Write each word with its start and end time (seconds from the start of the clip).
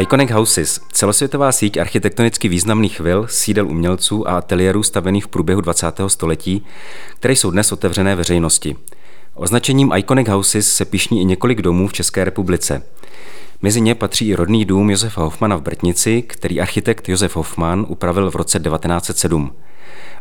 Iconic 0.00 0.30
Houses, 0.30 0.80
celosvětová 0.92 1.52
síť 1.52 1.76
architektonicky 1.76 2.48
významných 2.48 3.00
vil, 3.00 3.26
sídel 3.28 3.68
umělců 3.68 4.28
a 4.28 4.38
ateliérů 4.38 4.82
stavených 4.82 5.24
v 5.24 5.28
průběhu 5.28 5.60
20. 5.60 6.00
století, 6.06 6.66
které 7.14 7.36
jsou 7.36 7.50
dnes 7.50 7.72
otevřené 7.72 8.16
veřejnosti. 8.16 8.76
Označením 9.34 9.92
Iconic 9.96 10.28
Houses 10.28 10.72
se 10.72 10.84
pišní 10.84 11.20
i 11.20 11.24
několik 11.24 11.62
domů 11.62 11.88
v 11.88 11.92
České 11.92 12.24
republice. 12.24 12.82
Mezi 13.62 13.80
ně 13.80 13.94
patří 13.94 14.28
i 14.28 14.34
rodný 14.34 14.64
dům 14.64 14.90
Josefa 14.90 15.22
Hofmana 15.22 15.56
v 15.56 15.62
Brtnici, 15.62 16.22
který 16.22 16.60
architekt 16.60 17.08
Josef 17.08 17.36
Hofman 17.36 17.86
upravil 17.88 18.30
v 18.30 18.36
roce 18.36 18.58
1907. 18.58 19.52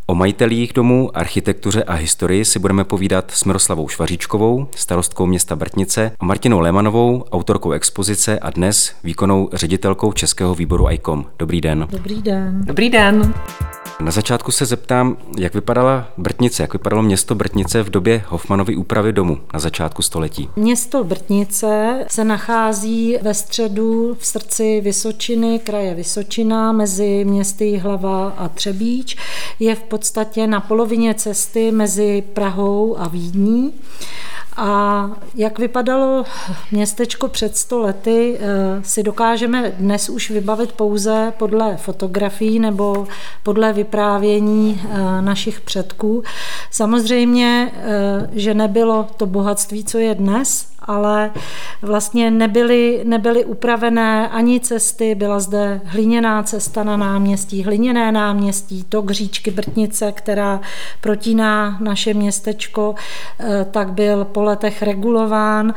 O 0.07 0.15
majitelích 0.15 0.73
domů, 0.73 1.17
architektuře 1.17 1.83
a 1.83 1.93
historii 1.93 2.45
si 2.45 2.59
budeme 2.59 2.83
povídat 2.83 3.31
s 3.31 3.43
Miroslavou 3.43 3.87
Švaříčkovou, 3.87 4.67
starostkou 4.75 5.25
města 5.25 5.55
Brtnice, 5.55 6.11
a 6.19 6.25
Martinou 6.25 6.59
Lemanovou, 6.59 7.23
autorkou 7.31 7.71
expozice 7.71 8.39
a 8.39 8.49
dnes 8.49 8.95
výkonnou 9.03 9.49
ředitelkou 9.53 10.11
Českého 10.11 10.55
výboru 10.55 10.91
ICOM. 10.91 11.25
Dobrý 11.39 11.61
den. 11.61 11.87
Dobrý 11.91 12.21
den. 12.21 12.61
Dobrý 12.65 12.89
den. 12.89 13.33
Na 13.99 14.11
začátku 14.11 14.51
se 14.51 14.65
zeptám, 14.65 15.17
jak 15.37 15.53
vypadala 15.53 16.07
Brtnice, 16.17 16.63
jak 16.63 16.73
vypadalo 16.73 17.01
město 17.01 17.35
Brtnice 17.35 17.83
v 17.83 17.89
době 17.89 18.23
Hofmanovy 18.27 18.75
úpravy 18.75 19.13
domu 19.13 19.39
na 19.53 19.59
začátku 19.59 20.01
století. 20.01 20.49
Město 20.55 21.03
Brtnice 21.03 22.05
se 22.07 22.23
nachází 22.23 23.17
ve 23.21 23.33
středu 23.33 24.17
v 24.19 24.25
srdci 24.25 24.81
Vysočiny, 24.81 25.59
kraje 25.59 25.95
Vysočina, 25.95 26.71
mezi 26.71 27.25
městy 27.25 27.77
Hlava 27.77 28.29
a 28.29 28.47
Třebíč. 28.47 29.17
Je 29.59 29.75
v 29.75 29.83
podstatě 29.83 30.47
na 30.47 30.59
polovině 30.59 31.13
cesty 31.13 31.71
mezi 31.71 32.23
Prahou 32.33 32.99
a 32.99 33.07
Vídní. 33.07 33.73
A 34.57 35.09
jak 35.35 35.59
vypadalo 35.59 36.23
městečko 36.71 37.27
před 37.27 37.57
100 37.57 37.79
lety, 37.79 38.37
eh, 38.39 38.83
si 38.83 39.03
dokážeme 39.03 39.71
dnes 39.77 40.09
už 40.09 40.29
vybavit 40.29 40.71
pouze 40.71 41.33
podle 41.37 41.77
fotografií 41.77 42.59
nebo 42.59 43.07
podle 43.43 43.73
vyprávění 43.85 44.81
eh, 44.83 45.21
našich 45.21 45.61
předků. 45.61 46.23
Samozřejmě, 46.71 47.71
eh, 47.73 48.29
že 48.33 48.53
nebylo 48.53 49.07
to 49.17 49.25
bohatství, 49.25 49.83
co 49.83 49.97
je 49.97 50.15
dnes, 50.15 50.67
ale 50.85 51.31
vlastně 51.81 52.31
nebyly, 52.31 53.01
nebyly 53.05 53.45
upravené 53.45 54.29
ani 54.29 54.59
cesty, 54.59 55.15
byla 55.15 55.39
zde 55.39 55.81
hliněná 55.85 56.43
cesta 56.43 56.83
na 56.83 56.97
náměstí, 56.97 57.63
hliněné 57.63 58.11
náměstí, 58.11 58.83
tok 58.89 59.11
říčky 59.11 59.51
Brtnice, 59.51 60.11
která 60.11 60.61
protíná 61.01 61.77
naše 61.81 62.13
městečko, 62.13 62.95
eh, 63.39 63.65
tak 63.71 63.93
byl 63.93 64.25
po 64.25 64.43
letech 64.43 64.81
regulován. 64.81 65.73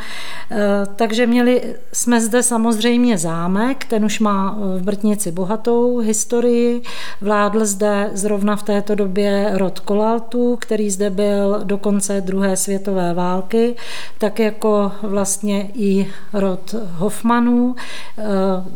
Eh, 0.50 0.56
takže 0.97 1.27
měli 1.27 1.75
jsme 1.93 2.20
zde 2.20 2.43
samozřejmě 2.43 3.19
zámek, 3.19 3.84
ten 3.84 4.05
už 4.05 4.20
má 4.20 4.56
v 4.77 4.83
Brtnici 4.83 5.33
bohatou 5.33 5.98
historii. 5.98 6.83
Vládl 7.20 7.65
zde 7.65 8.11
zrovna 8.12 8.56
v 8.56 8.62
této 8.62 8.95
době 8.95 9.50
rod 9.55 9.81
Kolaltů, 9.81 10.56
který 10.61 10.91
zde 10.91 11.11
byl 11.11 11.61
do 11.65 11.78
konce 11.78 12.20
druhé 12.20 12.56
světové 12.56 13.15
války, 13.15 13.75
tak 14.19 14.39
jako 14.39 14.93
vlastně 15.03 15.71
i 15.75 16.07
rod 16.33 16.75
Hoffmanů, 16.93 17.77
eh, 18.19 18.23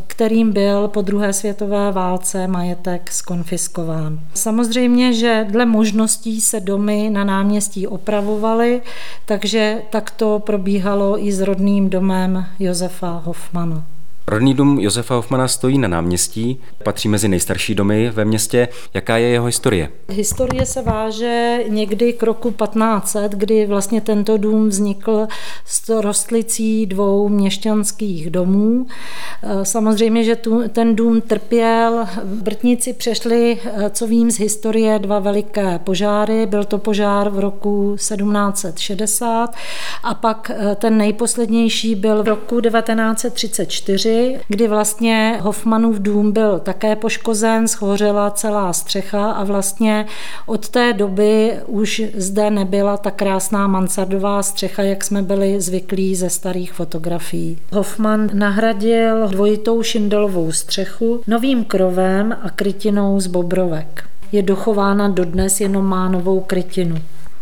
kterým 0.07 0.53
byl 0.53 0.87
po 0.87 1.01
druhé 1.01 1.33
světové 1.33 1.91
válce 1.91 2.47
majetek 2.47 3.11
skonfiskován. 3.11 4.19
Samozřejmě, 4.33 5.13
že 5.13 5.45
dle 5.49 5.65
možností 5.65 6.41
se 6.41 6.59
domy 6.59 7.09
na 7.09 7.23
náměstí 7.23 7.87
opravovaly, 7.87 8.81
takže 9.25 9.81
tak 9.89 10.11
to 10.11 10.39
probíhalo 10.39 11.25
i 11.25 11.31
s 11.31 11.41
rodným 11.41 11.89
domem 11.89 12.45
Josefa 12.59 13.21
Hoffmana. 13.25 13.92
Rodný 14.27 14.53
dům 14.53 14.79
Josefa 14.79 15.15
Hofmana 15.15 15.47
stojí 15.47 15.77
na 15.77 15.87
náměstí, 15.87 16.59
patří 16.83 17.09
mezi 17.09 17.27
nejstarší 17.27 17.75
domy 17.75 18.09
ve 18.09 18.25
městě. 18.25 18.67
Jaká 18.93 19.17
je 19.17 19.27
jeho 19.27 19.45
historie? 19.45 19.89
Historie 20.09 20.65
se 20.65 20.81
váže 20.81 21.59
někdy 21.67 22.13
k 22.13 22.23
roku 22.23 22.51
1500, 22.51 23.31
kdy 23.31 23.65
vlastně 23.65 24.01
tento 24.01 24.37
dům 24.37 24.69
vznikl 24.69 25.27
z 25.65 25.89
rostlicí 25.89 26.85
dvou 26.85 27.29
měšťanských 27.29 28.29
domů. 28.29 28.87
Eh, 29.43 29.65
samozřejmě, 29.65 30.23
že 30.23 30.35
tu, 30.35 30.69
ten 30.69 30.95
dům 30.95 31.21
trpěl. 31.21 32.05
Brtníci 32.23 32.93
přešli, 32.93 33.59
eh, 33.65 33.89
co 33.89 34.07
vím 34.07 34.31
z 34.31 34.39
historie, 34.39 34.99
dva 34.99 35.19
veliké 35.19 35.79
požáry. 35.79 36.45
Byl 36.45 36.63
to 36.63 36.77
požár 36.77 37.29
v 37.29 37.39
roku 37.39 37.95
1760 37.95 39.55
a 40.03 40.13
pak 40.13 40.51
eh, 40.53 40.75
ten 40.75 40.97
nejposlednější 40.97 41.95
byl 41.95 42.23
v 42.23 42.27
roku 42.27 42.61
1934 42.61 44.12
kdy 44.47 44.67
vlastně 44.67 45.39
Hoffmanův 45.41 45.99
dům 45.99 46.31
byl 46.31 46.59
také 46.59 46.95
poškozen, 46.95 47.67
schořela 47.67 48.31
celá 48.31 48.73
střecha 48.73 49.31
a 49.31 49.43
vlastně 49.43 50.05
od 50.45 50.69
té 50.69 50.93
doby 50.93 51.53
už 51.67 52.01
zde 52.15 52.49
nebyla 52.49 52.97
ta 52.97 53.11
krásná 53.11 53.67
mansardová 53.67 54.43
střecha, 54.43 54.83
jak 54.83 55.03
jsme 55.03 55.21
byli 55.21 55.61
zvyklí 55.61 56.15
ze 56.15 56.29
starých 56.29 56.73
fotografií. 56.73 57.57
Hoffman 57.71 58.29
nahradil 58.33 59.27
dvojitou 59.27 59.83
šindelovou 59.83 60.51
střechu 60.51 61.21
novým 61.27 61.63
krovem 61.63 62.37
a 62.41 62.49
krytinou 62.49 63.19
z 63.19 63.27
bobrovek. 63.27 64.03
Je 64.31 64.41
dochována 64.41 65.07
dodnes, 65.07 65.61
jenom 65.61 65.85
má 65.85 66.09
novou 66.09 66.39
krytinu. 66.39 66.95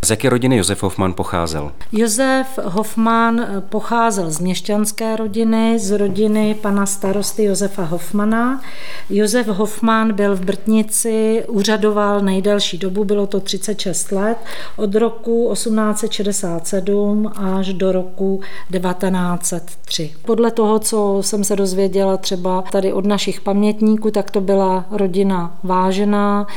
Z 0.06 0.10
jaké 0.10 0.30
rodiny 0.30 0.58
Josef 0.58 0.84
Hofmann 0.84 1.14
pocházel? 1.14 1.72
Josef 1.92 2.60
Hofmann 2.64 3.48
pocházel 3.70 4.32
z 4.32 4.40
měšťanské 4.40 5.16
rodiny, 5.16 5.80
z 5.80 5.92
rodiny 5.92 6.56
pana 6.62 6.86
starosty 6.86 7.44
Josefa 7.44 7.84
Hofmana. 7.84 8.62
Josef 9.10 9.48
Hofmann 9.48 10.14
byl 10.14 10.36
v 10.36 10.46
Brtnici, 10.46 11.44
úřadoval 11.48 12.22
nejdelší 12.22 12.78
dobu, 12.78 13.04
bylo 13.04 13.28
to 13.28 13.40
36 13.40 14.12
let, 14.12 14.38
od 14.76 14.96
roku 14.96 15.50
1867 15.54 17.32
až 17.36 17.74
do 17.74 17.92
roku 17.92 18.42
1903. 18.72 20.14
Podle 20.26 20.52
toho, 20.52 20.80
co 20.80 21.18
jsem 21.22 21.44
se 21.44 21.56
dozvěděla 21.56 22.18
třeba 22.18 22.64
tady 22.72 22.94
od 22.94 23.06
našich 23.06 23.42
pamětníků, 23.42 24.12
tak 24.12 24.32
to 24.32 24.42
byla 24.42 24.86
rodina 24.92 25.58
vážená, 25.64 26.48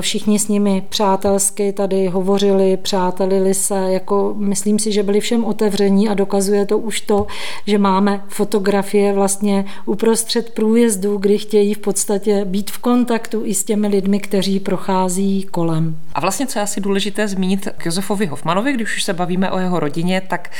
všichni 0.00 0.38
s 0.38 0.48
nimi 0.48 0.86
přátelsky 0.88 1.72
tady 1.72 2.08
hovořili 2.08 2.69
přátelili 2.76 3.54
se, 3.54 3.74
jako 3.74 4.34
myslím 4.36 4.78
si, 4.78 4.92
že 4.92 5.02
byli 5.02 5.20
všem 5.20 5.44
otevření 5.44 6.08
a 6.08 6.14
dokazuje 6.14 6.66
to 6.66 6.78
už 6.78 7.00
to, 7.00 7.26
že 7.66 7.78
máme 7.78 8.22
fotografie 8.28 9.12
vlastně 9.12 9.64
uprostřed 9.86 10.54
průjezdu, 10.54 11.16
kdy 11.18 11.38
chtějí 11.38 11.74
v 11.74 11.78
podstatě 11.78 12.44
být 12.44 12.70
v 12.70 12.78
kontaktu 12.78 13.42
i 13.44 13.54
s 13.54 13.64
těmi 13.64 13.88
lidmi, 13.88 14.20
kteří 14.20 14.60
prochází 14.60 15.42
kolem. 15.50 15.96
A 16.14 16.20
vlastně, 16.20 16.46
co 16.46 16.58
je 16.58 16.62
asi 16.62 16.80
důležité 16.80 17.28
zmínit 17.28 17.68
k 17.76 17.86
Josefovi 17.86 18.26
Hofmanovi, 18.26 18.72
když 18.72 18.96
už 18.96 19.02
se 19.02 19.12
bavíme 19.12 19.50
o 19.50 19.58
jeho 19.58 19.80
rodině, 19.80 20.22
tak 20.28 20.50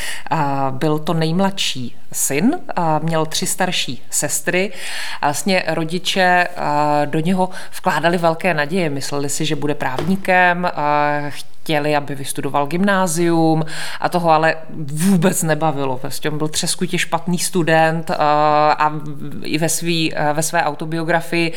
byl 0.70 0.98
to 0.98 1.14
nejmladší 1.14 1.96
syn, 2.12 2.58
měl 3.02 3.26
tři 3.26 3.46
starší 3.46 4.02
sestry 4.10 4.72
a 5.20 5.26
vlastně 5.26 5.62
rodiče 5.68 6.48
do 7.04 7.20
něho 7.20 7.48
vkládali 7.76 8.18
velké 8.18 8.54
naděje. 8.54 8.90
Mysleli 8.90 9.28
si, 9.28 9.44
že 9.44 9.56
bude 9.56 9.74
právníkem, 9.74 10.70
chtěli, 11.62 11.96
aby 11.96 12.14
vystudoval 12.14 12.66
gymnázium 12.66 13.64
a 14.00 14.08
toho 14.08 14.30
ale 14.30 14.56
vůbec 14.86 15.42
nebavilo. 15.42 15.98
Prostě 15.98 16.30
on 16.30 16.38
byl 16.38 16.48
třeskutě 16.48 16.98
špatný 16.98 17.38
student 17.38 18.10
a 18.78 18.92
i 19.42 19.58
ve, 19.58 19.68
svý, 19.68 20.12
ve 20.32 20.42
své 20.42 20.64
autobiografii, 20.64 21.52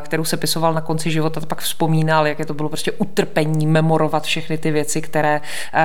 kterou 0.00 0.24
se 0.24 0.36
pisoval 0.36 0.74
na 0.74 0.80
konci 0.80 1.10
života, 1.10 1.40
pak 1.40 1.60
vzpomínal, 1.60 2.26
jak 2.26 2.38
je 2.38 2.46
to 2.46 2.54
bylo 2.54 2.68
prostě 2.68 2.92
utrpení 2.92 3.66
memorovat 3.66 4.24
všechny 4.24 4.58
ty 4.58 4.70
věci, 4.70 5.02
které, 5.02 5.40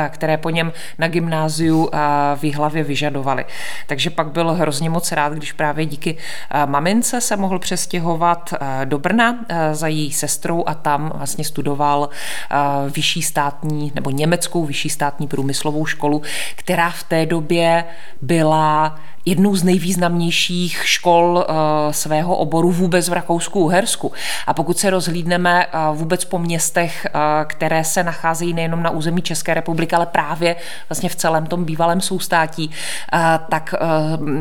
které 0.10 0.38
po 0.38 0.50
něm 0.50 0.74
na 1.00 1.08
gymnáziu 1.08 1.90
v 2.36 2.54
hlavě 2.54 2.84
vyžadovali. 2.84 3.46
Takže 3.88 4.10
pak 4.10 4.28
byl 4.28 4.54
hrozně 4.54 4.90
moc 4.90 5.12
rád, 5.12 5.34
když 5.34 5.52
právě 5.52 5.86
díky 5.86 6.18
mamince 6.66 7.22
se 7.22 7.38
mohl 7.38 7.60
přestěhovat 7.60 8.54
do 8.86 9.00
Brna 9.00 9.36
za 9.72 9.88
její 9.88 10.12
sestrou 10.12 10.64
a 10.68 10.74
tam 10.74 11.12
vlastně 11.16 11.46
studoval 11.46 12.10
vyšší 12.90 13.22
stát 13.22 13.57
státní 13.58 13.92
nebo 13.96 14.10
německou 14.10 14.66
vyšší 14.66 14.90
státní 14.90 15.28
průmyslovou 15.28 15.86
školu, 15.86 16.22
která 16.56 16.90
v 16.90 17.04
té 17.04 17.26
době 17.26 17.86
byla 18.22 19.00
jednou 19.28 19.56
z 19.56 19.64
nejvýznamnějších 19.64 20.82
škol 20.84 21.46
eh, 21.48 21.54
svého 21.94 22.36
oboru 22.36 22.72
vůbec 22.72 23.10
v 23.10 23.14
Rakousku-Uhersku. 23.14 24.12
A 24.48 24.54
pokud 24.54 24.78
se 24.78 24.90
rozhlídneme 24.90 25.66
eh, 25.66 25.78
vůbec 25.94 26.26
po 26.26 26.40
městech, 26.40 27.06
eh, 27.06 27.20
které 27.46 27.84
se 27.84 28.04
nacházejí 28.04 28.54
nejenom 28.54 28.84
na 28.84 28.90
území 28.90 29.22
České 29.22 29.54
republiky, 29.54 29.96
ale 29.96 30.06
právě 30.06 30.56
vlastně 30.90 31.10
v 31.10 31.16
celém 31.16 31.46
tom 31.46 31.66
bývalém 31.66 32.02
soustátí, 32.02 32.72
tak 33.50 33.74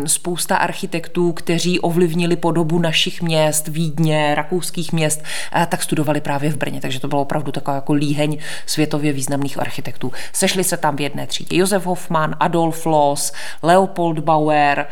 spousta 0.07 0.57
architektů, 0.57 1.33
kteří 1.33 1.81
ovlivnili 1.81 2.37
podobu 2.37 2.79
našich 2.79 3.23
měst, 3.23 3.69
Vídně, 3.69 4.35
rakouských 4.35 4.93
měst, 4.93 5.23
tak 5.69 5.83
studovali 5.83 6.21
právě 6.21 6.51
v 6.51 6.57
Brně. 6.57 6.81
Takže 6.81 7.01
to 7.01 7.09
bylo 7.09 7.23
opravdu 7.23 7.53
taková 7.53 7.75
jako 7.75 7.93
líheň 7.93 8.39
světově 8.67 9.13
významných 9.13 9.59
architektů. 9.59 10.13
Sešli 10.33 10.65
se 10.65 10.77
tam 10.77 10.97
v 10.97 11.01
jedné 11.01 11.27
třídě 11.27 11.57
Josef 11.57 11.87
Hoffmann, 11.87 12.37
Adolf 12.41 12.87
Loos, 12.87 13.33
Leopold 13.63 14.19
Bauer, 14.19 14.76
Gessner, 14.79 14.87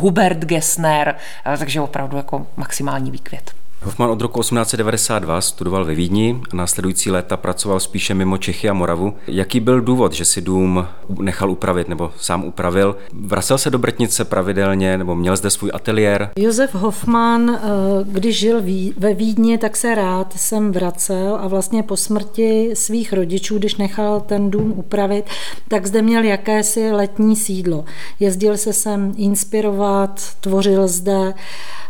Hubert 0.00 0.38
Gessner, 0.38 1.14
takže 1.58 1.80
opravdu 1.80 2.16
jako 2.16 2.46
maximální 2.56 3.10
výkvět. 3.10 3.65
Hoffman 3.86 4.10
od 4.10 4.20
roku 4.20 4.40
1892 4.40 5.40
studoval 5.40 5.84
ve 5.84 5.94
Vídni 5.94 6.40
a 6.52 6.56
následující 6.56 7.10
léta 7.10 7.36
pracoval 7.36 7.80
spíše 7.80 8.14
mimo 8.14 8.38
Čechy 8.38 8.68
a 8.68 8.72
Moravu. 8.72 9.14
Jaký 9.26 9.60
byl 9.60 9.80
důvod, 9.80 10.12
že 10.12 10.24
si 10.24 10.40
dům 10.40 10.86
nechal 11.20 11.50
upravit 11.50 11.88
nebo 11.88 12.12
sám 12.16 12.44
upravil? 12.44 12.96
Vracel 13.12 13.58
se 13.58 13.70
do 13.70 13.78
Brtnice 13.78 14.24
pravidelně 14.24 14.98
nebo 14.98 15.14
měl 15.14 15.36
zde 15.36 15.50
svůj 15.50 15.70
ateliér? 15.74 16.30
Josef 16.38 16.74
Hoffman, 16.74 17.50
eh, 17.50 17.60
když 18.04 18.38
žil 18.38 18.62
ve 18.96 19.14
Vídni, 19.14 19.58
tak 19.58 19.76
se 19.76 19.94
rád 19.94 20.32
sem 20.36 20.72
vracel 20.72 21.38
a 21.40 21.48
vlastně 21.48 21.82
po 21.82 21.96
smrti 21.96 22.70
svých 22.74 23.12
rodičů, 23.12 23.58
když 23.58 23.76
nechal 23.76 24.20
ten 24.20 24.50
dům 24.50 24.72
upravit, 24.76 25.24
tak 25.68 25.86
zde 25.86 26.02
měl 26.02 26.24
jakési 26.24 26.92
letní 26.92 27.36
sídlo. 27.36 27.84
Jezdil 28.20 28.56
se 28.56 28.72
sem 28.72 29.12
inspirovat, 29.16 30.20
tvořil 30.40 30.88
zde 30.88 31.34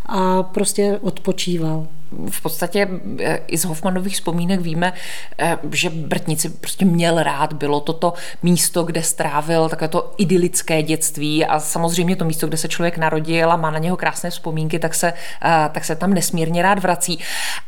a 0.06 0.42
prostě 0.42 0.98
odpočíval 1.02 1.85
v 2.30 2.42
podstatě 2.42 2.88
eh, 3.20 3.40
i 3.46 3.58
z 3.58 3.64
Hoffmanových 3.64 4.14
vzpomínek 4.14 4.60
víme, 4.60 4.92
eh, 5.38 5.58
že 5.72 5.90
Brtnici 5.90 6.48
prostě 6.48 6.84
měl 6.84 7.22
rád, 7.22 7.52
bylo 7.52 7.80
toto 7.80 8.12
místo, 8.42 8.82
kde 8.82 9.02
strávil 9.02 9.68
takové 9.68 9.88
to 9.88 10.14
idylické 10.18 10.82
dětství 10.82 11.46
a 11.46 11.60
samozřejmě 11.60 12.16
to 12.16 12.24
místo, 12.24 12.46
kde 12.46 12.56
se 12.56 12.68
člověk 12.68 12.98
narodil 12.98 13.52
a 13.52 13.56
má 13.56 13.70
na 13.70 13.78
něho 13.78 13.96
krásné 13.96 14.30
vzpomínky, 14.30 14.78
tak 14.78 14.94
se, 14.94 15.12
eh, 15.44 15.68
tak 15.72 15.84
se 15.84 15.96
tam 15.96 16.14
nesmírně 16.14 16.62
rád 16.62 16.78
vrací. 16.78 17.18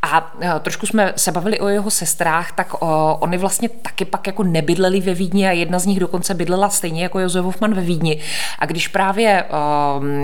A 0.01 0.33
trošku 0.59 0.85
jsme 0.85 1.13
se 1.15 1.31
bavili 1.31 1.59
o 1.59 1.67
jeho 1.67 1.91
sestrách, 1.91 2.51
tak 2.51 2.73
oni 3.19 3.37
vlastně 3.37 3.69
taky 3.69 4.05
pak 4.05 4.27
jako 4.27 4.43
nebydleli 4.43 4.99
ve 5.01 5.13
Vídni 5.13 5.47
a 5.47 5.51
jedna 5.51 5.79
z 5.79 5.85
nich 5.85 5.99
dokonce 5.99 6.33
bydlela 6.33 6.69
stejně 6.69 7.03
jako 7.03 7.19
Josef 7.19 7.45
Hoffman 7.45 7.73
ve 7.73 7.81
Vídni. 7.81 8.21
A 8.59 8.65
když 8.65 8.87
právě 8.87 9.45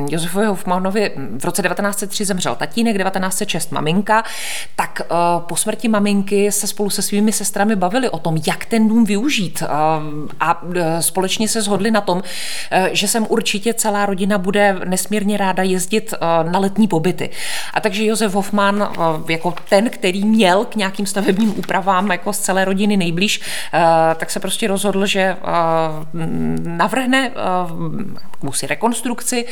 Josefovi 0.10 0.46
Hoffmanovi 0.46 1.12
v 1.40 1.46
roce 1.46 1.62
1903 1.62 2.26
zemřel 2.26 2.56
tatínek, 2.56 2.98
1906 2.98 3.72
maminka, 3.72 4.05
maminka, 4.06 4.24
tak 4.76 5.02
uh, 5.12 5.42
po 5.42 5.56
smrti 5.56 5.88
maminky 5.88 6.52
se 6.52 6.68
spolu 6.68 6.90
se 6.90 7.02
svými 7.02 7.32
sestrami 7.32 7.76
bavili 7.76 8.10
o 8.10 8.20
tom, 8.20 8.38
jak 8.48 8.66
ten 8.66 8.88
dům 8.88 9.06
využít. 9.06 9.64
Uh, 9.64 9.70
a 10.40 10.64
uh, 10.64 10.76
společně 11.00 11.48
se 11.48 11.62
shodli 11.62 11.92
na 11.92 12.02
tom, 12.02 12.24
že 12.92 13.08
sem 13.08 13.26
určitě 13.30 13.74
celá 13.74 14.06
rodina 14.06 14.38
bude 14.38 14.80
nesmírně 14.86 15.38
ráda 15.38 15.64
jezdit 15.64 16.14
na 16.52 16.60
letní 16.60 16.88
pobyty. 16.88 17.30
A 17.74 17.82
takže 17.82 18.06
Josef 18.06 18.34
Hoffman, 18.34 18.90
jako 19.30 19.54
ten, 19.70 19.90
který 19.90 20.26
měl 20.26 20.66
k 20.66 20.76
nějakým 20.76 21.06
stavebním 21.06 21.60
úpravám 21.60 22.12
jako 22.12 22.34
z 22.34 22.40
celé 22.40 22.66
rodiny 22.66 22.98
nejblíž, 22.98 23.42
tak 24.18 24.32
se 24.32 24.40
prostě 24.40 24.68
rozhodl, 24.68 25.06
že 25.06 25.38
navrhne 26.64 27.32
si 28.52 28.68
rekonstrukci 28.68 29.46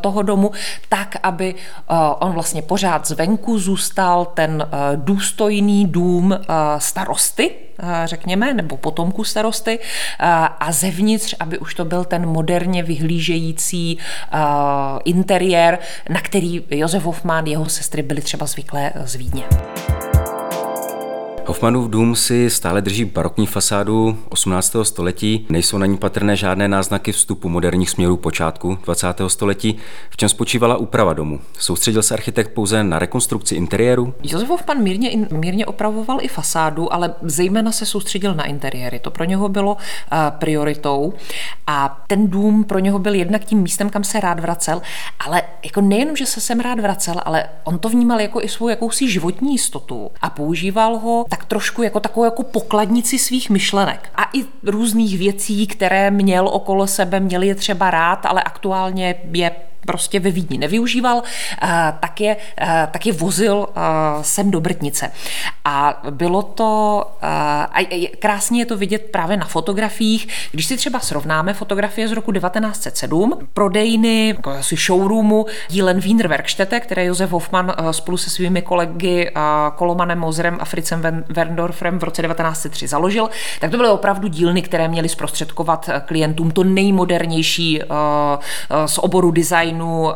toho 0.00 0.22
domu 0.22 0.50
tak, 0.88 1.16
aby 1.22 1.54
on 2.18 2.32
vlastně 2.32 2.62
pořád 2.62 3.06
zvenku 3.06 3.58
zůstal 3.58 3.87
zůstal 3.88 4.24
ten 4.24 4.66
eh, 4.66 4.76
důstojný 4.96 5.86
dům 5.86 6.32
eh, 6.32 6.44
starosty, 6.78 7.50
eh, 7.78 8.02
řekněme, 8.04 8.54
nebo 8.54 8.76
potomku 8.76 9.24
starosty 9.24 9.78
a 10.60 10.72
zevnitř, 10.72 11.34
aby 11.40 11.58
už 11.58 11.74
to 11.74 11.84
byl 11.84 12.04
ten 12.04 12.26
moderně 12.26 12.82
vyhlížející 12.82 13.98
interiér, 15.04 15.78
na 16.08 16.20
který 16.20 16.64
Josef 16.70 17.04
Hofmann, 17.04 17.46
jeho 17.46 17.68
sestry 17.68 18.02
byly 18.02 18.20
třeba 18.20 18.46
zvyklé 18.46 18.92
z 19.04 19.14
Vídně. 19.14 19.44
Hoffmanův 21.48 21.90
dům 21.90 22.16
si 22.16 22.50
stále 22.50 22.80
drží 22.80 23.04
barokní 23.04 23.46
fasádu 23.46 24.18
18. 24.28 24.76
století, 24.82 25.46
nejsou 25.48 25.78
na 25.78 25.86
ní 25.86 25.96
patrné 25.96 26.36
žádné 26.36 26.68
náznaky 26.68 27.12
vstupu 27.12 27.48
moderních 27.48 27.90
směrů 27.90 28.16
počátku 28.16 28.78
20. 28.84 29.06
století. 29.26 29.76
V 30.10 30.16
čem 30.16 30.28
spočívala 30.28 30.76
úprava 30.76 31.12
domu? 31.12 31.40
Soustředil 31.58 32.02
se 32.02 32.14
architekt 32.14 32.54
pouze 32.54 32.84
na 32.84 32.98
rekonstrukci 32.98 33.54
interiéru? 33.54 34.14
Josef 34.22 34.48
Hoffman 34.48 34.82
mírně, 34.82 35.26
mírně 35.30 35.66
opravoval 35.66 36.18
i 36.22 36.28
fasádu, 36.28 36.92
ale 36.92 37.14
zejména 37.22 37.72
se 37.72 37.86
soustředil 37.86 38.34
na 38.34 38.44
interiéry. 38.44 38.98
To 38.98 39.10
pro 39.10 39.24
něho 39.24 39.48
bylo 39.48 39.72
uh, 39.72 39.78
prioritou 40.30 41.12
a 41.66 42.02
ten 42.06 42.28
dům 42.28 42.64
pro 42.64 42.78
něho 42.78 42.98
byl 42.98 43.14
jednak 43.14 43.44
tím 43.44 43.58
místem, 43.58 43.90
kam 43.90 44.04
se 44.04 44.20
rád 44.20 44.40
vracel, 44.40 44.82
ale 45.26 45.42
jako 45.64 45.80
nejenom, 45.80 46.16
že 46.16 46.26
se 46.26 46.40
sem 46.40 46.60
rád 46.60 46.80
vracel, 46.80 47.14
ale 47.24 47.44
on 47.64 47.78
to 47.78 47.88
vnímal 47.88 48.20
jako 48.20 48.42
i 48.42 48.48
svou 48.48 48.68
jakousi 48.68 49.10
životní 49.10 49.52
jistotu 49.52 50.10
a 50.20 50.30
používal 50.30 50.98
ho 50.98 51.24
tak 51.37 51.37
trošku 51.44 51.82
jako 51.82 52.00
takovou 52.00 52.24
jako 52.24 52.42
pokladnici 52.42 53.18
svých 53.18 53.50
myšlenek. 53.50 54.08
A 54.14 54.22
i 54.32 54.44
různých 54.62 55.18
věcí, 55.18 55.66
které 55.66 56.10
měl 56.10 56.48
okolo 56.48 56.86
sebe, 56.86 57.20
měl 57.20 57.42
je 57.42 57.54
třeba 57.54 57.90
rád, 57.90 58.26
ale 58.26 58.42
aktuálně 58.42 59.14
je 59.32 59.50
prostě 59.86 60.20
ve 60.20 60.30
Vídni 60.30 60.58
nevyužíval, 60.58 61.22
tak 62.00 62.20
je, 62.20 62.36
tak 62.90 63.06
je 63.06 63.12
vozil 63.12 63.66
sem 64.22 64.50
do 64.50 64.60
Brtnice. 64.60 65.12
A 65.64 66.02
bylo 66.10 66.42
to, 66.42 67.04
a 67.72 68.08
krásně 68.18 68.60
je 68.60 68.66
to 68.66 68.76
vidět 68.76 69.08
právě 69.12 69.36
na 69.36 69.46
fotografiích, 69.46 70.28
když 70.52 70.66
si 70.66 70.76
třeba 70.76 71.00
srovnáme 71.00 71.54
fotografie 71.54 72.08
z 72.08 72.12
roku 72.12 72.32
1907, 72.32 73.38
prodejny, 73.52 74.28
jako 74.28 74.50
asi 74.50 74.76
showroomu 74.76 75.46
dílen 75.68 76.00
Wiener 76.00 76.28
Werkstätte, 76.28 76.80
které 76.80 77.04
Josef 77.04 77.30
Hoffmann 77.30 77.74
spolu 77.90 78.16
se 78.16 78.30
svými 78.30 78.62
kolegy 78.62 79.30
Kolomanem 79.76 80.18
Mozerem 80.18 80.58
a 80.60 80.64
Fritzem 80.64 81.24
Werndorfem 81.28 81.98
v 81.98 82.04
roce 82.04 82.22
1903 82.22 82.88
založil, 82.88 83.30
tak 83.60 83.70
to 83.70 83.76
byly 83.76 83.88
opravdu 83.88 84.28
dílny, 84.28 84.62
které 84.62 84.88
měly 84.88 85.08
zprostředkovat 85.08 85.90
klientům 86.06 86.50
to 86.50 86.64
nejmodernější 86.64 87.80
z 88.86 88.98
oboru 88.98 89.30
designu 89.30 89.67
designu, 89.68 90.12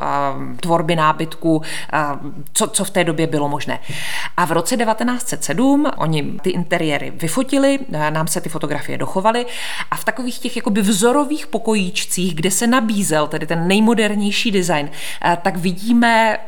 tvorby 0.60 0.96
nábytku, 0.96 1.62
co, 2.52 2.66
co 2.66 2.84
v 2.84 2.90
té 2.90 3.04
době 3.04 3.26
bylo 3.26 3.48
možné. 3.48 3.78
A 4.36 4.44
v 4.44 4.52
roce 4.52 4.76
1907 4.76 5.86
oni 5.96 6.22
ty 6.42 6.50
interiéry 6.50 7.12
vyfotili, 7.16 7.78
nám 8.10 8.26
se 8.26 8.40
ty 8.40 8.48
fotografie 8.48 8.98
dochovaly 8.98 9.46
a 9.90 9.96
v 9.96 10.04
takových 10.04 10.38
těch 10.38 10.56
jakoby 10.56 10.82
vzorových 10.82 11.46
pokojíčcích, 11.46 12.34
kde 12.34 12.50
se 12.50 12.66
nabízel 12.66 13.26
tedy 13.26 13.46
ten 13.46 13.68
nejmodernější 13.68 14.50
design, 14.50 14.90
tak 15.42 15.56
vidíme 15.56 16.38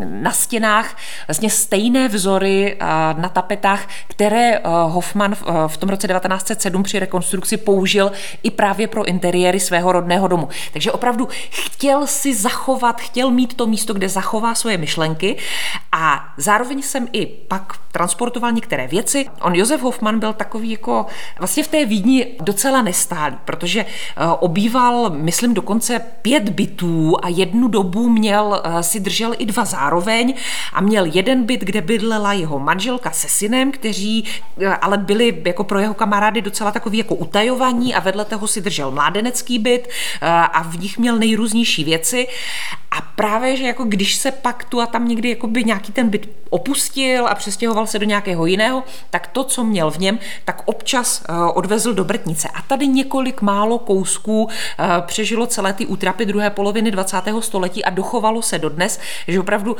na 0.00 0.30
stěnách 0.30 0.96
vlastně 1.28 1.50
stejné 1.50 2.08
vzory 2.08 2.76
na 3.16 3.28
tapetách, 3.28 3.88
které 4.08 4.60
Hoffman 4.88 5.34
v 5.66 5.76
tom 5.76 5.88
roce 5.88 6.08
1907 6.08 6.82
při 6.82 6.98
rekonstrukci 6.98 7.56
použil 7.56 8.12
i 8.42 8.50
právě 8.50 8.88
pro 8.88 9.04
interiéry 9.04 9.60
svého 9.60 9.92
rodného 9.92 10.28
domu. 10.28 10.48
Takže 10.72 10.92
opravdu 10.92 11.28
chtěl 11.50 11.89
chtěl 11.90 12.06
si 12.06 12.34
zachovat, 12.34 13.00
chtěl 13.00 13.30
mít 13.30 13.54
to 13.54 13.66
místo, 13.66 13.94
kde 13.94 14.08
zachová 14.08 14.54
svoje 14.54 14.78
myšlenky 14.78 15.36
a 15.92 16.34
zároveň 16.36 16.82
jsem 16.82 17.08
i 17.12 17.26
pak 17.26 17.76
transportoval 17.92 18.52
některé 18.52 18.86
věci. 18.86 19.26
On, 19.40 19.54
Josef 19.54 19.82
Hoffman, 19.82 20.18
byl 20.18 20.32
takový 20.32 20.70
jako 20.70 21.06
vlastně 21.38 21.62
v 21.62 21.68
té 21.68 21.84
Vídni 21.84 22.26
docela 22.40 22.82
nestálý, 22.82 23.36
protože 23.44 23.80
eh, 23.80 24.26
obýval, 24.40 25.10
myslím, 25.10 25.54
dokonce 25.54 25.98
pět 25.98 26.48
bytů 26.48 27.16
a 27.22 27.28
jednu 27.28 27.68
dobu 27.68 28.08
měl, 28.08 28.62
eh, 28.64 28.82
si 28.82 29.00
držel 29.00 29.34
i 29.38 29.46
dva 29.46 29.64
zároveň 29.64 30.34
a 30.72 30.80
měl 30.80 31.04
jeden 31.04 31.44
byt, 31.44 31.60
kde 31.60 31.80
bydlela 31.80 32.32
jeho 32.32 32.58
manželka 32.58 33.10
se 33.10 33.28
synem, 33.28 33.72
kteří 33.72 34.24
eh, 34.60 34.66
ale 34.68 34.98
byli 34.98 35.42
jako 35.46 35.64
pro 35.64 35.78
jeho 35.78 35.94
kamarády 35.94 36.42
docela 36.42 36.72
takový 36.72 36.98
jako 36.98 37.14
utajovaní 37.14 37.94
a 37.94 38.00
vedle 38.00 38.24
toho 38.24 38.46
si 38.46 38.60
držel 38.60 38.90
mládenecký 38.90 39.58
byt 39.58 39.88
a 40.52 40.62
v 40.62 40.78
nich 40.78 40.98
měl 40.98 41.18
nejrůznější 41.18 41.79
věci 41.84 42.28
a 42.90 43.00
právě, 43.00 43.56
že 43.56 43.66
jako 43.66 43.84
když 43.84 44.16
se 44.16 44.30
pak 44.30 44.64
tu 44.64 44.80
a 44.80 44.86
tam 44.86 45.08
někdy 45.08 45.30
jakoby 45.30 45.64
nějaký 45.64 45.92
ten 45.92 46.08
byt 46.08 46.28
opustil 46.50 47.26
a 47.26 47.34
přestěhoval 47.34 47.86
se 47.86 47.98
do 47.98 48.06
nějakého 48.06 48.46
jiného, 48.46 48.82
tak 49.10 49.26
to, 49.26 49.44
co 49.44 49.64
měl 49.64 49.90
v 49.90 49.98
něm, 49.98 50.18
tak 50.44 50.62
občas 50.64 51.22
uh, 51.28 51.50
odvezl 51.54 51.94
do 51.94 52.04
Brtnice. 52.04 52.48
A 52.54 52.62
tady 52.62 52.86
několik 52.86 53.42
málo 53.42 53.78
kousků 53.78 54.42
uh, 54.42 54.50
přežilo 55.00 55.46
celé 55.46 55.72
ty 55.72 55.86
útrapy 55.86 56.26
druhé 56.26 56.50
poloviny 56.50 56.90
20. 56.90 57.16
století 57.40 57.84
a 57.84 57.90
dochovalo 57.90 58.42
se 58.42 58.58
dodnes, 58.58 59.00
že 59.28 59.40
opravdu 59.40 59.72
uh, 59.72 59.78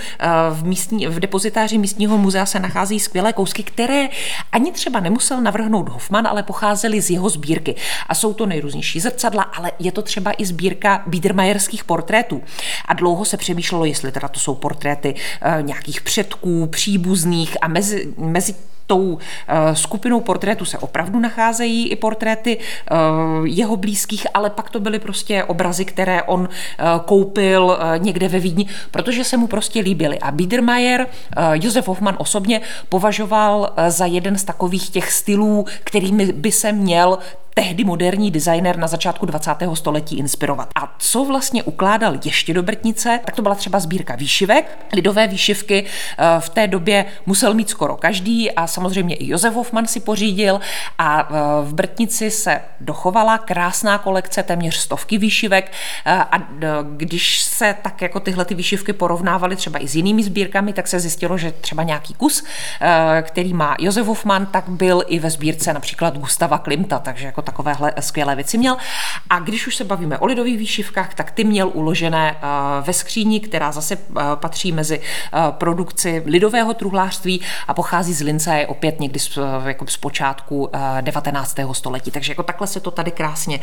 v, 0.50 0.64
místní, 0.64 1.06
v 1.06 1.20
depozitáři 1.20 1.78
místního 1.78 2.18
muzea 2.18 2.46
se 2.46 2.58
nachází 2.58 3.00
skvělé 3.00 3.32
kousky, 3.32 3.62
které 3.62 4.08
ani 4.52 4.72
třeba 4.72 5.00
nemusel 5.00 5.40
navrhnout 5.40 5.88
Hoffman, 5.88 6.26
ale 6.26 6.42
pocházely 6.42 7.00
z 7.00 7.10
jeho 7.10 7.28
sbírky. 7.28 7.74
A 8.06 8.14
jsou 8.14 8.34
to 8.34 8.46
nejrůznější 8.46 9.00
zrcadla, 9.00 9.42
ale 9.42 9.72
je 9.78 9.92
to 9.92 10.02
třeba 10.02 10.32
i 10.38 10.46
sbírka 10.46 11.02
Biedermajerských 11.06 11.84
portrétů. 11.90 12.42
A 12.88 12.94
dlouho 12.94 13.24
se 13.24 13.36
přemýšlelo, 13.36 13.84
jestli 13.84 14.12
teda 14.12 14.28
to 14.28 14.40
jsou 14.40 14.54
portréty 14.54 15.14
uh, 15.14 15.62
nějakých 15.62 16.00
předků, 16.00 16.66
příbuzných 16.66 17.56
a 17.60 17.68
mezi, 17.68 18.14
mezi 18.16 18.54
tou 18.90 19.18
eh, 19.18 19.76
skupinou 19.76 20.20
portrétů 20.20 20.64
se 20.64 20.78
opravdu 20.78 21.20
nacházejí 21.20 21.88
i 21.88 21.96
portréty 21.96 22.58
eh, 22.58 22.94
jeho 23.44 23.76
blízkých, 23.76 24.26
ale 24.34 24.50
pak 24.50 24.70
to 24.70 24.80
byly 24.80 24.98
prostě 24.98 25.44
obrazy, 25.44 25.84
které 25.84 26.22
on 26.22 26.48
eh, 26.50 26.84
koupil 27.04 27.78
někde 27.98 28.28
ve 28.28 28.38
Vídni, 28.38 28.66
protože 28.90 29.24
se 29.24 29.36
mu 29.36 29.46
prostě 29.46 29.80
líbily. 29.80 30.18
A 30.18 30.30
Biedermeier, 30.30 31.06
Josef 31.54 31.88
Hoffmann 31.88 32.16
osobně 32.18 32.60
považoval 32.88 33.72
za 33.88 34.06
jeden 34.06 34.38
z 34.38 34.44
takových 34.44 34.90
těch 34.90 35.12
stylů, 35.12 35.64
kterými 35.84 36.32
by 36.32 36.52
se 36.52 36.72
měl 36.72 37.18
tehdy 37.54 37.84
moderní 37.84 38.30
designer 38.30 38.76
na 38.76 38.86
začátku 38.86 39.26
20. 39.26 39.50
století 39.74 40.18
inspirovat. 40.18 40.68
A 40.82 40.94
co 40.98 41.24
vlastně 41.24 41.62
ukládal 41.62 42.14
ještě 42.24 42.54
do 42.54 42.62
Brtnice, 42.62 43.20
tak 43.24 43.36
to 43.36 43.42
byla 43.42 43.54
třeba 43.54 43.80
sbírka 43.80 44.16
výšivek. 44.16 44.78
Lidové 44.92 45.26
výšivky 45.26 45.84
v 46.40 46.48
té 46.48 46.66
době 46.66 47.04
musel 47.26 47.54
mít 47.54 47.70
skoro 47.70 47.96
každý 47.96 48.50
a 48.50 48.66
samozřejmě 48.66 49.14
i 49.14 49.30
Josef 49.30 49.54
Hoffman 49.54 49.86
si 49.86 50.00
pořídil 50.00 50.60
a 50.98 51.28
v 51.62 51.74
Brtnici 51.74 52.30
se 52.30 52.60
dochovala 52.80 53.38
krásná 53.38 53.98
kolekce 53.98 54.42
téměř 54.42 54.76
stovky 54.76 55.18
výšivek 55.18 55.72
a 56.06 56.38
když 56.96 57.40
se 57.42 57.76
tak 57.82 58.02
jako 58.02 58.20
tyhle 58.20 58.44
ty 58.44 58.54
výšivky 58.54 58.92
porovnávaly 58.92 59.56
třeba 59.56 59.78
i 59.78 59.88
s 59.88 59.94
jinými 59.96 60.22
sbírkami, 60.22 60.72
tak 60.72 60.88
se 60.88 61.00
zjistilo, 61.00 61.38
že 61.38 61.52
třeba 61.52 61.82
nějaký 61.82 62.14
kus, 62.14 62.44
který 63.22 63.54
má 63.54 63.76
Josef 63.78 64.06
Hoffman, 64.06 64.46
tak 64.46 64.68
byl 64.68 65.02
i 65.06 65.18
ve 65.18 65.30
sbírce 65.30 65.72
například 65.72 66.18
Gustava 66.18 66.58
Klimta, 66.58 66.98
takže 66.98 67.26
jako 67.26 67.39
takovéhle 67.42 67.92
skvělé 68.00 68.36
věci 68.36 68.58
měl. 68.58 68.76
A 69.30 69.38
když 69.38 69.66
už 69.66 69.76
se 69.76 69.84
bavíme 69.84 70.18
o 70.18 70.26
lidových 70.26 70.58
výšivkách, 70.58 71.14
tak 71.14 71.30
ty 71.30 71.44
měl 71.44 71.70
uložené 71.74 72.36
ve 72.80 72.92
skříni, 72.92 73.40
která 73.40 73.72
zase 73.72 73.98
patří 74.34 74.72
mezi 74.72 75.00
produkci 75.50 76.22
lidového 76.26 76.74
truhlářství 76.74 77.40
a 77.68 77.74
pochází 77.74 78.14
z 78.14 78.20
Lince, 78.20 78.66
opět 78.68 79.00
někdy 79.00 79.20
z, 79.20 79.38
jako 79.64 79.86
z 79.86 79.96
počátku 79.96 80.70
19. 81.00 81.56
století. 81.72 82.10
Takže 82.10 82.32
jako 82.32 82.42
takhle 82.42 82.66
se 82.66 82.80
to 82.80 82.90
tady 82.90 83.10
krásně 83.10 83.60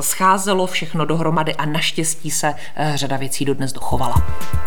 scházelo 0.00 0.66
všechno 0.66 1.04
dohromady 1.04 1.54
a 1.54 1.66
naštěstí 1.66 2.30
se 2.30 2.54
řada 2.94 3.16
věcí 3.16 3.44
dodnes 3.44 3.72
dochovala. 3.72 4.14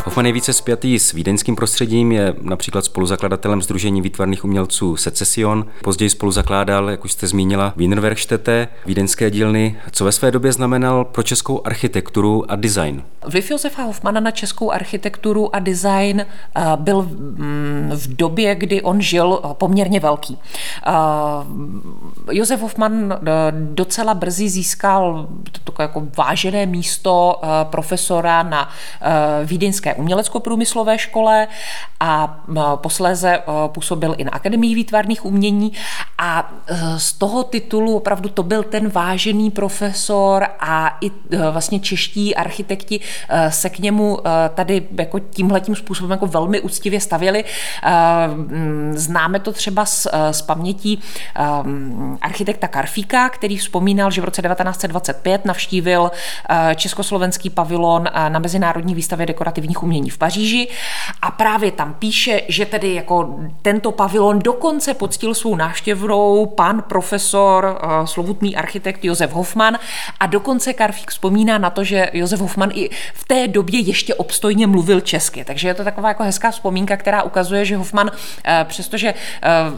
Hoffman 0.06 0.26
je 0.26 0.32
více 0.32 0.54
spjatý 0.54 1.00
s 1.00 1.12
vídeňským 1.12 1.56
prostředím, 1.56 2.12
je 2.12 2.34
například 2.42 2.86
spoluzakladatelem 2.86 3.62
Združení 3.62 4.02
výtvarných 4.02 4.46
umělců 4.46 4.98
Secession. 4.98 5.66
Později 5.84 6.10
spoluzakládal, 6.10 6.90
jak 6.90 7.06
už 7.06 7.12
jste 7.12 7.28
zmínila, 7.28 7.74
Wienerwerkstätte, 8.12 8.68
vídeňské 8.86 9.32
dílny, 9.32 9.78
co 9.92 10.06
ve 10.06 10.12
své 10.12 10.32
době 10.32 10.54
znamenal 10.54 11.06
pro 11.06 11.24
českou 11.24 11.62
architekturu 11.66 12.52
a 12.52 12.56
design. 12.56 13.04
Vliv 13.26 13.52
Josefa 13.52 13.84
Hoffmana 13.84 14.20
na 14.20 14.32
českou 14.32 14.72
architekturu 14.72 15.56
a 15.56 15.60
design 15.60 16.22
eh, 16.22 16.62
byl 16.76 17.02
mm, 17.02 17.92
v 17.96 18.16
době, 18.16 18.56
kdy 18.56 18.82
on 18.82 19.02
žil, 19.02 19.42
eh, 19.44 19.48
poměrně 19.54 20.00
velký. 20.00 20.38
Eh, 20.88 20.92
Josef 22.32 22.62
Hoffman 22.62 23.20
docela 23.52 24.14
brzy 24.14 24.50
získal 24.50 25.28
to 25.64 25.82
jako 25.82 26.08
vážené 26.18 26.66
místo 26.66 27.42
profesora 27.64 28.44
na 28.44 28.70
Vídeňské 29.46 29.94
umělecko-průmyslové 29.94 30.98
škole 30.98 31.48
a 32.00 32.44
posléze 32.76 33.40
působil 33.68 34.16
i 34.18 34.24
na 34.24 34.32
Akademii 34.32 34.76
výtvarných 34.76 35.26
umění 35.26 35.72
a 36.18 36.54
z 36.98 37.14
toho 37.14 37.44
titulu 37.44 38.00
opravdu 38.02 38.30
to 38.30 38.44
byl 38.44 38.64
ten 38.64 38.90
vážený 38.90 39.52
profesor 39.52 40.48
a 40.60 40.98
i 41.02 41.12
vlastně 41.52 41.80
čeští 41.80 42.36
architekti 42.36 43.00
se 43.50 43.70
k 43.70 43.80
němu 43.80 44.20
tady 44.56 44.88
jako 44.98 45.20
tímhletím 45.20 45.76
způsobem 45.76 46.12
jako 46.12 46.28
velmi 46.28 46.62
úctivě 46.62 47.00
stavěli. 47.00 47.44
Známe 48.94 49.40
to 49.40 49.52
třeba 49.52 49.86
z, 49.86 50.08
z 50.32 50.42
pamětí 50.42 51.00
architekta 52.22 52.68
Karfíka, 52.68 53.30
který 53.30 53.58
vzpomínal, 53.58 54.12
že 54.12 54.22
v 54.22 54.26
roce 54.26 54.42
1925 54.42 55.46
navštívil 55.46 56.12
československý 56.76 57.50
pavilon 57.50 58.08
na 58.30 58.40
Mezinárodní 58.40 58.96
výstavě 58.96 59.26
dekorativních 59.26 59.84
umění 59.84 60.10
v 60.10 60.18
Paříži 60.18 60.68
a 61.22 61.32
právě 61.32 61.72
tam 61.72 61.94
píše, 61.94 62.42
že 62.48 62.66
tedy 62.66 62.94
jako 62.94 63.40
tento 63.62 63.92
pavilon 63.92 64.40
dokonce 64.40 64.94
poctil 64.94 65.34
svou 65.34 65.56
návštěvou 65.56 66.46
pan 66.46 66.82
profesor, 66.82 67.82
slovutný 68.06 68.56
architekt 68.56 69.06
Josef 69.06 69.32
Hoffman 69.32 69.80
a 70.20 70.26
dokonce 70.26 70.74
Karfík 70.74 71.12
vzpomíná 71.12 71.58
na 71.58 71.70
to, 71.70 71.84
že 71.84 72.10
Josef 72.14 72.40
Hoffman 72.40 72.70
i 72.74 72.90
v 73.14 73.26
té 73.26 73.48
době 73.48 73.80
ještě 73.80 74.16
obstojně 74.16 74.68
mluvil 74.68 75.02
česky. 75.02 75.44
Takže 75.44 75.68
je 75.68 75.74
to 75.74 75.84
taková 75.84 76.08
jako 76.08 76.24
hezká 76.24 76.52
vzpomínka, 76.52 76.98
která 76.98 77.24
ukazuje, 77.24 77.66
že 77.66 77.78
Hoffman, 77.78 78.12
přestože 78.64 79.14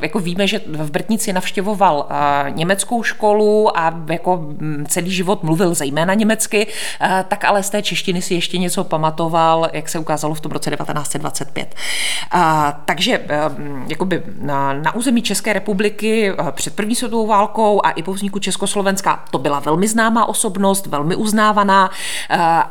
jako 0.01 0.19
víme, 0.19 0.47
že 0.47 0.61
v 0.67 0.91
Brtnici 0.91 1.33
navštěvoval 1.33 2.07
německou 2.49 3.03
školu 3.03 3.77
a 3.77 4.03
jako 4.11 4.47
celý 4.87 5.11
život 5.11 5.43
mluvil 5.43 5.73
zejména 5.73 6.13
německy, 6.13 6.67
tak 7.27 7.43
ale 7.43 7.63
z 7.63 7.69
té 7.69 7.81
češtiny 7.81 8.21
si 8.21 8.33
ještě 8.33 8.57
něco 8.57 8.83
pamatoval, 8.83 9.69
jak 9.73 9.89
se 9.89 9.99
ukázalo 9.99 10.33
v 10.33 10.41
tom 10.41 10.51
roce 10.51 10.71
1925. 10.71 11.75
Takže 12.85 13.25
jakoby 13.87 14.23
na, 14.41 14.73
na 14.73 14.95
území 14.95 15.21
České 15.21 15.53
republiky 15.53 16.31
před 16.51 16.75
první 16.75 16.95
světovou 16.95 17.27
válkou 17.27 17.81
a 17.83 17.91
i 17.91 18.02
po 18.03 18.13
vzniku 18.13 18.39
Československa 18.39 19.25
to 19.31 19.37
byla 19.37 19.59
velmi 19.59 19.87
známá 19.87 20.25
osobnost, 20.25 20.87
velmi 20.87 21.15
uznávaná 21.15 21.91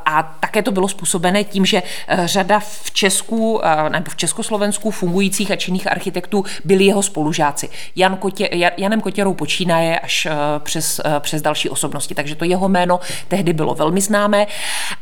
a 0.04 0.22
také 0.40 0.62
to 0.62 0.70
bylo 0.70 0.88
způsobené 0.88 1.44
tím, 1.44 1.66
že 1.66 1.82
řada 2.24 2.60
v 2.60 2.90
Česku 2.90 3.60
nebo 3.88 4.10
v 4.10 4.16
Československu 4.16 4.90
fungujících 4.90 5.50
a 5.50 5.56
činných 5.56 5.92
architektů 5.92 6.44
byli 6.64 6.84
jeho 6.84 7.02
spolužáci. 7.02 7.68
Jan 7.96 8.16
Kotě, 8.16 8.48
Janem 8.76 9.00
Kotěrou 9.00 9.34
počínaje 9.34 9.98
až 9.98 10.28
přes, 10.58 11.00
přes 11.20 11.42
další 11.42 11.68
osobnosti, 11.68 12.14
takže 12.14 12.34
to 12.34 12.44
jeho 12.44 12.68
jméno 12.68 13.00
tehdy 13.28 13.52
bylo 13.52 13.74
velmi 13.74 14.00
známé. 14.00 14.46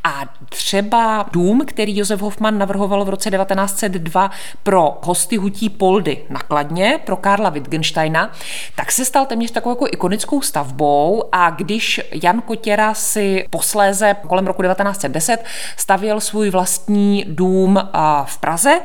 A 0.05 0.23
třeba 0.49 1.27
dům, 1.33 1.65
který 1.67 1.97
Josef 1.97 2.21
Hoffman 2.21 2.59
navrhoval 2.59 3.05
v 3.05 3.09
roce 3.09 3.31
1902 3.31 4.31
pro 4.63 4.99
hosty 5.03 5.37
hutí 5.37 5.69
Poldy 5.69 6.25
na 6.31 6.41
Kladně, 6.41 7.01
pro 7.05 7.17
Karla 7.17 7.51
Wittgensteina, 7.51 8.33
tak 8.77 8.93
se 8.93 9.05
stal 9.05 9.27
téměř 9.27 9.51
takovou 9.51 9.75
jako 9.75 9.87
ikonickou 9.87 10.20
stavbou 10.43 11.25
a 11.33 11.51
když 11.51 12.01
Jan 12.23 12.41
Kotěra 12.41 12.95
si 12.95 13.47
posléze 13.51 14.17
kolem 14.29 14.47
roku 14.47 14.63
1910 14.63 15.45
stavěl 15.77 16.21
svůj 16.21 16.51
vlastní 16.51 17.25
dům 17.29 17.79
v 18.25 18.39
Praze, 18.39 18.81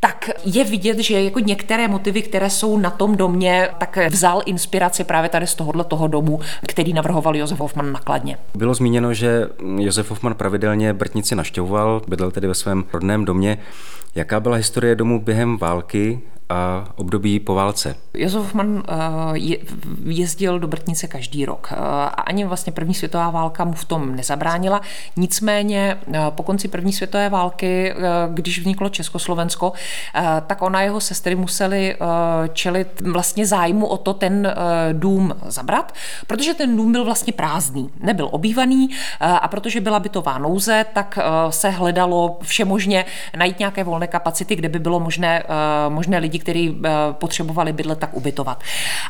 tak 0.00 0.30
je 0.44 0.64
vidět, 0.64 0.98
že 0.98 1.22
jako 1.22 1.38
některé 1.38 1.88
motivy, 1.88 2.22
které 2.22 2.50
jsou 2.50 2.78
na 2.78 2.90
tom 2.90 3.16
domě, 3.16 3.68
tak 3.78 3.98
vzal 4.08 4.42
inspiraci 4.46 5.04
právě 5.04 5.28
tady 5.28 5.46
z 5.46 5.54
tohohle 5.54 5.84
toho 5.84 6.08
domu, 6.08 6.40
který 6.66 6.92
navrhoval 6.92 7.36
Josef 7.36 7.60
Hoffman 7.60 7.92
nakladně. 7.92 8.38
Bylo 8.54 8.74
zmíněno, 8.74 9.14
že 9.14 9.46
Josef 9.76 10.10
Hoffman 10.10 10.34
pravidelně 10.34 10.92
Brtnici 10.92 11.34
naštěvoval, 11.34 12.02
bydlel 12.08 12.30
tedy 12.30 12.46
ve 12.46 12.54
svém 12.54 12.84
rodném 12.92 13.24
domě. 13.24 13.58
Jaká 14.14 14.40
byla 14.40 14.56
historie 14.56 14.94
domu 14.94 15.20
během 15.20 15.58
války 15.58 16.20
a 16.48 16.84
období 16.96 17.40
po 17.40 17.54
válce. 17.54 17.96
Josef 18.14 18.40
Hoffman 18.40 18.82
eh, 18.88 19.38
jezdil 20.04 20.58
do 20.58 20.68
Brtnice 20.68 21.06
každý 21.06 21.44
rok 21.44 21.68
eh, 21.72 21.76
a 21.76 22.06
ani 22.06 22.44
vlastně 22.44 22.72
první 22.72 22.94
světová 22.94 23.30
válka 23.30 23.64
mu 23.64 23.72
v 23.72 23.84
tom 23.84 24.16
nezabránila. 24.16 24.80
Nicméně 25.16 25.98
eh, 26.12 26.20
po 26.30 26.42
konci 26.42 26.68
první 26.68 26.92
světové 26.92 27.28
války, 27.28 27.94
když 28.34 28.58
vzniklo 28.58 28.88
Československo, 28.88 29.72
tak 30.46 30.62
ona 30.62 30.82
jeho 30.82 31.00
sestry 31.00 31.34
museli 31.34 31.96
čelit 32.52 33.00
vlastně 33.00 33.46
zájmu 33.46 33.86
o 33.86 33.96
to 33.96 34.14
ten 34.14 34.54
dům 34.92 35.34
zabrat, 35.46 35.94
protože 36.26 36.54
ten 36.54 36.76
dům 36.76 36.92
byl 36.92 37.04
vlastně 37.04 37.32
prázdný, 37.32 37.90
nebyl 38.00 38.28
obývaný 38.32 38.88
a 39.20 39.48
protože 39.48 39.80
byla 39.80 40.00
bytová 40.00 40.38
nouze, 40.38 40.86
tak 40.92 41.18
se 41.50 41.70
hledalo 41.70 42.38
všemožně 42.42 43.04
najít 43.36 43.58
nějaké 43.58 43.84
volné 43.84 44.06
kapacity, 44.06 44.56
kde 44.56 44.68
by 44.68 44.78
bylo 44.78 45.00
možné, 45.00 45.42
možné 45.88 46.18
lidi 46.18 46.37
lidi, 46.38 46.40
kteří 46.40 46.80
eh, 46.84 46.90
potřebovali 47.12 47.72
bydlet, 47.72 47.98
tak 47.98 48.14
ubytovat. 48.14 48.62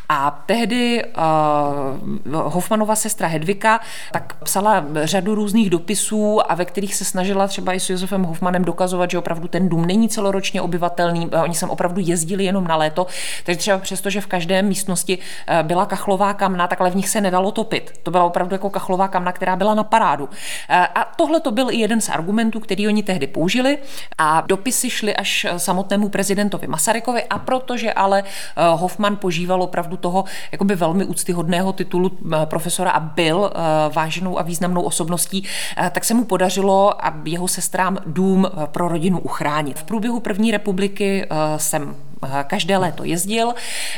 A 0.09 0.43
tehdy 0.45 1.03
uh, 1.05 2.35
Hoffmanova 2.35 2.95
sestra 2.95 3.27
Hedvika 3.27 3.79
tak 4.11 4.33
psala 4.43 4.85
řadu 5.03 5.35
různých 5.35 5.69
dopisů 5.69 6.51
a 6.51 6.55
ve 6.55 6.65
kterých 6.65 6.95
se 6.95 7.05
snažila 7.05 7.47
třeba 7.47 7.73
i 7.73 7.79
s 7.79 7.89
Josefem 7.89 8.23
Hoffmanem 8.23 8.65
dokazovat, 8.65 9.11
že 9.11 9.17
opravdu 9.17 9.47
ten 9.47 9.69
dům 9.69 9.85
není 9.85 10.09
celoročně 10.09 10.61
obyvatelný, 10.61 11.29
oni 11.43 11.55
sem 11.55 11.69
opravdu 11.69 12.01
jezdili 12.01 12.43
jenom 12.43 12.67
na 12.67 12.75
léto, 12.75 13.07
takže 13.45 13.59
třeba 13.59 13.77
přesto, 13.77 14.09
že 14.09 14.21
v 14.21 14.27
každé 14.27 14.61
místnosti 14.61 15.17
eh, 15.47 15.63
byla 15.63 15.85
kachlová 15.85 16.33
kamna, 16.33 16.67
takhle 16.67 16.89
v 16.89 16.95
nich 16.95 17.09
se 17.09 17.21
nedalo 17.21 17.51
topit. 17.51 17.99
To 18.03 18.11
byla 18.11 18.23
opravdu 18.23 18.55
jako 18.55 18.69
kachlová 18.69 19.07
kamna, 19.07 19.31
která 19.31 19.55
byla 19.55 19.73
na 19.75 19.83
parádu. 19.83 20.29
A 20.69 21.11
tohle 21.15 21.39
to 21.39 21.51
byl 21.51 21.69
i 21.69 21.75
jeden 21.75 22.01
z 22.01 22.09
argumentů, 22.09 22.59
který 22.59 22.87
oni 22.87 23.03
tehdy 23.03 23.27
použili 23.27 23.77
a 24.17 24.41
dopisy 24.41 24.89
šly 24.89 25.15
až 25.15 25.45
samotnému 25.57 26.09
prezidentovi 26.09 26.67
Masarykovi, 26.67 27.18
Hoffmanovi 27.19 27.23
a 27.29 27.39
protože 27.39 27.93
ale 27.93 28.23
eh, 28.23 28.63
Hoffman 28.75 29.15
požíval 29.15 29.63
opravdu 29.63 29.97
toho 29.97 30.23
jakoby 30.51 30.75
velmi 30.75 31.05
úctyhodného 31.05 31.73
titulu 31.73 32.11
eh, 32.11 32.45
profesora 32.45 32.91
a 32.91 32.99
byl 32.99 33.51
eh, 33.51 33.59
váženou 33.93 34.39
a 34.39 34.43
významnou 34.43 34.81
osobností, 34.81 35.43
tak 35.91 36.05
se 36.05 36.13
mu 36.13 36.25
podařilo 36.25 37.05
a 37.05 37.13
jeho 37.25 37.47
sestrám 37.47 37.97
dům 38.05 38.47
pro 38.71 38.87
rodinu 38.87 39.19
uchránit. 39.19 39.79
V 39.79 39.83
průběhu 39.83 40.19
první 40.19 40.51
republiky 40.51 41.27
jsem 41.57 41.95
každé 42.43 42.77
léto 42.77 43.03
jezdil, 43.03 43.53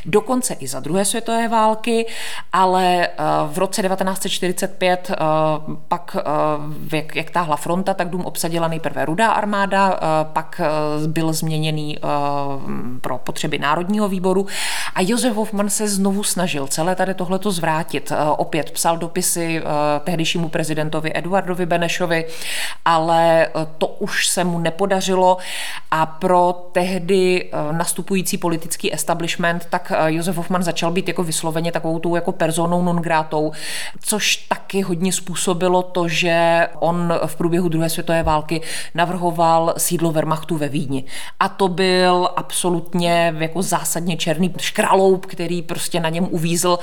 dokonce 0.05 0.53
i 0.53 0.67
za 0.67 0.79
druhé 0.79 1.05
světové 1.05 1.47
války, 1.47 2.05
ale 2.53 3.07
v 3.47 3.57
roce 3.57 3.81
1945 3.81 5.11
pak, 5.87 6.17
jak, 6.91 7.15
jak 7.15 7.29
táhla 7.29 7.55
fronta, 7.55 7.93
tak 7.93 8.09
dům 8.09 8.25
obsadila 8.25 8.67
nejprve 8.67 9.05
rudá 9.05 9.31
armáda, 9.31 9.99
pak 10.23 10.61
byl 11.07 11.33
změněný 11.33 11.97
pro 13.01 13.17
potřeby 13.17 13.59
Národního 13.59 14.09
výboru 14.09 14.47
A 14.95 15.01
Josef 15.01 15.35
Hoffman 15.35 15.69
se 15.69 15.87
znovu 15.87 16.23
snažil 16.23 16.67
celé 16.67 16.95
tady 16.95 17.13
tohleto 17.13 17.51
zvrátit. 17.51 18.11
Opět 18.37 18.71
psal 18.71 18.97
dopisy 18.97 19.61
tehdejšímu 20.03 20.49
prezidentovi 20.49 21.11
Eduardovi 21.15 21.65
Benešovi, 21.65 22.25
ale 22.85 23.47
to 23.77 23.87
už 23.87 24.27
se 24.27 24.43
mu 24.43 24.59
nepodařilo 24.59 25.37
a 25.91 26.05
pro 26.05 26.69
tehdy 26.71 27.51
nastupující 27.71 28.10
politický 28.39 28.93
establishment, 28.93 29.67
tak 29.69 29.91
Josef 30.07 30.37
Hoffman 30.37 30.63
začal 30.63 30.91
být 30.91 31.07
jako 31.07 31.23
vysloveně 31.23 31.71
takovou 31.71 31.99
tou 31.99 32.15
jako 32.15 32.31
personou 32.31 32.81
non 32.81 32.95
gratou, 32.95 33.51
což 33.99 34.35
taky 34.35 34.81
hodně 34.81 35.13
způsobilo 35.13 35.83
to, 35.83 36.07
že 36.07 36.67
on 36.79 37.13
v 37.25 37.35
průběhu 37.35 37.69
druhé 37.69 37.89
světové 37.89 38.23
války 38.23 38.61
navrhoval 38.95 39.73
sídlo 39.77 40.11
Wehrmachtu 40.11 40.57
ve 40.57 40.69
Vídni. 40.69 41.03
A 41.39 41.49
to 41.49 41.67
byl 41.67 42.29
absolutně 42.35 43.33
jako 43.37 43.61
zásadně 43.61 44.17
černý 44.17 44.53
škraloup, 44.59 45.25
který 45.25 45.61
prostě 45.61 45.99
na 45.99 46.09
něm 46.09 46.27
uvízl. 46.31 46.79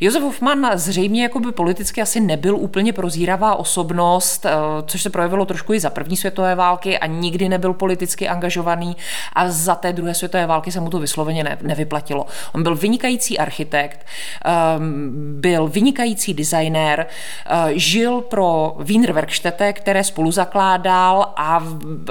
Josef 0.00 0.22
Hoffman 0.22 0.70
zřejmě 0.74 1.22
jako 1.22 1.40
by 1.40 1.52
politicky 1.52 2.02
asi 2.02 2.20
nebyl 2.20 2.56
úplně 2.56 2.92
prozíravá 2.92 3.54
osobnost, 3.54 4.46
eh, 4.46 4.50
což 4.86 5.02
se 5.02 5.10
projevilo 5.10 5.46
trošku 5.46 5.72
i 5.72 5.80
za 5.80 5.90
první 5.90 6.16
světové 6.16 6.54
války 6.54 6.98
a 6.98 7.06
nikdy 7.06 7.48
nebyl 7.48 7.72
politicky 7.72 8.28
angažovaný 8.28 8.96
a 9.32 9.50
za 9.50 9.74
té 9.74 9.92
druhé 9.92 10.14
světové 10.14 10.46
války 10.46 10.63
se 10.72 10.80
mu 10.80 10.90
to 10.90 10.98
vysloveně 10.98 11.44
ne, 11.44 11.58
nevyplatilo. 11.62 12.26
On 12.52 12.62
byl 12.62 12.76
vynikající 12.76 13.38
architekt, 13.38 14.06
ehm, 14.44 15.40
byl 15.40 15.68
vynikající 15.68 16.34
designér, 16.34 17.06
eh, 17.46 17.72
žil 17.74 18.20
pro 18.20 18.76
Wiener 18.78 19.12
Werkstätte, 19.12 19.72
které 19.72 20.04
spolu 20.04 20.30
zakládal 20.30 21.32
a 21.36 21.64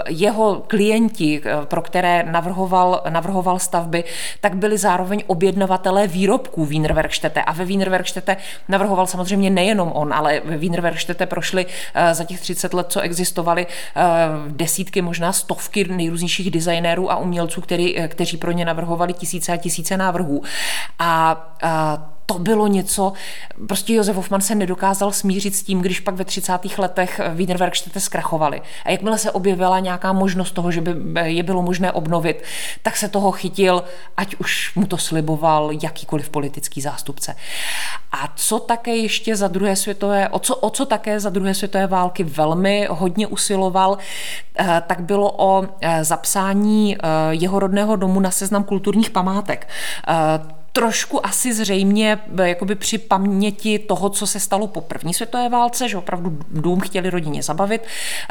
jeho 0.10 0.64
klienti, 0.68 1.42
eh, 1.46 1.66
pro 1.66 1.82
které 1.82 2.24
navrhoval, 2.24 3.02
navrhoval 3.10 3.60
stavby, 3.60 4.04
tak 4.42 4.56
byli 4.56 4.78
zároveň 4.78 5.24
objednavatelé 5.28 6.08
výrobků 6.08 6.66
Wiener 6.66 6.94
Werkstätte. 6.94 7.42
A 7.42 7.54
ve 7.54 7.66
Wiener 7.66 7.90
Werkstätte 7.90 8.38
navrhoval 8.68 9.08
samozřejmě 9.08 9.50
nejenom 9.50 9.92
on, 9.92 10.14
ale 10.14 10.42
ve 10.46 10.58
Wiener 10.58 10.82
Werkstätte 10.82 11.26
prošly 11.26 11.66
eh, 11.94 12.14
za 12.14 12.24
těch 12.24 12.42
30 12.42 12.74
let, 12.74 12.88
co 12.90 13.00
existovaly, 13.00 13.68
desítky, 14.48 15.02
možná 15.02 15.34
stovky 15.34 15.84
nejrůznějších 15.84 16.52
designérů 16.52 17.12
a 17.12 17.18
umělců, 17.18 17.62
který, 17.62 17.96
kteří 18.08 18.38
pro 18.44 18.52
ně 18.52 18.66
navrhovali 18.66 19.14
tisíce 19.14 19.54
a 19.54 19.58
tisíce 19.58 19.98
návrhů. 19.98 20.42
A, 21.00 21.32
a 21.64 22.13
to 22.26 22.40
bylo 22.40 22.68
něco, 22.68 23.14
prostě 23.68 23.94
Josef 23.94 24.16
Hoffman 24.16 24.42
se 24.42 24.56
nedokázal 24.56 25.12
smířit 25.12 25.56
s 25.56 25.64
tím, 25.64 25.82
když 25.82 26.00
pak 26.00 26.16
ve 26.16 26.26
30. 26.26 26.78
letech 26.78 27.22
Wienerwerkstätte 27.34 28.00
zkrachovali. 28.00 28.62
A 28.86 28.92
jakmile 28.92 29.18
se 29.18 29.32
objevila 29.32 29.80
nějaká 29.80 30.14
možnost 30.14 30.52
toho, 30.52 30.72
že 30.72 30.82
by 30.82 30.92
je 31.24 31.44
bylo 31.44 31.62
možné 31.62 31.92
obnovit, 31.92 32.44
tak 32.82 32.98
se 32.98 33.10
toho 33.10 33.32
chytil, 33.32 33.84
ať 34.18 34.36
už 34.36 34.76
mu 34.76 34.88
to 34.88 34.98
sliboval 34.98 35.70
jakýkoliv 35.84 36.30
politický 36.30 36.82
zástupce. 36.82 37.36
A 38.12 38.34
co 38.36 38.60
také 38.60 38.96
ještě 38.96 39.36
za 39.36 39.48
druhé 39.48 39.76
světové, 39.76 40.30
o 40.30 40.40
co, 40.40 40.56
o 40.56 40.70
co 40.70 40.86
také 40.86 41.20
za 41.20 41.30
druhé 41.30 41.54
světové 41.54 41.88
války 41.88 42.24
velmi 42.24 42.88
hodně 42.92 43.28
usiloval, 43.28 43.98
eh, 44.60 44.84
tak 44.88 45.02
bylo 45.02 45.34
o 45.38 45.68
eh, 45.82 46.04
zapsání 46.04 46.98
eh, 46.98 47.08
jeho 47.32 47.60
rodného 47.60 47.96
domu 47.96 48.20
na 48.20 48.32
seznam 48.32 48.64
kulturních 48.64 49.10
památek 49.10 49.68
trošku 50.74 51.26
asi 51.26 51.54
zřejmě 51.54 52.20
eh, 52.40 52.50
jakoby 52.50 52.76
při 52.76 52.98
paměti 52.98 53.80
toho, 53.80 54.10
co 54.10 54.28
se 54.28 54.40
stalo 54.40 54.68
po 54.68 54.82
první 54.82 55.14
světové 55.14 55.50
válce, 55.50 55.90
že 55.90 55.98
opravdu 55.98 56.38
dům 56.52 56.80
chtěli 56.80 57.10
rodině 57.10 57.44
zabavit, 57.44 57.82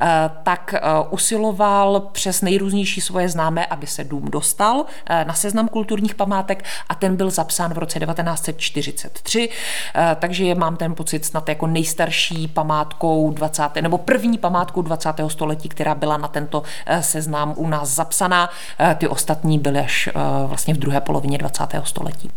eh, 0.02 0.30
tak 0.42 0.74
eh, 0.74 0.80
usiloval 1.10 2.00
přes 2.00 2.42
nejrůznější 2.42 3.00
svoje 3.00 3.28
známé, 3.28 3.66
aby 3.66 3.86
se 3.86 4.04
dům 4.04 4.30
dostal 4.30 4.84
na 5.26 5.34
seznam 5.34 5.68
kulturních 5.68 6.14
památek 6.14 6.64
a 6.88 6.94
ten 6.94 7.16
byl 7.16 7.30
zapsán 7.30 7.74
v 7.74 7.78
roce 7.78 8.00
1943, 8.00 9.48
takže 10.18 10.54
mám 10.54 10.76
ten 10.76 10.94
pocit 10.94 11.24
snad 11.24 11.48
jako 11.48 11.66
nejstarší 11.66 12.48
památkou 12.48 13.30
20. 13.30 13.62
nebo 13.80 13.98
první 13.98 14.38
památkou 14.38 14.82
20. 14.82 15.08
století, 15.28 15.68
která 15.68 15.94
byla 15.94 16.16
na 16.16 16.28
tento 16.28 16.62
seznam 17.00 17.54
u 17.56 17.68
nás 17.68 17.88
zapsaná. 17.88 18.50
Ty 18.98 19.08
ostatní 19.08 19.58
byly 19.58 19.80
až 19.80 20.08
vlastně 20.46 20.74
v 20.74 20.78
druhé 20.78 21.00
polovině 21.00 21.38
20. 21.38 21.64
století. 21.84 22.31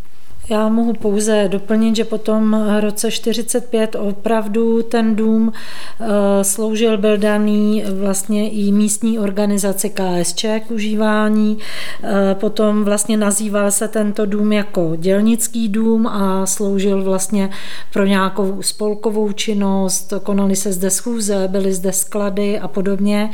Já 0.49 0.69
mohu 0.69 0.93
pouze 0.93 1.47
doplnit, 1.47 1.95
že 1.95 2.03
po 2.03 2.17
tom 2.17 2.67
roce 2.79 3.12
45 3.12 3.95
opravdu 3.95 4.81
ten 4.81 5.15
dům 5.15 5.53
eh, 5.99 6.43
sloužil, 6.43 6.97
byl 6.97 7.17
daný 7.17 7.84
vlastně 7.99 8.49
i 8.49 8.71
místní 8.71 9.19
organizaci 9.19 9.89
KSČ 9.89 10.45
k 10.67 10.71
užívání. 10.71 11.58
Eh, 12.03 12.36
potom 12.36 12.84
vlastně 12.84 13.17
nazýval 13.17 13.71
se 13.71 13.88
tento 13.88 14.25
dům 14.25 14.51
jako 14.51 14.93
dělnický 14.95 15.69
dům 15.69 16.08
a 16.08 16.45
sloužil 16.45 17.03
vlastně 17.03 17.49
pro 17.93 18.05
nějakou 18.05 18.62
spolkovou 18.62 19.31
činnost, 19.31 20.13
konaly 20.23 20.55
se 20.55 20.73
zde 20.73 20.89
schůze, 20.89 21.47
byly 21.47 21.73
zde 21.73 21.91
sklady 21.91 22.60
a 22.60 22.67
podobně. 22.67 23.29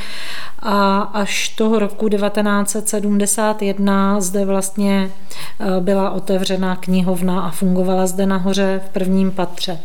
A 0.60 1.02
až 1.02 1.50
toho 1.50 1.80
roku 1.80 2.10
1971 2.10 4.21
zde 4.21 4.45
vlastně 4.45 5.12
eh, 5.60 5.65
byla 5.80 6.12
otevřena 6.12 6.76
kniha 6.76 7.01
knihovna 7.02 7.42
a 7.42 7.52
fungovala 7.52 8.08
zde 8.08 8.26
nahoře 8.26 8.82
v 8.86 8.90
prvním 8.90 9.32
patře. 9.32 9.80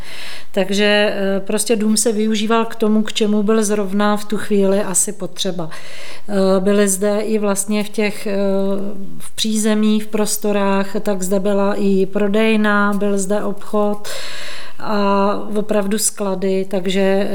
Takže 0.53 0.85
eh, 0.85 1.41
prostě 1.41 1.77
dům 1.77 1.97
se 1.97 2.13
využíval 2.13 2.65
k 2.65 2.75
tomu, 2.75 3.03
k 3.03 3.13
čemu 3.13 3.43
byl 3.43 3.65
zrovna 3.65 4.17
v 4.17 4.25
tu 4.25 4.37
chvíli 4.37 4.81
asi 4.81 5.13
potřeba. 5.13 5.71
Eh, 6.29 6.61
byly 6.61 6.89
zde 6.89 7.21
i 7.21 7.39
vlastně 7.39 7.85
v 7.85 7.89
těch 7.89 8.27
eh, 8.27 8.37
v 9.19 9.31
přízemí, 9.35 10.01
v 10.01 10.07
prostorách, 10.07 10.97
tak 11.01 11.23
zde 11.23 11.41
byla 11.41 11.75
i 11.75 12.07
prodejna, 12.07 12.93
byl 12.99 13.19
zde 13.19 13.43
obchod 13.43 14.09
a 14.79 15.33
opravdu 15.57 15.99
sklady, 15.99 16.67
takže 16.71 17.31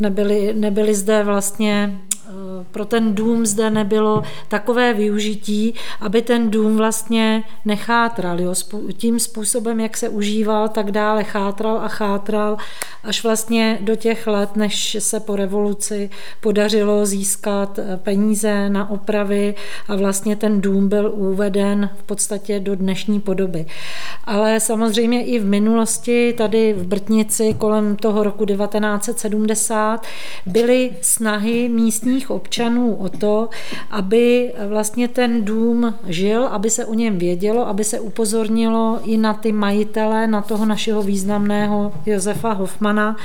nebyly, 0.00 0.54
nebyly 0.54 0.94
zde 0.94 1.22
vlastně 1.24 1.98
pro 2.70 2.84
ten 2.84 3.14
dům 3.14 3.46
zde 3.46 3.70
nebylo 3.70 4.22
takové 4.48 4.94
využití, 4.94 5.74
aby 6.00 6.22
ten 6.22 6.50
dům 6.50 6.76
vlastně 6.76 7.44
nechátral. 7.64 8.40
Jo. 8.40 8.54
Tím 8.96 9.20
způsobem, 9.20 9.80
jak 9.80 9.96
se 9.96 10.08
užíval, 10.08 10.68
tak 10.68 10.90
dále 10.90 11.24
chátral 11.24 11.80
a 11.82 11.88
chátral, 11.88 12.56
až 13.04 13.22
vlastně 13.22 13.78
do 13.80 13.96
těch 13.96 14.26
let, 14.26 14.56
než 14.56 14.96
se 15.00 15.20
po 15.20 15.36
revoluci 15.36 16.10
podařilo 16.40 17.06
získat 17.06 17.78
eh, 17.78 17.96
peníze 17.96 18.70
na 18.70 18.90
opravy 18.90 19.54
a 19.88 19.96
vlastně 19.96 20.36
ten 20.36 20.60
dům 20.60 20.88
byl 20.88 21.12
uveden 21.14 21.90
v 21.98 22.02
podstatě 22.02 22.60
do 22.60 22.76
dnešní 22.76 23.20
podoby. 23.20 23.66
Ale 24.24 24.60
samozřejmě 24.60 25.24
i 25.24 25.38
v 25.38 25.44
minulosti, 25.44 26.32
tady 26.32 26.72
v 26.72 26.86
Brtnici 26.86 27.54
kolem 27.58 27.96
toho 27.96 28.22
roku 28.22 28.46
1970, 28.46 30.06
byly 30.46 30.90
snahy 31.00 31.68
místních 31.68 32.30
občanů 32.30 32.45
občanů 32.46 32.94
o 32.94 33.08
to, 33.08 33.48
aby 33.90 34.52
vlastně 34.68 35.08
ten 35.08 35.44
dům 35.44 35.94
žil, 36.06 36.46
aby 36.46 36.70
se 36.70 36.84
o 36.86 36.94
něm 36.94 37.18
vědělo, 37.18 37.66
aby 37.68 37.84
se 37.84 38.00
upozornilo 38.00 39.00
i 39.04 39.16
na 39.16 39.34
ty 39.34 39.52
majitele, 39.52 40.26
na 40.26 40.42
toho 40.42 40.66
našeho 40.66 41.02
významného 41.02 41.92
Josefa 42.06 42.52
Hoffmana, 42.52 43.16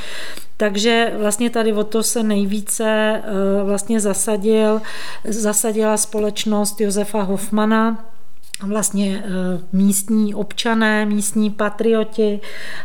takže 0.57 1.13
vlastně 1.17 1.49
tady 1.49 1.73
o 1.73 1.83
to 1.83 2.03
se 2.03 2.23
nejvíce 2.23 2.85
eh, 2.85 3.63
vlastně 3.63 3.99
zasadil, 3.99 4.81
zasadila 5.25 5.97
společnost 5.97 6.81
Josefa 6.81 7.21
Hoffmana, 7.21 8.10
vlastně 8.67 9.23
eh, 9.25 9.29
místní 9.73 10.33
občané, 10.33 11.05
místní 11.05 11.49
patrioti, 11.49 12.39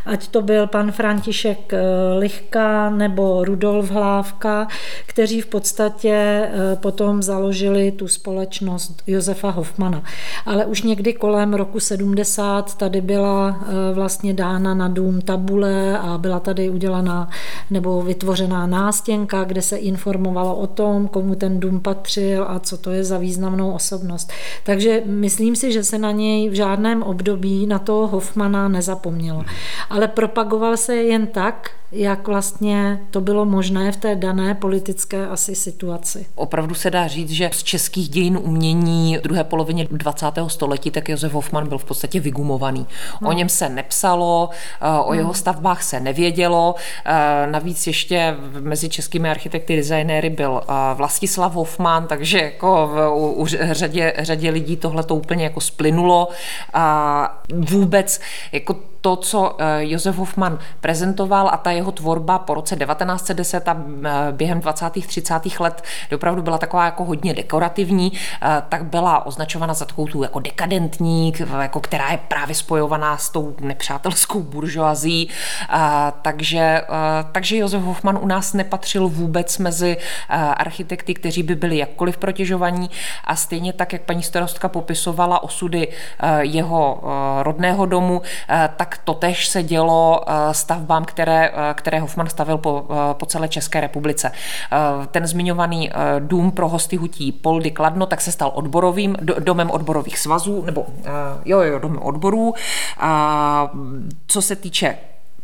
ať 0.05 0.27
to 0.27 0.41
byl 0.41 0.67
pan 0.67 0.91
František 0.91 1.73
eh, 1.73 1.79
Lichka 2.19 2.89
nebo 2.89 3.45
Rudolf 3.45 3.91
Hlávka, 3.91 4.67
kteří 5.05 5.41
v 5.41 5.45
podstatě 5.45 6.13
eh, 6.13 6.75
potom 6.75 7.23
založili 7.23 7.91
tu 7.91 8.07
společnost 8.07 9.03
Josefa 9.07 9.49
Hoffmana. 9.49 10.03
Ale 10.45 10.65
už 10.65 10.81
někdy 10.81 11.13
kolem 11.13 11.53
roku 11.53 11.79
70 11.79 12.77
tady 12.77 13.01
byla 13.01 13.59
vlastně 13.93 14.33
dána 14.33 14.73
na 14.73 14.87
dům 14.87 15.21
tabule 15.21 15.99
a 15.99 16.17
byla 16.17 16.39
tady 16.39 16.69
udělaná 16.69 17.29
nebo 17.71 18.01
vytvořená 18.01 18.67
nástěnka, 18.67 19.43
kde 19.43 19.61
se 19.61 19.77
informovalo 19.77 20.55
o 20.55 20.67
tom, 20.67 21.07
komu 21.07 21.35
ten 21.35 21.59
dům 21.59 21.79
patřil 21.79 22.45
a 22.47 22.59
co 22.59 22.77
to 22.77 22.91
je 22.91 23.03
za 23.03 23.17
významnou 23.17 23.71
osobnost. 23.71 24.31
Takže 24.63 25.01
myslím 25.05 25.55
si, 25.55 25.66
že 25.71 25.83
se 25.83 25.97
na 25.97 26.11
něj 26.11 26.49
v 26.49 26.53
žádném 26.53 27.03
období 27.03 27.67
na 27.67 27.79
toho 27.79 28.07
Hoffmana 28.07 28.67
nezapomnělo. 28.67 29.43
Ale 29.89 30.07
propagoval 30.07 30.77
se 30.77 30.95
jen 30.95 31.27
tak, 31.27 31.71
jak 31.91 32.27
vlastně 32.27 32.99
to 33.11 33.21
bylo 33.21 33.45
možné 33.45 33.91
v 33.91 33.97
té 33.97 34.15
dané 34.15 34.55
politické 34.55 35.27
asi 35.27 35.55
situaci. 35.55 36.25
Opravdu 36.35 36.75
se 36.75 36.91
dá 36.91 37.07
říct, 37.07 37.29
že 37.29 37.49
z 37.53 37.63
českých 37.63 38.09
dějin 38.09 38.39
umění 38.43 39.17
druhé 39.23 39.43
polovině 39.43 39.87
20. 39.91 40.25
století 40.47 40.91
tak 40.91 41.09
Josef 41.09 41.33
Hoffman 41.33 41.67
byl 41.67 41.77
v 41.77 41.85
podstatě 41.85 42.19
vygumovaný. 42.19 42.87
No. 43.21 43.29
O 43.29 43.33
něm 43.33 43.49
se 43.49 43.69
nepsalo, 43.69 44.49
eh, 44.81 44.99
o 44.99 45.13
jeho 45.13 45.33
stavbách 45.33 45.83
se 45.83 45.99
nevědělo. 45.99 46.75
Eh, 47.05 47.47
navíc 47.51 47.87
ještě 47.87 48.35
mezi 48.59 48.89
českými 48.89 49.29
architekty, 49.29 49.75
designéry 49.75 50.29
byl 50.29 50.61
eh, 50.63 50.73
Vlastislav 50.93 51.53
Hoffman, 51.53 52.07
takže 52.07 52.39
jako 52.39 52.89
u, 53.15 53.31
u 53.31 53.45
řadě, 53.71 54.13
řadě 54.17 54.49
lidí 54.49 54.77
tohle 54.77 55.03
to 55.03 55.15
úplně 55.15 55.43
jako 55.43 55.56
splynulo. 55.59 56.29
A 56.73 57.41
vůbec 57.53 58.21
jako 58.51 58.75
to, 59.01 59.15
co 59.15 59.55
eh, 59.59 59.65
Josef 59.79 60.15
Hoffman 60.15 60.59
prezentoval 60.81 61.49
a 61.53 61.57
ta 61.57 61.71
jeho 61.71 61.91
tvorba 61.91 62.39
po 62.39 62.53
roce 62.53 62.75
1910 62.75 63.67
a 63.67 63.77
eh, 64.03 64.31
během 64.31 64.59
20. 64.59 64.89
30. 65.07 65.59
let 65.59 65.83
opravdu 66.15 66.41
byla 66.41 66.57
taková 66.57 66.85
jako 66.85 67.05
hodně 67.05 67.33
dekorativní, 67.33 68.11
eh, 68.13 68.63
tak 68.69 68.85
byla 68.85 69.25
označována 69.25 69.73
za 69.73 69.85
takovou 69.85 70.07
tu 70.07 70.23
jako 70.23 70.39
dekadentní, 70.39 71.33
jako 71.61 71.79
která 71.79 72.11
je 72.11 72.19
právě 72.27 72.55
spojovaná 72.55 73.17
s 73.17 73.29
tou 73.29 73.55
nepřátelskou 73.59 74.39
buržoazí. 74.39 75.29
Takže, 76.21 76.81
takže 77.31 77.57
Josef 77.57 77.81
Hoffman 77.81 78.19
u 78.21 78.27
nás 78.27 78.53
nepatřil 78.53 79.07
vůbec 79.07 79.57
mezi 79.57 79.97
architekty, 80.57 81.13
kteří 81.13 81.43
by 81.43 81.55
byli 81.55 81.77
jakkoliv 81.77 82.17
protěžovaní 82.17 82.89
a 83.23 83.35
stejně 83.35 83.73
tak, 83.73 83.93
jak 83.93 84.01
paní 84.01 84.23
starostka 84.23 84.67
popisovala 84.67 85.43
osudy 85.43 85.87
jeho 86.39 87.03
rodného 87.43 87.85
domu, 87.85 88.21
tak 88.77 88.86
to 88.95 89.17
totež 89.17 89.47
se 89.47 89.63
dělo 89.63 90.21
eh, 90.27 90.53
stavbám, 90.53 91.05
které, 91.05 91.49
eh, 91.49 91.73
které 91.73 91.99
Hoffman 91.99 92.29
stavil 92.29 92.57
po, 92.57 92.85
eh, 92.89 93.13
po 93.13 93.25
celé 93.25 93.47
České 93.47 93.81
republice. 93.81 94.31
Ten 95.11 95.27
zmiňovaný 95.27 95.91
dům 96.19 96.51
pro 96.51 96.69
hosty 96.69 96.95
hutí 96.95 97.31
Poldy 97.31 97.71
Kladno, 97.71 98.05
tak 98.05 98.21
se 98.21 98.31
stal 98.31 98.51
odborovým, 98.55 99.15
domem 99.39 99.71
odborových 99.71 100.19
svazů, 100.19 100.65
nebo 100.65 100.85
jo, 101.45 101.59
jo, 101.59 101.79
domem 101.79 102.01
odborů. 102.01 102.53
Co 104.27 104.41
se 104.41 104.55
týče 104.55 104.97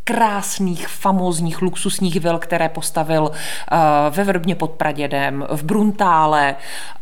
krásných, 0.04 0.88
famózních, 0.88 1.62
luxusních 1.62 2.20
vil, 2.20 2.40
které 2.40 2.70
postavil 2.70 3.22
uh, 3.24 3.78
ve 4.10 4.24
Vrbně 4.24 4.56
pod 4.56 4.72
Pradědem, 4.72 5.46
v 5.50 5.64
Bruntále 5.64 6.56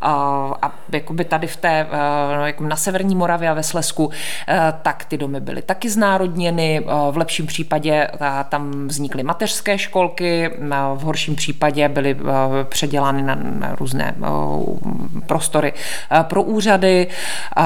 uh, 0.04 0.10
a 0.62 0.72
jakoby 0.92 1.26
tady 1.26 1.48
v 1.48 1.56
té, 1.56 1.86
uh, 1.86 2.46
jako 2.46 2.64
na 2.64 2.76
Severní 2.76 3.16
Moravě 3.16 3.50
a 3.50 3.54
ve 3.54 3.64
Slesku, 3.64 4.06
uh, 4.06 4.14
tak 4.82 5.06
ty 5.06 5.18
domy 5.18 5.40
byly 5.40 5.62
taky 5.62 5.90
znárodněny. 5.90 6.80
Uh, 6.80 6.92
v 7.12 7.18
lepším 7.18 7.48
případě 7.48 8.08
uh, 8.14 8.20
tam 8.50 8.88
vznikly 8.88 9.24
mateřské 9.24 9.78
školky, 9.78 10.50
uh, 10.50 10.98
v 10.98 11.02
horším 11.02 11.36
případě 11.36 11.90
byly 11.90 12.16
uh, 12.16 12.30
předělány 12.64 13.22
na, 13.22 13.36
na 13.36 13.76
různé 13.76 14.16
uh, 14.20 14.78
prostory 15.28 15.74
uh, 15.74 16.24
pro 16.24 16.44
úřady. 16.44 17.08
Uh, 17.58 17.64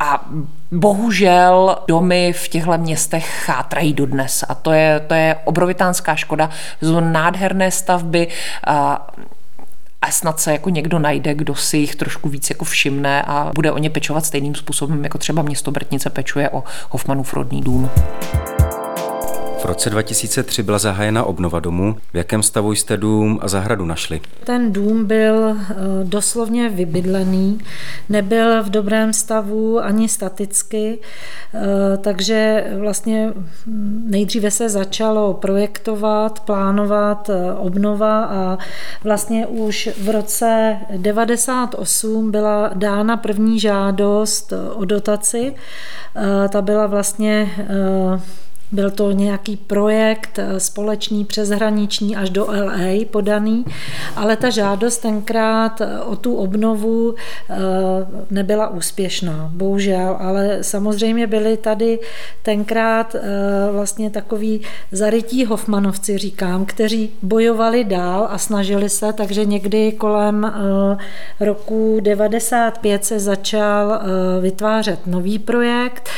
a 0.00 0.24
bohužel 0.72 1.76
domy 1.88 2.32
v 2.32 2.48
těchto 2.48 2.78
městech 2.78 3.44
chátrají 3.44 3.92
dodnes 3.92 4.44
a 4.48 4.54
to 4.54 4.72
je, 4.72 5.00
to 5.00 5.14
je 5.14 5.36
obrovitánská 5.44 6.16
škoda. 6.16 6.50
Jsou 6.82 7.00
nádherné 7.00 7.70
stavby 7.70 8.28
a, 8.64 9.06
a 10.02 10.10
snad 10.10 10.40
se 10.40 10.52
jako 10.52 10.70
někdo 10.70 10.98
najde, 10.98 11.34
kdo 11.34 11.54
si 11.54 11.76
jich 11.76 11.96
trošku 11.96 12.28
víc 12.28 12.50
jako 12.50 12.64
všimne 12.64 13.22
a 13.22 13.50
bude 13.54 13.72
o 13.72 13.78
ně 13.78 13.90
pečovat 13.90 14.24
stejným 14.24 14.54
způsobem, 14.54 15.04
jako 15.04 15.18
třeba 15.18 15.42
město 15.42 15.70
Brtnice 15.70 16.10
pečuje 16.10 16.50
o 16.50 16.64
Hoffmanův 16.90 17.34
rodný 17.34 17.60
dům. 17.60 17.90
V 19.62 19.64
roce 19.64 19.90
2003 19.90 20.62
byla 20.62 20.78
zahájena 20.78 21.24
obnova 21.24 21.60
domu. 21.60 21.96
V 22.12 22.16
jakém 22.16 22.42
stavu 22.42 22.72
jste 22.72 22.96
dům 22.96 23.38
a 23.42 23.48
zahradu 23.48 23.84
našli? 23.86 24.20
Ten 24.44 24.72
dům 24.72 25.04
byl 25.04 25.50
eh, 25.50 25.74
doslovně 26.04 26.68
vybydlený, 26.68 27.58
nebyl 28.08 28.62
v 28.62 28.70
dobrém 28.70 29.12
stavu 29.12 29.80
ani 29.80 30.08
staticky, 30.08 30.98
eh, 31.54 31.96
takže 31.96 32.66
vlastně 32.78 33.32
nejdříve 34.04 34.50
se 34.50 34.68
začalo 34.68 35.34
projektovat, 35.34 36.40
plánovat 36.40 37.30
eh, 37.30 37.52
obnova 37.52 38.24
a 38.24 38.58
vlastně 39.04 39.46
už 39.46 39.88
v 40.02 40.08
roce 40.08 40.76
98 40.96 42.30
byla 42.30 42.70
dána 42.74 43.16
první 43.16 43.60
žádost 43.60 44.52
o 44.74 44.84
dotaci. 44.84 45.54
Ta 46.48 46.62
byla 46.62 46.86
vlastně 46.86 47.50
byl 48.72 48.90
to 48.90 49.10
nějaký 49.10 49.56
projekt 49.56 50.38
eh, 50.38 50.60
společný 50.60 51.24
přeshraniční 51.24 52.16
až 52.16 52.30
do 52.30 52.46
LA 52.46 53.04
podaný, 53.10 53.64
ale 54.16 54.36
ta 54.36 54.50
žádost 54.50 54.98
tenkrát 54.98 55.80
eh, 55.80 56.00
o 56.00 56.16
tu 56.16 56.34
obnovu 56.34 57.14
eh, 57.50 57.56
nebyla 58.30 58.68
úspěšná, 58.68 59.50
bohužel, 59.52 60.16
ale 60.20 60.58
samozřejmě 60.60 61.26
byli 61.26 61.56
tady 61.56 61.98
tenkrát 62.42 63.16
vlastně 63.72 64.10
takový 64.10 64.60
zarytí 64.92 65.44
Hofmanovci, 65.44 66.18
říkám, 66.18 66.64
kteří 66.64 67.10
bojovali 67.22 67.84
dál 67.84 68.28
a 68.30 68.38
snažili 68.38 68.88
se, 68.88 69.12
takže 69.12 69.44
někdy 69.44 69.92
kolem 69.92 70.52
roku 71.40 71.98
95 72.00 73.04
se 73.04 73.20
začal 73.20 74.00
vytvářet 74.40 75.06
nový 75.06 75.38
projekt, 75.38 76.08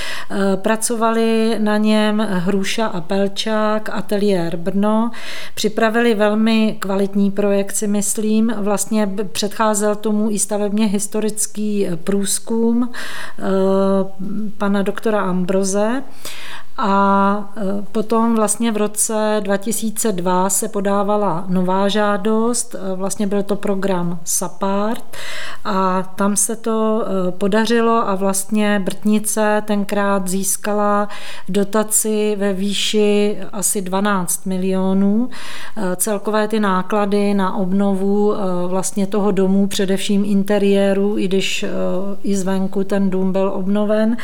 pracovali 0.56 1.56
na 1.58 1.76
něm 1.76 2.26
Hruša 2.44 2.86
a 2.86 3.00
Pelčák, 3.00 3.88
ateliér 3.92 4.56
Brno. 4.56 5.10
Připravili 5.54 6.14
velmi 6.14 6.76
kvalitní 6.78 7.30
projekt, 7.30 7.72
si 7.72 7.86
myslím. 7.86 8.54
Vlastně 8.58 9.10
předcházel 9.32 9.94
tomu 9.94 10.30
i 10.30 10.38
stavebně 10.38 10.86
historický 10.86 11.86
průzkum 12.04 12.90
eh, 13.38 13.42
pana 14.58 14.82
doktora 14.82 15.20
Ambroze. 15.20 16.02
A 16.78 17.52
e, 17.56 17.82
potom 17.92 18.34
vlastně 18.36 18.72
v 18.72 18.76
roce 18.76 19.40
2002 19.40 20.50
se 20.50 20.68
podávala 20.68 21.44
nová 21.48 21.88
žádost, 21.88 22.76
vlastně 22.94 23.26
byl 23.26 23.42
to 23.42 23.56
program 23.56 24.18
SAPART 24.24 25.16
a 25.64 26.02
tam 26.02 26.36
se 26.36 26.56
to 26.56 27.04
podařilo 27.38 28.08
a 28.08 28.14
vlastně 28.14 28.80
Brtnice 28.84 29.62
tenkrát 29.66 30.28
získala 30.28 31.08
dotaci 31.48 32.33
ve 32.36 32.52
výši 32.52 33.38
asi 33.52 33.82
12 33.82 34.46
milionů. 34.46 35.30
Celkové 35.96 36.48
ty 36.48 36.60
náklady 36.60 37.34
na 37.34 37.56
obnovu 37.56 38.34
vlastně 38.66 39.06
toho 39.06 39.30
domu, 39.30 39.66
především 39.66 40.24
interiéru, 40.24 41.18
i 41.18 41.28
když 41.28 41.64
i 42.22 42.36
zvenku 42.36 42.84
ten 42.84 43.10
dům 43.10 43.32
byl 43.32 43.52
obnoven, 43.54 44.16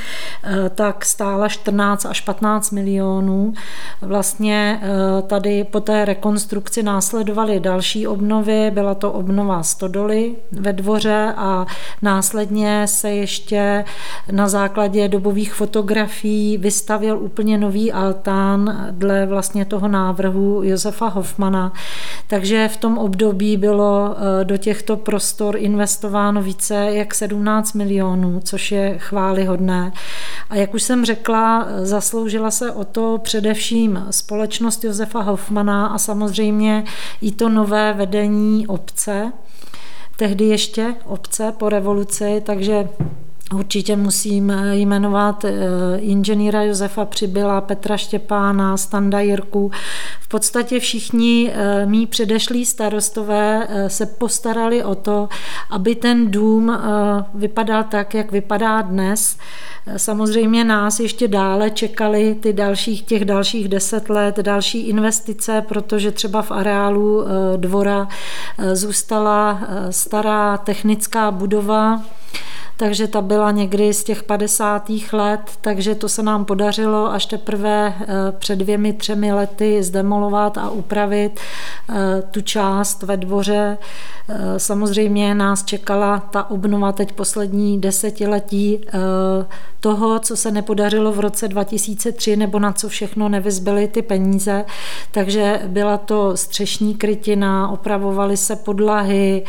tak 0.75 1.05
stála 1.05 1.49
14 1.49 2.07
až 2.07 2.21
15 2.21 2.51
15 2.61 2.71
milionů. 2.71 3.53
Vlastně 4.01 4.81
eh, 4.83 5.23
tady 5.23 5.65
po 5.65 5.81
té 5.81 6.05
rekonstrukci 6.05 6.83
následovaly 6.83 7.61
další 7.61 8.07
obnovy, 8.07 8.71
byla 8.71 8.95
to 8.95 9.13
obnova 9.13 9.63
stodoly 9.63 10.37
ve 10.53 10.73
dvoře 10.73 11.35
a 11.37 11.67
následně 12.03 12.87
se 12.87 13.11
ještě 13.11 13.85
na 14.31 14.49
základě 14.49 15.09
dobových 15.09 15.55
fotografií 15.55 16.59
vystavil 16.59 17.19
úplně 17.19 17.59
nový 17.59 17.93
altán 18.01 18.87
dle 18.91 19.27
vlastně 19.27 19.65
toho 19.65 19.89
návrhu 19.89 20.61
Josefa 20.65 21.09
Hoffmana. 21.09 21.73
Takže 22.27 22.69
v 22.69 22.77
tom 22.77 22.99
období 22.99 23.57
bylo 23.57 24.17
eh, 24.17 24.45
do 24.45 24.57
těchto 24.57 24.97
prostor 24.97 25.57
investováno 25.57 26.43
více 26.43 26.75
jak 26.75 27.15
17 27.15 27.73
milionů, 27.73 28.41
což 28.45 28.73
je 28.73 28.99
chválihodné. 28.99 29.93
A 30.51 30.57
jak 30.57 30.75
už 30.75 30.83
jsem 30.83 31.05
řekla, 31.05 31.67
zasloužila 31.83 32.51
se 32.51 32.73
o 32.73 32.85
to 32.85 33.19
především 33.23 34.07
společnost 34.11 34.85
Josefa 34.85 35.21
Hoffmana 35.21 35.87
a 35.87 35.99
samozřejmě 35.99 36.85
i 37.23 37.33
to 37.33 37.49
nové 37.49 37.93
vedení 37.93 38.67
obce, 38.67 39.33
tehdy 40.17 40.45
ještě 40.45 40.95
obce 41.05 41.53
po 41.59 41.69
revoluci, 41.69 42.43
takže 42.47 42.89
Určitě 43.55 43.97
musím 43.97 44.53
jmenovat 44.73 45.45
eh, 45.45 45.53
inženýra 45.99 46.63
Josefa 46.63 47.05
Přibyla, 47.05 47.61
Petra 47.61 47.97
Štěpána, 47.97 48.77
Standa 48.77 49.21
Jirku. 49.21 49.71
V 50.21 50.29
podstatě 50.29 50.81
všichni 50.81 51.51
eh, 51.53 51.87
mý 51.87 52.07
předešlí 52.07 52.67
starostové 52.67 53.67
eh, 53.69 53.91
se 53.91 54.07
postarali 54.07 54.85
o 54.85 54.95
to, 54.95 55.29
aby 55.71 55.95
ten 55.95 56.31
dům 56.31 56.79
vypadal 57.35 57.85
tak, 57.85 58.15
jak 58.15 58.33
vypadá 58.33 58.83
dnes. 58.83 59.39
Samozřejmě 59.97 60.65
nás 60.65 61.01
ještě 61.01 61.29
dále 61.29 61.71
čekali 61.71 62.35
ty 62.35 62.53
dalších, 62.53 63.03
těch 63.03 63.25
dalších 63.25 63.69
deset 63.69 64.11
let, 64.11 64.37
další 64.37 64.89
investice, 64.89 65.65
protože 65.69 66.11
třeba 66.11 66.43
v 66.43 66.51
areálu 66.51 67.25
dvora 67.57 68.09
zůstala 68.73 69.61
stará 69.91 70.57
technická 70.57 71.31
budova, 71.31 72.03
takže 72.81 73.09
ta 73.09 73.21
byla 73.21 73.51
někdy 73.51 73.95
z 73.95 74.05
těch 74.05 74.23
50. 74.23 74.91
let, 75.13 75.41
takže 75.61 75.95
to 75.95 76.09
se 76.09 76.23
nám 76.23 76.45
podařilo 76.45 77.13
až 77.13 77.27
teprve 77.27 77.95
eh, 78.01 78.07
před 78.39 78.57
dvěmi, 78.57 78.93
třemi 78.93 79.33
lety 79.33 79.83
zdemolovat 79.83 80.59
a 80.59 80.71
upravit 80.71 81.41
eh, 81.41 81.95
tu 82.31 82.41
část 82.41 83.03
ve 83.03 83.17
dvoře. 83.17 83.79
Eh, 84.29 84.59
samozřejmě 84.59 85.35
nás 85.35 85.65
čekala 85.65 86.19
ta 86.19 86.51
obnova 86.51 86.93
teď 86.93 87.13
poslední 87.13 87.81
desetiletí 87.81 88.81
toho, 89.81 90.19
co 90.19 90.37
se 90.37 90.51
nepodařilo 90.51 91.13
v 91.13 91.21
roce 91.21 91.49
2003 91.49 92.37
nebo 92.37 92.59
na 92.59 92.73
co 92.73 92.89
všechno 92.89 93.29
nevyzbyly 93.29 93.89
ty 93.89 94.03
peníze. 94.03 94.65
Takže 95.11 95.61
byla 95.67 95.99
to 95.99 96.37
střešní 96.37 96.95
krytina, 96.95 97.69
opravovaly 97.69 98.37
se 98.37 98.57
podlahy 98.57 99.45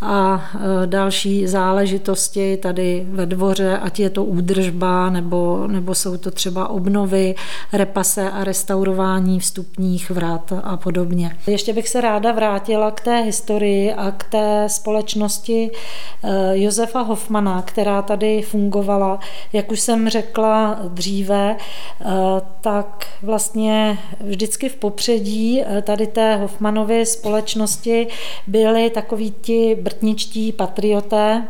a 0.00 0.44
další 0.86 1.46
záležitosti 1.46 2.56
tady 2.56 2.71
ve 3.10 3.26
dvoře, 3.26 3.78
ať 3.78 4.00
je 4.00 4.10
to 4.10 4.24
údržba 4.24 5.10
nebo, 5.10 5.66
nebo 5.66 5.94
jsou 5.94 6.16
to 6.16 6.30
třeba 6.30 6.68
obnovy, 6.68 7.34
repase 7.72 8.30
a 8.30 8.44
restaurování 8.44 9.40
vstupních 9.40 10.10
vrat 10.10 10.52
a 10.62 10.76
podobně. 10.76 11.36
Ještě 11.46 11.72
bych 11.72 11.88
se 11.88 12.00
ráda 12.00 12.32
vrátila 12.32 12.90
k 12.90 13.00
té 13.00 13.20
historii 13.20 13.92
a 13.92 14.10
k 14.10 14.24
té 14.24 14.64
společnosti 14.68 15.70
eh, 16.24 16.58
Josefa 16.58 17.00
Hoffmana, 17.00 17.62
která 17.62 18.02
tady 18.02 18.42
fungovala. 18.42 19.18
Jak 19.52 19.72
už 19.72 19.80
jsem 19.80 20.08
řekla 20.08 20.78
dříve, 20.88 21.56
eh, 21.56 22.06
tak 22.60 23.06
vlastně 23.22 23.98
vždycky 24.20 24.68
v 24.68 24.76
popředí 24.76 25.62
eh, 25.62 25.82
tady 25.82 26.06
té 26.06 26.36
Hoffmanovy 26.36 27.06
společnosti 27.06 28.06
byli 28.46 28.90
takoví 28.90 29.34
ti 29.40 29.76
brtničtí 29.82 30.52
patrioté, 30.52 31.42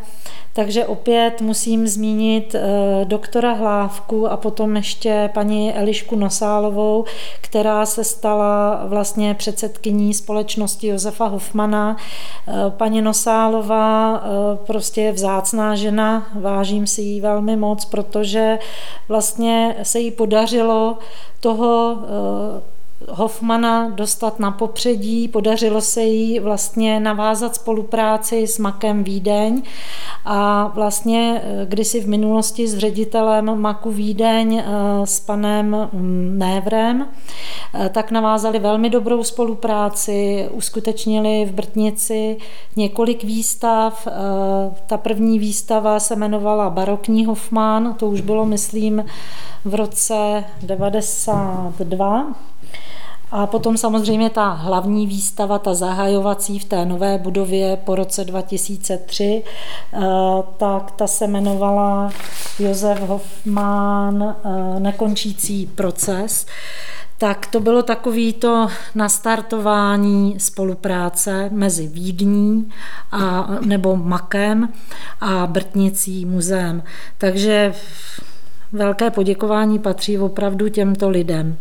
takže 0.52 0.86
opět 0.86 1.40
musím 1.40 1.88
zmínit 1.88 2.54
eh, 2.54 2.60
doktora 3.04 3.52
Hlávku 3.52 4.28
a 4.28 4.36
potom 4.36 4.76
ještě 4.76 5.30
paní 5.34 5.74
Elišku 5.74 6.16
Nosálovou, 6.16 7.04
která 7.40 7.86
se 7.86 8.04
stala 8.04 8.82
vlastně 8.86 9.34
předsedkyní 9.34 10.14
společnosti 10.14 10.86
Josefa 10.86 11.26
Hofmana. 11.26 11.96
Eh, 12.48 12.52
paní 12.70 13.02
Nosálová 13.02 14.16
eh, 14.16 14.56
prostě 14.66 15.00
je 15.00 15.12
vzácná 15.12 15.74
žena, 15.74 16.26
vážím 16.40 16.86
si 16.86 17.02
jí 17.02 17.20
velmi 17.20 17.56
moc, 17.56 17.84
protože 17.84 18.58
vlastně 19.08 19.76
se 19.82 20.00
jí 20.00 20.10
podařilo 20.10 20.98
toho 21.40 21.96
Hoffmana 23.08 23.88
dostat 23.88 24.38
na 24.38 24.50
popředí. 24.50 25.28
Podařilo 25.28 25.80
se 25.80 26.02
jí 26.02 26.40
vlastně 26.40 27.00
navázat 27.00 27.54
spolupráci 27.54 28.46
s 28.46 28.58
Makem 28.58 29.04
Vídeň 29.04 29.62
a 30.24 30.70
vlastně 30.74 31.42
eh, 31.44 31.66
kdysi 31.66 32.00
v 32.00 32.08
minulosti 32.08 32.68
s 32.68 32.78
ředitelem 32.78 33.60
Maku 33.60 33.90
Vídeň 33.90 34.58
eh, 34.58 34.66
s 35.06 35.20
panem 35.20 35.88
mm, 35.92 36.38
Névrem, 36.38 37.08
eh, 37.74 37.88
tak 37.88 38.10
navázali 38.10 38.58
velmi 38.58 38.90
dobrou 38.90 39.24
spolupráci, 39.24 40.48
uskutečnili 40.52 41.44
v 41.44 41.52
Brtnici 41.52 42.36
několik 42.76 43.24
výstav. 43.24 44.08
Ta 44.86 44.96
první 44.96 45.38
výstava 45.38 46.00
se 46.00 46.14
jmenovala 46.14 46.70
Barokní 46.70 47.24
Hoffman, 47.24 47.94
to 47.94 48.06
už 48.06 48.20
bylo, 48.20 48.44
myslím, 48.44 49.04
v 49.64 49.74
roce 49.74 50.44
92 50.62 52.51
a 53.30 53.46
potom 53.46 53.76
samozřejmě 53.76 54.30
ta 54.30 54.50
hlavní 54.50 55.06
výstava, 55.06 55.58
ta 55.58 55.74
zahajovací 55.74 56.58
v 56.58 56.64
té 56.64 56.84
nové 56.84 57.18
budově 57.18 57.76
po 57.76 57.94
roce 57.94 58.24
2003, 58.24 59.42
eh, 59.92 59.98
tak 60.56 60.90
ta 60.90 61.06
se 61.06 61.24
jmenovala 61.24 62.12
Josef 62.58 63.00
Hoffman 63.00 64.36
eh, 64.44 64.80
Nekončící 64.80 65.66
proces 65.66 66.46
tak 67.22 67.46
to 67.46 67.60
bylo 67.60 67.82
takový 67.82 68.32
to 68.32 68.68
nastartování 68.94 70.40
spolupráce 70.40 71.48
mezi 71.52 71.86
Vídní 71.86 72.70
a, 73.12 73.48
nebo 73.64 73.96
Makem 73.96 74.68
a 75.20 75.46
Brtnicí 75.46 76.26
muzeem. 76.26 76.82
Takže 77.18 77.74
velké 78.72 79.10
poděkování 79.10 79.78
patří 79.78 80.18
opravdu 80.18 80.68
těmto 80.68 81.10
lidem. 81.10 81.56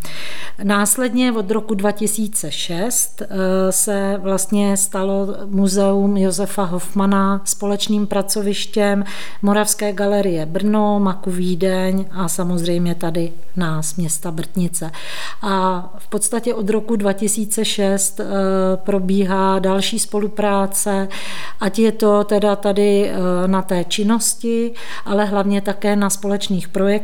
Následně 0.63 1.31
od 1.31 1.51
roku 1.51 1.73
2006 1.73 3.21
eh, 3.21 3.27
se 3.71 4.17
vlastně 4.21 4.77
stalo 4.77 5.27
muzeum 5.45 6.17
Josefa 6.17 6.63
Hofmana 6.63 7.41
společným 7.45 8.07
pracovištěm 8.07 9.03
Moravské 9.41 9.93
galerie 9.93 10.45
Brno, 10.45 10.99
Maku 10.99 11.31
Vídeň 11.31 12.05
a 12.11 12.27
samozřejmě 12.27 12.95
tady 12.95 13.31
nás, 13.55 13.95
města 13.95 14.31
Brtnice. 14.31 14.91
A 15.41 15.89
v 15.97 16.07
podstatě 16.07 16.53
od 16.53 16.69
roku 16.69 16.95
2006 16.95 18.19
eh, 18.19 18.25
probíhá 18.75 19.59
další 19.59 19.99
spolupráce, 19.99 21.07
ať 21.59 21.79
je 21.79 21.91
to 21.91 22.23
teda 22.23 22.55
tady 22.55 23.09
eh, 23.09 23.47
na 23.47 23.61
té 23.61 23.83
činnosti, 23.83 24.71
ale 25.05 25.25
hlavně 25.25 25.61
také 25.61 25.95
na 25.95 26.09
společných 26.09 26.67
projektech. 26.67 27.00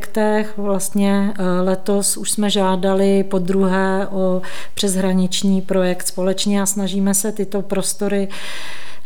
Vlastně 0.57 1.33
letos 1.61 2.17
už 2.17 2.31
jsme 2.31 2.49
žádali 2.49 3.23
po 3.23 3.39
druhé 3.39 4.07
o 4.07 4.41
přeshraniční 4.73 5.61
projekt 5.61 6.07
společně 6.07 6.61
a 6.61 6.65
snažíme 6.65 7.13
se 7.13 7.31
tyto 7.31 7.61
prostory 7.61 8.27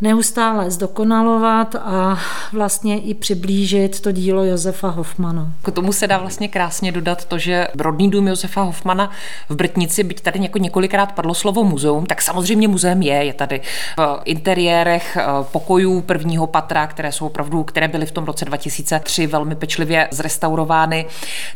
neustále 0.01 0.71
zdokonalovat 0.71 1.75
a 1.75 2.19
vlastně 2.53 2.99
i 2.99 3.13
přiblížit 3.13 4.01
to 4.01 4.11
dílo 4.11 4.43
Josefa 4.43 4.89
Hofmana. 4.89 5.51
K 5.63 5.71
tomu 5.71 5.93
se 5.93 6.07
dá 6.07 6.17
vlastně 6.17 6.47
krásně 6.47 6.91
dodat 6.91 7.25
to, 7.25 7.37
že 7.37 7.67
rodný 7.79 8.11
dům 8.11 8.27
Josefa 8.27 8.61
Hofmana 8.61 9.11
v 9.49 9.55
Brtnici, 9.55 10.03
byť 10.03 10.21
tady 10.21 10.39
několikrát 10.59 11.11
padlo 11.11 11.33
slovo 11.33 11.63
muzeum, 11.63 12.05
tak 12.05 12.21
samozřejmě 12.21 12.67
muzeum 12.67 13.01
je. 13.01 13.13
Je 13.13 13.33
tady 13.33 13.61
v 13.97 14.21
interiérech 14.25 15.17
eh, 15.17 15.25
pokojů 15.51 16.01
prvního 16.01 16.47
patra, 16.47 16.87
které 16.87 17.11
jsou 17.11 17.25
opravdu, 17.25 17.63
které 17.63 17.87
byly 17.87 18.05
v 18.05 18.11
tom 18.11 18.23
roce 18.23 18.45
2003 18.45 19.27
velmi 19.27 19.55
pečlivě 19.55 20.07
zrestaurovány, 20.11 21.05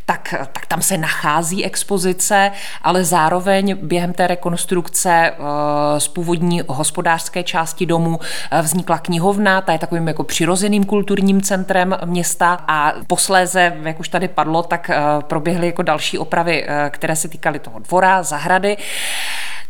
tak, 0.06 0.34
tak 0.54 0.66
tam 0.66 0.82
se 0.82 0.98
nachází 0.98 1.66
expozice, 1.66 2.52
ale 2.82 3.04
zároveň 3.04 3.78
během 3.82 4.14
té 4.14 4.28
rekonstrukce 4.28 5.32
eh, 5.32 6.00
z 6.00 6.08
původní 6.08 6.62
hospodářské 6.68 7.44
části 7.44 7.86
domu 7.86 8.20
vznikla 8.62 8.98
knihovna, 8.98 9.62
ta 9.62 9.72
je 9.72 9.80
takovým 9.80 10.08
jako 10.08 10.24
přirozeným 10.24 10.84
kulturním 10.84 11.42
centrem 11.42 11.98
města 12.06 12.58
a 12.68 12.94
posléze, 13.08 13.74
jak 13.84 14.00
už 14.00 14.10
tady 14.10 14.28
padlo, 14.28 14.64
tak 14.64 14.90
eh, 14.90 14.98
proběhly 15.28 15.68
jako 15.68 15.82
další 15.82 16.18
opravy, 16.18 16.66
eh, 16.68 16.90
které 16.90 17.16
se 17.16 17.28
týkaly 17.28 17.60
toho 17.60 17.80
dvora, 17.80 18.24
zahrady. 18.24 18.78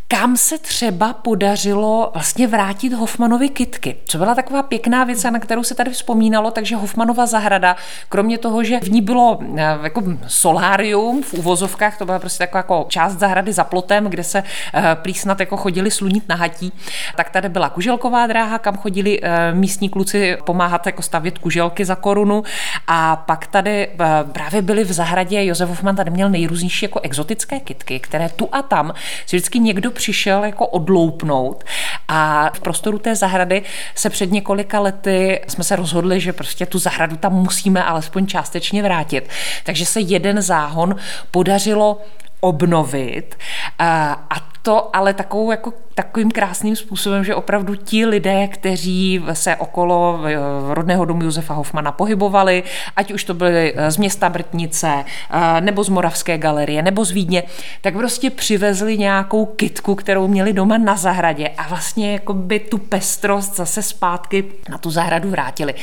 Kam 0.08 0.38
se 0.38 0.58
třeba 0.58 1.14
podařilo 1.14 2.12
vlastně 2.14 2.48
vrátit 2.48 2.94
Hoffmanovi 2.94 3.50
kitky? 3.50 3.96
Co 4.06 4.18
byla 4.18 4.36
taková 4.36 4.64
pěkná 4.64 5.04
věc, 5.04 5.24
na 5.24 5.40
kterou 5.40 5.64
se 5.64 5.76
tady 5.76 5.92
vzpomínalo, 5.92 6.52
takže 6.52 6.76
Hoffmanova 6.76 7.26
zahrada, 7.26 7.76
kromě 8.10 8.38
toho, 8.38 8.64
že 8.64 8.80
v 8.80 8.92
ní 8.92 9.02
bylo 9.02 9.40
eh, 9.58 9.64
jako 9.84 10.04
solárium 10.28 11.24
v 11.24 11.34
uvozovkách, 11.34 11.98
to 11.98 12.06
byla 12.06 12.20
prostě 12.20 12.38
taková 12.38 12.60
jako 12.60 12.86
část 12.90 13.14
zahrady 13.14 13.54
za 13.54 13.64
plotem, 13.64 14.06
kde 14.06 14.24
se 14.24 14.44
eh, 14.74 14.96
plísnat 15.02 15.40
jako 15.40 15.58
chodili 15.58 15.92
slunit 15.92 16.30
na 16.30 16.36
hatí, 16.36 16.74
tak 17.16 17.30
tady 17.30 17.50
byla 17.50 17.70
kuželková 17.70 18.28
dráha, 18.28 18.60
kam 18.60 18.78
chodili 18.78 19.20
eh, 19.24 19.54
místní 19.54 19.90
kluci 19.90 20.38
pomáhat 20.46 20.86
jako 20.86 21.02
stavět 21.02 21.38
kuželky 21.38 21.86
za 21.86 21.96
korunu 21.96 22.44
a 22.88 23.16
pak 23.16 23.48
tady 23.48 23.90
právě 24.32 24.62
byly 24.62 24.84
v 24.84 24.92
zahradě, 24.92 25.46
Josef 25.46 25.70
Hoffman 25.70 25.96
tady 25.96 26.12
měl 26.12 26.30
nejrůznější 26.30 26.86
jako 26.86 27.00
exotické 27.00 27.60
kitky, 27.60 28.00
které 28.00 28.30
tu 28.30 28.50
a 28.52 28.62
tam 28.62 28.94
si 29.26 29.36
vždycky 29.36 29.60
někdo 29.60 29.95
přišel 29.96 30.44
jako 30.44 30.68
odloupnout 30.68 31.64
a 32.08 32.50
v 32.54 32.60
prostoru 32.60 33.00
té 33.00 33.16
zahrady 33.16 33.64
se 33.96 34.10
před 34.10 34.32
několika 34.32 34.80
lety 34.80 35.42
jsme 35.48 35.64
se 35.64 35.76
rozhodli, 35.76 36.20
že 36.20 36.34
prostě 36.34 36.66
tu 36.66 36.80
zahradu 36.80 37.18
tam 37.18 37.34
musíme 37.34 37.84
alespoň 37.84 38.28
částečně 38.28 38.84
vrátit. 38.84 39.30
Takže 39.64 39.86
se 39.86 40.00
jeden 40.00 40.42
záhon 40.42 40.96
podařilo 41.32 42.02
obnovit 42.40 43.36
a 43.80 44.55
to 44.66 44.96
ale 44.96 45.14
takovou 45.14 45.52
jako 45.52 45.74
takovým 45.96 46.32
krásným 46.32 46.76
způsobem, 46.76 47.24
že 47.24 47.36
opravdu 47.36 47.76
ti 47.76 48.06
lidé, 48.06 48.48
kteří 48.48 49.24
se 49.34 49.56
okolo 49.56 50.20
eh, 50.26 50.36
rodného 50.74 51.06
domu 51.06 51.24
Josefa 51.24 51.54
Hofmana 51.54 51.92
pohybovali, 51.92 52.64
ať 52.96 53.12
už 53.12 53.24
to 53.24 53.34
byly 53.34 53.74
eh, 53.76 53.92
z 53.92 53.98
města 53.98 54.30
Brtnice, 54.30 55.06
eh, 55.32 55.62
nebo 55.62 55.84
z 55.84 55.90
Moravské 55.90 56.38
galerie, 56.38 56.82
nebo 56.82 57.06
z 57.06 57.12
Vídně, 57.12 57.44
tak 57.82 57.94
prostě 57.94 58.30
přivezli 58.30 58.98
nějakou 58.98 59.46
kitku, 59.46 59.96
kterou 59.96 60.28
měli 60.28 60.54
doma 60.54 60.78
na 60.78 60.96
zahradě 60.96 61.48
a 61.48 61.68
vlastně 61.68 62.14
jako 62.14 62.34
by 62.34 62.60
tu 62.60 62.78
pestrost 62.78 63.56
zase 63.56 63.82
zpátky 63.82 64.46
na 64.70 64.78
tu 64.78 64.92
zahradu 64.92 65.30
vrátili. 65.30 65.74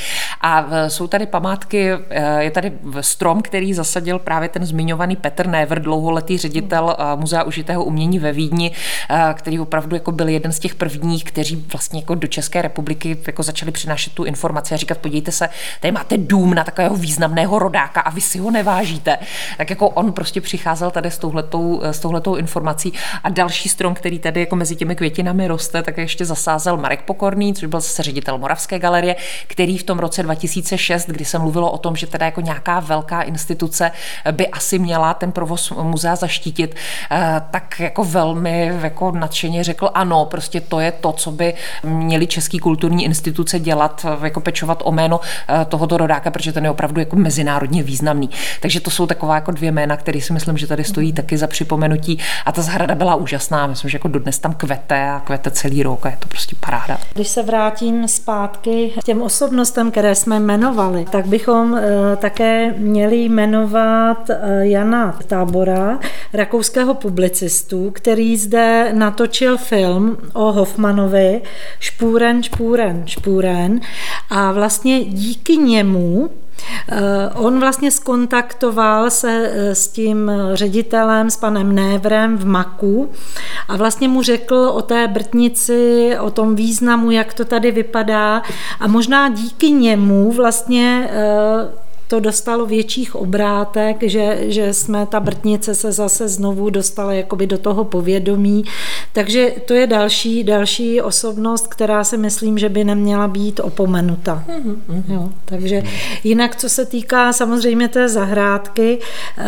A 0.40 0.66
jsou 0.88 1.06
tady 1.06 1.26
památky, 1.26 1.90
je 2.38 2.50
tady 2.50 2.72
strom, 3.00 3.42
který 3.42 3.74
zasadil 3.74 4.18
právě 4.18 4.48
ten 4.48 4.66
zmiňovaný 4.66 5.16
Petr 5.16 5.46
Never, 5.46 5.82
dlouholetý 5.82 6.38
ředitel 6.38 6.96
Muzea 7.16 7.42
užitého 7.42 7.84
umění 7.84 8.18
ve 8.18 8.32
Vídni, 8.32 8.71
který 9.34 9.60
opravdu 9.60 9.96
jako 9.96 10.12
byl 10.12 10.28
jeden 10.28 10.52
z 10.52 10.58
těch 10.58 10.74
prvních, 10.74 11.24
kteří 11.24 11.66
vlastně 11.72 12.00
jako 12.00 12.14
do 12.14 12.26
České 12.26 12.62
republiky 12.62 13.18
jako 13.26 13.42
začali 13.42 13.72
přinášet 13.72 14.12
tu 14.12 14.24
informaci 14.24 14.74
a 14.74 14.76
říkat, 14.76 14.98
podívejte 14.98 15.32
se, 15.32 15.48
tady 15.80 15.92
máte 15.92 16.18
dům 16.18 16.54
na 16.54 16.64
takového 16.64 16.96
významného 16.96 17.58
rodáka 17.58 18.00
a 18.00 18.10
vy 18.10 18.20
si 18.20 18.38
ho 18.38 18.50
nevážíte. 18.50 19.18
Tak 19.58 19.70
jako 19.70 19.88
on 19.88 20.12
prostě 20.12 20.40
přicházel 20.40 20.90
tady 20.90 21.10
s 21.10 21.18
touhletou, 21.18 21.80
s 21.84 21.98
touhletou 21.98 22.34
informací 22.34 22.92
a 23.24 23.28
další 23.28 23.68
strom, 23.68 23.94
který 23.94 24.18
tady 24.18 24.40
jako 24.40 24.56
mezi 24.56 24.76
těmi 24.76 24.96
květinami 24.96 25.48
roste, 25.48 25.82
tak 25.82 25.98
ještě 25.98 26.24
zasázel 26.24 26.76
Marek 26.76 27.02
Pokorný, 27.02 27.54
což 27.54 27.68
byl 27.68 27.80
zase 27.80 28.02
ředitel 28.02 28.38
Moravské 28.38 28.78
galerie, 28.78 29.16
který 29.46 29.78
v 29.78 29.82
tom 29.82 29.98
roce 29.98 30.22
2006, 30.22 31.06
kdy 31.06 31.24
se 31.24 31.38
mluvilo 31.38 31.70
o 31.70 31.78
tom, 31.78 31.96
že 31.96 32.06
teda 32.06 32.26
jako 32.26 32.40
nějaká 32.40 32.80
velká 32.80 33.22
instituce 33.22 33.90
by 34.32 34.48
asi 34.48 34.78
měla 34.78 35.14
ten 35.14 35.32
provoz 35.32 35.70
muzea 35.70 36.16
zaštítit, 36.16 36.76
eh, 37.10 37.42
tak 37.50 37.80
jako 37.80 38.04
velmi 38.04 38.61
jako 38.64 39.12
nadšeně 39.12 39.64
řekl 39.64 39.90
ano, 39.94 40.24
prostě 40.24 40.60
to 40.60 40.80
je 40.80 40.92
to, 40.92 41.12
co 41.12 41.30
by 41.30 41.54
měly 41.84 42.26
český 42.26 42.58
kulturní 42.58 43.04
instituce 43.04 43.58
dělat, 43.58 44.06
jako 44.22 44.40
pečovat 44.40 44.82
o 44.84 44.92
jméno 44.92 45.20
eh, 45.48 45.64
tohoto 45.64 45.96
rodáka, 45.96 46.30
protože 46.30 46.52
ten 46.52 46.64
je 46.64 46.70
opravdu 46.70 47.00
jako 47.00 47.16
mezinárodně 47.16 47.82
významný. 47.82 48.30
Takže 48.60 48.80
to 48.80 48.90
jsou 48.90 49.06
taková 49.06 49.34
jako 49.34 49.50
dvě 49.50 49.72
jména, 49.72 49.96
které 49.96 50.20
si 50.20 50.32
myslím, 50.32 50.58
že 50.58 50.66
tady 50.66 50.84
stojí 50.84 51.12
taky 51.12 51.38
za 51.38 51.46
připomenutí. 51.46 52.18
A 52.46 52.52
ta 52.52 52.62
zahrada 52.62 52.94
byla 52.94 53.14
úžasná, 53.14 53.66
myslím, 53.66 53.90
že 53.90 53.96
jako 53.96 54.08
dodnes 54.08 54.38
tam 54.38 54.54
kvete 54.54 55.10
a 55.10 55.20
kvete 55.20 55.50
celý 55.50 55.82
rok 55.82 56.06
a 56.06 56.10
je 56.10 56.16
to 56.18 56.28
prostě 56.28 56.56
paráda. 56.60 56.98
Když 57.14 57.28
se 57.28 57.42
vrátím 57.42 58.08
zpátky 58.08 58.92
k 59.00 59.04
těm 59.04 59.22
osobnostem, 59.22 59.90
které 59.90 60.14
jsme 60.14 60.36
jmenovali, 60.36 61.04
tak 61.10 61.26
bychom 61.26 61.76
eh, 61.76 62.16
také 62.16 62.72
měli 62.72 63.16
jmenovat 63.16 64.30
eh, 64.30 64.66
Jana 64.66 65.18
Tábora, 65.26 65.98
rakouského 66.32 66.94
publicistu, 66.94 67.90
který 67.90 68.36
zde 68.42 68.92
natočil 68.92 69.56
film 69.56 70.16
o 70.32 70.52
Hoffmanovi 70.52 71.42
Špůren, 71.80 72.42
Špůren, 72.42 73.02
Špůren. 73.06 73.80
A 74.30 74.52
vlastně 74.52 75.04
díky 75.04 75.56
němu 75.56 76.30
Eh, 76.88 77.30
on 77.34 77.60
vlastně 77.60 77.90
skontaktoval 77.90 79.10
se 79.10 79.50
eh, 79.52 79.74
s 79.74 79.88
tím 79.88 80.30
ředitelem, 80.54 81.30
s 81.30 81.36
panem 81.36 81.74
Névrem 81.74 82.38
v 82.38 82.46
Maku. 82.46 83.10
A 83.68 83.76
vlastně 83.76 84.08
mu 84.08 84.22
řekl 84.22 84.54
o 84.54 84.82
té 84.82 85.08
brtnici, 85.08 86.16
o 86.20 86.30
tom 86.30 86.56
významu, 86.56 87.10
jak 87.10 87.34
to 87.34 87.44
tady 87.44 87.70
vypadá. 87.70 88.42
A 88.80 88.86
možná 88.86 89.28
díky 89.28 89.70
němu 89.70 90.32
vlastně 90.32 91.10
eh, 91.12 91.81
to 92.08 92.20
dostalo 92.20 92.66
větších 92.66 93.14
obrátek, 93.14 93.96
že, 94.02 94.38
že 94.40 94.74
jsme, 94.74 95.06
ta 95.06 95.20
brtnice 95.20 95.74
se 95.74 95.92
zase 95.92 96.28
znovu 96.28 96.70
dostala 96.70 97.12
jakoby 97.12 97.46
do 97.46 97.58
toho 97.58 97.84
povědomí. 97.84 98.64
Takže 99.12 99.52
to 99.66 99.74
je 99.74 99.86
další, 99.86 100.44
další 100.44 101.00
osobnost, 101.00 101.66
která 101.66 102.04
si 102.04 102.16
myslím, 102.16 102.58
že 102.58 102.68
by 102.68 102.84
neměla 102.84 103.28
být 103.28 103.60
opomenuta. 103.60 104.44
Mm-hmm. 104.48 105.02
Jo, 105.08 105.28
takže 105.44 105.82
jinak, 106.24 106.56
co 106.56 106.68
se 106.68 106.84
týká 106.84 107.32
samozřejmě 107.32 107.88
té 107.88 108.08
zahrádky, 108.08 108.98
eh, 109.38 109.44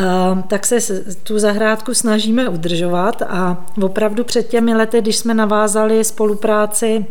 tak 0.49 0.67
se 0.67 1.05
tu 1.23 1.39
zahrádku 1.39 1.95
snažíme 1.95 2.49
udržovat 2.49 3.23
a 3.23 3.67
opravdu 3.83 4.25
před 4.25 4.49
těmi 4.49 4.75
lety, 4.75 5.01
když 5.01 5.17
jsme 5.17 5.35
navázali 5.35 6.05
spolupráci 6.05 7.07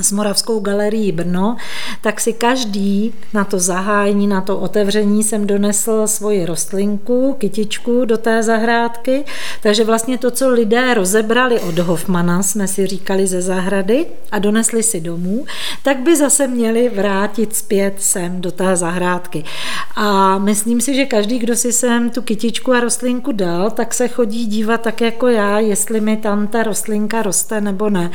s 0.00 0.12
Moravskou 0.12 0.60
galerií 0.60 1.12
Brno, 1.12 1.56
tak 2.00 2.20
si 2.20 2.32
každý 2.32 3.14
na 3.34 3.44
to 3.44 3.58
zahájení, 3.58 4.26
na 4.26 4.40
to 4.40 4.58
otevření 4.58 5.24
jsem 5.24 5.46
donesl 5.46 6.06
svoji 6.06 6.46
rostlinku, 6.46 7.36
kytičku 7.38 8.04
do 8.04 8.18
té 8.18 8.42
zahrádky, 8.42 9.24
takže 9.62 9.84
vlastně 9.84 10.18
to, 10.18 10.30
co 10.30 10.50
lidé 10.50 10.94
rozebrali 10.94 11.60
od 11.60 11.78
Hofmana, 11.78 12.42
jsme 12.42 12.68
si 12.68 12.86
říkali 12.86 13.26
ze 13.26 13.42
zahrady 13.42 14.06
a 14.32 14.38
donesli 14.38 14.82
si 14.82 15.00
domů, 15.00 15.44
tak 15.82 15.98
by 15.98 16.16
zase 16.16 16.46
měli 16.46 16.88
vrátit 16.88 17.56
zpět 17.56 17.94
sem 17.98 18.40
do 18.40 18.50
té 18.50 18.76
zahrádky. 18.76 19.44
A 19.96 20.38
myslím 20.38 20.80
si, 20.80 20.94
že 20.94 21.06
každý, 21.06 21.38
kdo 21.38 21.56
si 21.56 21.72
sem 21.72 22.10
tu 22.10 22.22
kytičku 22.22 22.72
a 22.72 22.80
rostlinku 22.80 23.32
dal, 23.32 23.70
tak 23.70 23.94
se 23.94 24.08
chodí 24.08 24.46
dívat 24.46 24.80
tak 24.80 25.00
jako 25.00 25.28
já, 25.28 25.58
jestli 25.58 26.00
mi 26.00 26.16
tam 26.16 26.46
ta 26.46 26.62
rostlinka 26.62 27.22
roste 27.22 27.60
nebo 27.60 27.90
ne. 27.90 28.10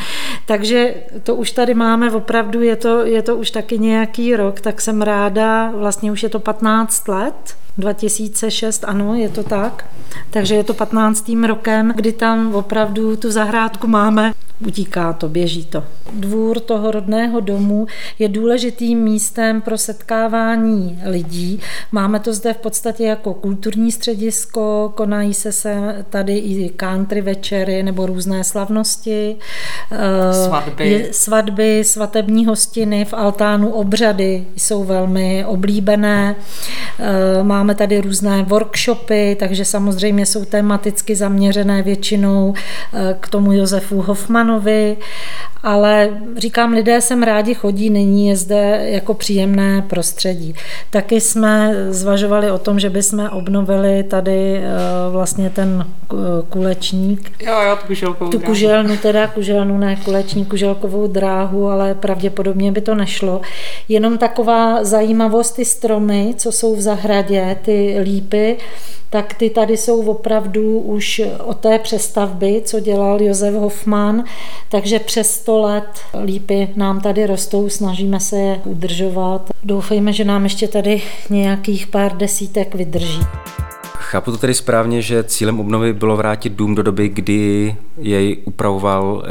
Takže 0.46 0.96
to 1.24 1.36
už 1.36 1.52
tady 1.52 1.73
tady 1.74 1.80
máme 1.80 2.12
opravdu, 2.12 2.62
je 2.62 2.76
to, 2.76 3.06
je 3.06 3.22
to 3.22 3.36
už 3.36 3.52
taky 3.52 3.80
nějaký 3.80 4.36
rok, 4.36 4.62
tak 4.62 4.82
jsem 4.82 5.02
ráda, 5.02 5.72
vlastně 5.72 6.12
už 6.12 6.24
je 6.24 6.30
to 6.30 6.40
15 6.40 7.08
let, 7.08 7.56
2006, 7.78 8.84
ano, 8.84 9.16
je 9.16 9.30
to 9.30 9.44
tak. 9.44 9.86
Takže 10.30 10.56
je 10.56 10.64
to 10.64 10.74
15. 10.74 11.32
rokem, 11.48 11.94
kdy 11.96 12.12
tam 12.12 12.56
opravdu 12.56 13.16
tu 13.16 13.32
zahrádku 13.32 13.88
máme. 13.88 14.34
Utíká 14.68 15.14
to, 15.14 15.30
běží 15.30 15.66
to. 15.66 15.84
Dvůr 16.14 16.60
toho 16.60 16.92
rodného 16.92 17.40
domu 17.40 17.88
je 18.20 18.30
důležitým 18.30 19.00
místem 19.00 19.62
pro 19.62 19.78
setkávání 19.78 21.00
lidí. 21.06 21.60
Máme 21.92 22.20
to 22.20 22.34
zde 22.34 22.54
v 22.54 22.58
podstatě 22.58 23.04
jako 23.04 23.34
kulturní 23.34 23.92
středisko, 23.92 24.94
konají 24.96 25.34
se, 25.34 25.52
se 25.52 26.06
tady 26.10 26.38
i 26.38 26.70
country 26.70 27.22
večery 27.22 27.84
nebo 27.84 28.06
různé 28.06 28.44
slavnosti. 28.44 29.36
Eh, 29.92 30.46
svatby. 30.46 30.90
Je, 30.90 31.14
svatby, 31.14 31.84
svatební 31.84 32.46
hostiny, 32.46 33.06
v 33.06 33.14
altánu 33.14 33.70
obřady 33.70 34.46
jsou 34.56 34.84
velmi 34.84 35.46
oblíbené. 35.46 36.36
Máme 37.44 37.74
Máme 37.74 37.78
tady 37.78 38.02
různé 38.02 38.44
workshopy, 38.44 39.38
takže 39.40 39.66
samozřejmě 39.66 40.26
jsou 40.26 40.46
tematicky 40.46 41.16
zaměřené 41.16 41.82
většinou 41.82 42.54
eh, 42.54 43.16
k 43.20 43.28
tomu 43.28 43.54
Josefu 43.54 44.02
Hoffmanovi, 44.54 44.98
ale 45.64 46.10
říkám, 46.38 46.74
lidé 46.74 47.02
sem 47.02 47.24
rádi 47.24 47.54
chodí, 47.54 47.90
není 47.90 48.28
je 48.28 48.36
zde 48.36 48.82
jako 48.84 49.14
příjemné 49.14 49.82
prostředí. 49.82 50.56
Taky 50.90 51.22
jsme 51.22 51.76
zvažovali 51.90 52.52
o 52.52 52.58
tom, 52.58 52.80
že 52.80 52.90
bychom 52.90 53.30
obnovili 53.32 54.04
tady 54.04 54.58
eh, 54.58 54.64
vlastně 55.12 55.50
ten 55.50 55.86
eh, 55.88 56.16
kulečník. 56.50 57.32
Jo, 57.40 57.54
jo, 57.68 57.76
tu 57.76 57.88
kuželkovou 57.88 58.32
Tu 58.32 58.40
kuželnu, 58.40 58.98
teda 58.98 59.28
kuželnu, 59.28 59.78
ne 59.78 59.96
kulečník, 59.96 60.50
kuželkovou 60.50 61.08
dráhu, 61.08 61.68
ale 61.68 61.96
pravděpodobně 61.96 62.72
by 62.72 62.82
to 62.82 62.96
nešlo. 62.96 63.42
Jenom 63.90 64.18
taková 64.18 64.84
zajímavost, 64.84 65.52
ty 65.52 65.66
stromy, 65.66 66.34
co 66.38 66.52
jsou 66.52 66.76
v 66.76 66.82
zahradě, 66.82 67.58
ty 67.62 68.00
lípy, 68.04 68.58
tak 69.14 69.34
ty 69.34 69.50
tady 69.50 69.78
jsou 69.78 70.02
opravdu 70.02 70.80
už 70.80 71.22
od 71.46 71.58
té 71.58 71.80
přestavby, 71.80 72.62
co 72.66 72.80
dělal 72.80 73.22
Josef 73.22 73.56
Hoffman, 73.56 74.24
takže 74.70 75.00
přes 75.00 75.32
100 75.32 75.62
let 75.62 76.00
lípy 76.26 76.70
nám 76.76 77.02
tady 77.02 77.26
rostou, 77.26 77.70
snažíme 77.70 78.20
se 78.20 78.38
je 78.38 78.62
udržovat. 78.66 79.50
Doufejme, 79.64 80.14
že 80.14 80.24
nám 80.24 80.44
ještě 80.44 80.68
tady 80.68 81.02
nějakých 81.30 81.88
pár 81.88 82.18
desítek 82.18 82.76
vydrží. 82.76 83.20
Chápu 83.98 84.32
to 84.32 84.38
tedy 84.38 84.54
správně, 84.54 85.02
že 85.02 85.24
cílem 85.24 85.60
obnovy 85.60 85.94
bylo 85.94 86.18
vrátit 86.18 86.54
dům 86.54 86.76
do 86.76 86.84
doby, 86.84 87.10
kdy 87.10 87.76
jej 87.98 88.38
upravoval 88.46 89.24
eh, 89.26 89.30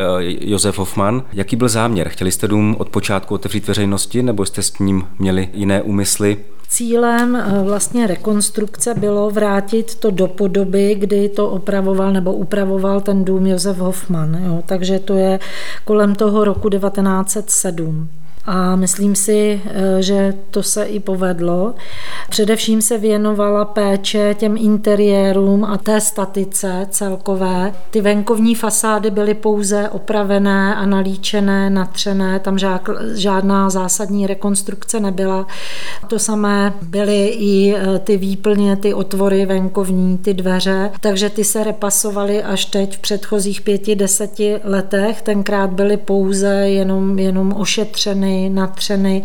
Josef 0.51 0.79
Hoffman. 0.79 1.25
Jaký 1.33 1.57
byl 1.57 1.69
záměr? 1.69 2.09
Chtěli 2.09 2.33
jste 2.33 2.49
dům 2.49 2.77
od 2.79 2.89
počátku 2.89 3.35
otevřít 3.35 3.69
veřejnosti, 3.69 4.23
nebo 4.23 4.47
jste 4.47 4.63
s 4.63 4.79
ním 4.79 5.07
měli 5.19 5.49
jiné 5.53 5.83
úmysly? 5.83 6.37
Cílem 6.73 7.37
eh, 7.37 7.63
vlastně 7.65 8.07
rekonstrukce 8.07 8.95
bylo 8.95 9.31
vrátit 9.31 9.95
to 9.95 10.11
do 10.11 10.29
podoby, 10.29 10.95
kdy 10.95 11.29
to 11.29 11.51
opravoval 11.51 12.13
nebo 12.13 12.33
upravoval 12.33 13.01
ten 13.01 13.25
dům 13.25 13.47
Josef 13.47 13.79
Hoffman. 13.79 14.43
Jo. 14.47 14.63
Takže 14.67 14.99
to 14.99 15.15
je 15.15 15.41
kolem 15.85 16.15
toho 16.15 16.45
roku 16.45 16.69
1907 16.69 18.09
a 18.47 18.77
myslím 18.77 19.15
si, 19.15 19.61
eh, 19.65 20.03
že 20.03 20.35
to 20.51 20.63
se 20.63 20.85
i 20.85 21.01
povedlo. 21.01 21.75
Především 22.29 22.83
se 22.83 22.99
věnovala 22.99 23.65
péče 23.65 24.35
těm 24.39 24.57
interiérům 24.57 25.65
a 25.65 25.79
té 25.79 26.01
statice 26.01 26.87
celkové. 26.91 27.73
Ty 27.91 28.01
venkovní 28.01 28.55
fasády 28.55 29.11
byly 29.11 29.35
pouze 29.35 29.89
opravené 29.89 30.75
a 30.75 30.87
nalíčené, 30.87 31.71
natřené, 31.71 32.41
tam 32.41 32.59
žádná 33.15 33.71
zásadní 33.71 34.27
rekonstrukce 34.27 35.01
nebyla. 35.01 35.47
To 36.09 36.19
samé 36.19 36.75
byly 36.83 37.27
i 37.27 37.75
eh, 37.77 37.99
ty 37.99 38.17
výplně, 38.17 38.77
ty 38.77 38.95
otvory 38.95 39.47
venkovní, 39.47 40.19
ty 40.19 40.35
dveře, 40.35 40.91
takže 41.01 41.31
ty 41.31 41.45
se 41.45 41.65
repasovaly 41.65 42.43
až 42.43 42.65
teď 42.65 42.97
v 42.97 43.01
předchozích 43.01 43.61
pěti, 43.61 43.97
deseti 43.97 44.61
letech. 44.65 45.23
Tenkrát 45.23 45.71
byly 45.71 45.97
pouze 45.97 46.49
jenom, 46.49 47.19
jenom 47.19 47.53
ošetřeny 47.57 48.32
natřeny. 48.51 49.23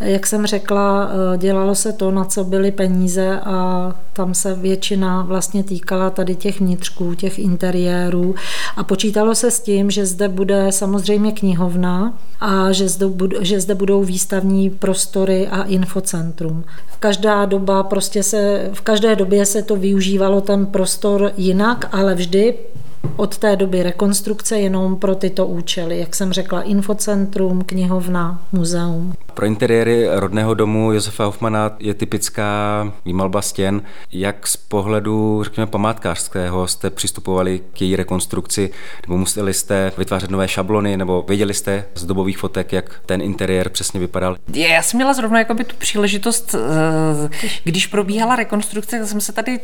Jak 0.00 0.26
jsem 0.26 0.46
řekla, 0.46 1.10
eh, 1.34 1.38
dělalo 1.38 1.74
se 1.74 1.92
to, 1.92 2.10
na 2.10 2.24
co 2.24 2.44
byly 2.44 2.72
peníze 2.72 3.40
a 3.40 3.94
tam 4.12 4.34
se 4.34 4.54
většina 4.54 5.22
vlastně 5.22 5.64
týkala 5.64 6.10
tady 6.10 6.34
těch 6.34 6.60
vnitřků, 6.60 7.14
těch 7.14 7.38
interiérů 7.38 8.34
a 8.76 8.84
počítalo 8.84 9.34
se 9.34 9.50
s 9.50 9.60
tím, 9.60 9.90
že 9.90 10.06
zde 10.06 10.28
bude 10.28 10.72
samozřejmě 10.72 11.32
knihovna 11.32 12.18
a 12.40 12.72
že 12.72 12.88
zde, 12.88 13.06
že 13.40 13.60
zde 13.60 13.74
budou 13.74 14.04
výstavní 14.04 14.70
prostory 14.70 15.48
a 15.48 15.62
infocentrum. 15.62 16.64
Každá 17.00 17.44
doba 17.44 17.82
prostě 17.82 18.22
se, 18.22 18.70
v 18.72 18.80
každé 18.80 19.16
době 19.16 19.46
se 19.46 19.62
to 19.62 19.76
využívalo 19.76 20.40
ten 20.40 20.66
prostor 20.66 21.32
jinak, 21.36 21.88
ale 21.92 22.14
vždy 22.14 22.54
od 23.18 23.38
té 23.38 23.56
doby 23.56 23.82
rekonstrukce 23.82 24.58
jenom 24.58 24.96
pro 24.96 25.14
tyto 25.14 25.46
účely, 25.46 25.98
jak 25.98 26.14
jsem 26.14 26.32
řekla, 26.32 26.62
infocentrum, 26.62 27.64
knihovna, 27.64 28.42
muzeum. 28.52 29.12
Pro 29.38 29.46
interiéry 29.46 30.06
rodného 30.10 30.54
domu 30.54 30.92
Josefa 30.92 31.24
Hoffmana 31.24 31.76
je 31.78 31.94
typická 31.94 32.92
výmalba 33.04 33.42
stěn. 33.42 33.82
Jak 34.12 34.46
z 34.46 34.56
pohledu, 34.56 35.42
řekněme, 35.44 35.66
památkářského 35.66 36.68
jste 36.68 36.90
přistupovali 36.90 37.60
k 37.72 37.80
její 37.80 37.96
rekonstrukci, 37.96 38.70
nebo 39.06 39.18
museli 39.18 39.54
jste 39.54 39.92
vytvářet 39.98 40.30
nové 40.30 40.48
šablony, 40.48 40.96
nebo 40.96 41.24
věděli 41.28 41.54
jste 41.54 41.84
z 41.94 42.04
dobových 42.04 42.38
fotek, 42.38 42.72
jak 42.72 43.00
ten 43.06 43.22
interiér 43.22 43.68
přesně 43.68 44.00
vypadal? 44.00 44.36
Já 44.52 44.82
jsem 44.82 44.98
měla 44.98 45.12
zrovna 45.12 45.38
jakoby 45.38 45.64
tu 45.64 45.76
příležitost, 45.76 46.54
eh, 46.54 47.28
když 47.64 47.86
probíhala 47.86 48.36
rekonstrukce, 48.36 49.06
jsem 49.06 49.20
se 49.20 49.32
tady 49.32 49.60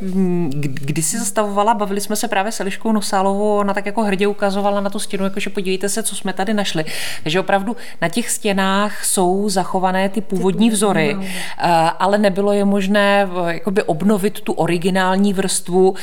kdysi 0.60 1.18
zastavovala, 1.18 1.74
bavili 1.74 2.00
jsme 2.00 2.16
se 2.16 2.28
právě 2.28 2.52
s 2.52 2.60
Eliškou 2.60 2.92
Nosálovou, 2.92 3.56
ona 3.56 3.74
tak 3.74 3.86
jako 3.86 4.02
hrdě 4.02 4.26
ukazovala 4.26 4.80
na 4.80 4.90
tu 4.90 4.98
stěnu, 4.98 5.24
jakože 5.24 5.50
podívejte 5.50 5.88
se, 5.88 6.02
co 6.02 6.16
jsme 6.16 6.32
tady 6.32 6.54
našli. 6.54 6.84
Takže 7.22 7.40
opravdu 7.40 7.76
na 8.02 8.08
těch 8.08 8.30
stěnách 8.30 9.04
jsou 9.04 9.48
zachované 9.64 10.08
ty 10.08 10.20
původní 10.20 10.70
vzory, 10.70 11.16
eh, 11.18 11.68
ale 11.98 12.18
nebylo 12.18 12.52
je 12.52 12.64
možné 12.64 13.28
eh, 13.48 13.54
jakoby 13.54 13.82
obnovit 13.82 14.40
tu 14.40 14.52
originální 14.52 15.32
vrstvu, 15.32 15.94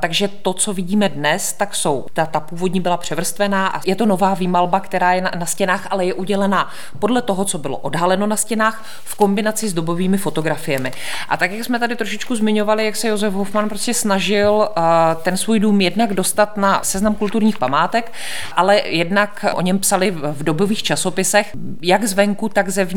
takže 0.00 0.28
to, 0.28 0.52
co 0.52 0.72
vidíme 0.72 1.08
dnes, 1.08 1.52
tak 1.52 1.74
jsou. 1.74 2.06
Ta, 2.12 2.26
ta 2.26 2.40
původní 2.40 2.80
byla 2.80 2.96
převrstvená 2.96 3.66
a 3.66 3.80
je 3.86 3.96
to 3.96 4.06
nová 4.06 4.34
výmalba, 4.34 4.80
která 4.80 5.12
je 5.12 5.20
na, 5.20 5.30
na 5.38 5.46
stěnách, 5.46 5.86
ale 5.90 6.04
je 6.04 6.14
udělená 6.14 6.70
podle 6.98 7.22
toho, 7.22 7.44
co 7.44 7.58
bylo 7.58 7.76
odhaleno 7.76 8.26
na 8.26 8.36
stěnách 8.36 8.84
v 9.04 9.14
kombinaci 9.14 9.68
s 9.68 9.74
dobovými 9.74 10.18
fotografiemi. 10.18 10.92
A 11.28 11.36
tak, 11.36 11.52
jak 11.52 11.64
jsme 11.64 11.78
tady 11.78 11.96
trošičku 11.96 12.36
zmiňovali, 12.36 12.84
jak 12.84 12.96
se 12.96 13.08
Josef 13.08 13.34
Hofmann 13.34 13.68
prostě 13.68 13.94
snažil 13.94 14.68
eh, 14.68 14.80
ten 15.22 15.36
svůj 15.36 15.60
dům 15.60 15.80
jednak 15.80 16.14
dostat 16.14 16.56
na 16.56 16.80
seznam 16.82 17.14
kulturních 17.14 17.58
památek, 17.58 18.12
ale 18.56 18.78
jednak 18.78 19.44
o 19.54 19.60
něm 19.60 19.78
psali 19.78 20.10
v 20.10 20.42
dobových 20.42 20.82
časopisech, 20.82 21.52
jak 21.82 22.04
zvenku, 22.04 22.48
tak 22.48 22.68
zevnitř, 22.68 22.95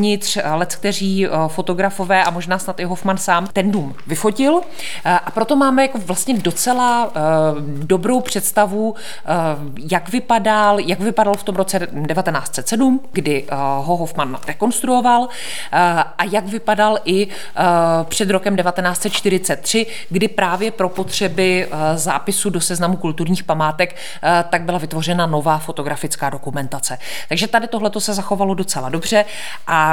let 0.54 0.76
kteří 0.76 1.26
eh, 1.26 1.30
fotografové 1.48 2.24
a 2.24 2.30
možná 2.30 2.60
snad 2.60 2.80
i 2.80 2.84
Hofmann 2.84 3.18
sám 3.18 3.48
ten 3.54 3.72
dům 3.72 3.96
vyfotil. 4.08 4.62
Eh, 5.06 5.20
a 5.26 5.32
proto 5.32 5.56
máme 5.56 5.82
jako 5.82 5.98
vlastně 5.98 6.38
docela 6.38 7.12
dobrou 7.84 8.20
představu, 8.20 8.96
jak 9.90 10.10
vypadal, 10.10 10.80
jak 10.80 11.00
vypadal 11.00 11.34
v 11.34 11.44
tom 11.44 11.56
roce 11.56 11.80
1907, 11.80 13.02
kdy 13.12 13.46
ho 13.80 13.98
Hofmann 13.98 14.38
rekonstruoval 14.48 15.28
a 16.18 16.24
jak 16.32 16.46
vypadal 16.46 17.00
i 17.06 17.28
před 18.04 18.30
rokem 18.30 18.58
1943, 18.58 19.86
kdy 20.10 20.28
právě 20.28 20.72
pro 20.72 20.90
potřeby 20.90 21.68
zápisu 21.96 22.50
do 22.50 22.62
seznamu 22.62 22.98
kulturních 22.98 23.44
památek 23.44 23.96
tak 24.50 24.62
byla 24.62 24.78
vytvořena 24.78 25.26
nová 25.26 25.58
fotografická 25.58 26.30
dokumentace. 26.30 26.98
Takže 27.30 27.48
tady 27.48 27.68
tohle 27.68 27.92
se 27.98 28.14
zachovalo 28.14 28.54
docela 28.54 28.90
dobře 28.90 29.26
a 29.68 29.89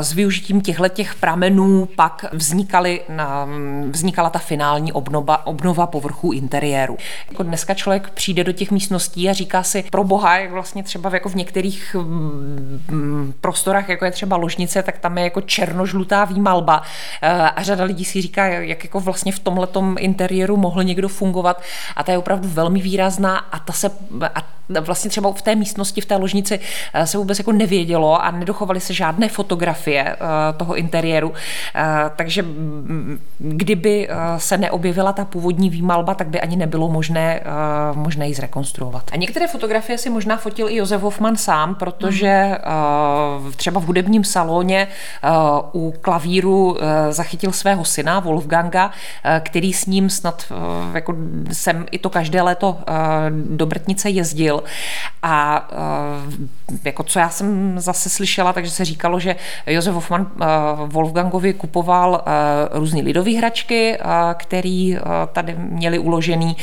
s 0.00 0.12
využitím 0.12 0.60
těchto 0.60 0.88
těch 0.88 1.14
pramenů 1.14 1.88
pak 1.96 2.24
vznikaly, 2.32 3.00
vznikala 3.90 4.30
ta 4.30 4.38
finální 4.38 4.92
obnova, 4.92 5.46
obnova 5.46 5.86
povrchu 5.86 6.32
interiéru. 6.32 6.96
Jako 7.30 7.42
dneska 7.42 7.74
člověk 7.74 8.10
přijde 8.10 8.44
do 8.44 8.52
těch 8.52 8.70
místností 8.70 9.30
a 9.30 9.32
říká 9.32 9.62
si, 9.62 9.84
pro 9.90 10.04
boha, 10.04 10.38
jak 10.38 10.52
vlastně 10.52 10.82
třeba 10.82 11.10
jako 11.12 11.28
v 11.28 11.34
některých 11.34 11.96
prostorách, 13.40 13.88
jako 13.88 14.04
je 14.04 14.10
třeba 14.10 14.36
ložnice, 14.36 14.82
tak 14.82 14.98
tam 14.98 15.18
je 15.18 15.24
jako 15.24 15.40
černožlutá 15.40 16.24
výmalba 16.24 16.82
eh, 17.22 17.28
a 17.30 17.62
řada 17.62 17.84
lidí 17.84 18.04
si 18.04 18.22
říká, 18.22 18.46
jak 18.46 18.84
jako 18.84 19.00
vlastně 19.00 19.32
v 19.32 19.38
tomhle 19.38 19.68
interiéru 19.98 20.56
mohl 20.56 20.84
někdo 20.84 21.08
fungovat 21.08 21.62
a 21.96 22.04
ta 22.04 22.12
je 22.12 22.18
opravdu 22.18 22.48
velmi 22.48 22.80
výrazná 22.80 23.38
a 23.38 23.58
ta 23.58 23.72
se 23.72 23.90
a 24.34 24.42
vlastně 24.68 25.10
třeba 25.10 25.32
v 25.32 25.42
té 25.42 25.54
místnosti, 25.54 26.00
v 26.00 26.06
té 26.06 26.16
ložnici 26.16 26.60
eh, 26.94 27.06
se 27.06 27.18
vůbec 27.18 27.38
jako 27.38 27.52
nevědělo 27.52 28.24
a 28.24 28.30
nedochovaly 28.30 28.80
se 28.80 28.94
žádné 28.94 29.28
fotografie 29.28 30.04
eh, 30.04 30.16
toho 30.56 30.74
interiéru, 30.74 31.32
takže 32.16 32.44
kdyby 33.38 34.08
se 34.36 34.58
neobjevila 34.58 35.12
ta 35.12 35.24
původní 35.24 35.70
výmalba, 35.70 36.14
tak 36.14 36.28
by 36.28 36.40
ani 36.40 36.56
nebylo 36.56 36.88
možné, 36.88 37.40
možné 37.94 38.28
ji 38.28 38.34
zrekonstruovat. 38.34 39.02
A 39.12 39.16
některé 39.16 39.46
fotografie 39.46 39.98
si 39.98 40.10
možná 40.10 40.36
fotil 40.36 40.68
i 40.68 40.76
Josef 40.76 41.02
Hoffman 41.02 41.36
sám, 41.36 41.74
protože 41.74 42.58
třeba 43.56 43.80
v 43.80 43.84
hudebním 43.84 44.24
salóně 44.24 44.88
u 45.72 45.94
klavíru 46.00 46.76
zachytil 47.10 47.52
svého 47.52 47.84
syna 47.84 48.20
Wolfganga, 48.20 48.90
který 49.40 49.72
s 49.72 49.86
ním 49.86 50.10
snad 50.10 50.52
jako 50.94 51.14
jsem 51.52 51.86
i 51.90 51.98
to 51.98 52.10
každé 52.10 52.42
léto 52.42 52.78
do 53.32 53.66
Brtnice 53.66 54.10
jezdil 54.10 54.53
a 55.22 55.68
jako 56.84 57.02
co 57.02 57.18
já 57.18 57.28
jsem 57.28 57.80
zase 57.80 58.08
slyšela, 58.08 58.52
takže 58.52 58.70
se 58.70 58.84
říkalo, 58.84 59.20
že 59.20 59.36
Josef 59.66 59.94
Hoffman 59.94 60.30
Wolfgangovi 60.86 61.52
kupoval 61.52 62.24
různé 62.72 63.00
lidové 63.00 63.30
hračky, 63.30 63.98
který 64.34 64.98
tady 65.32 65.56
měli 65.58 65.98
uložený 65.98 66.56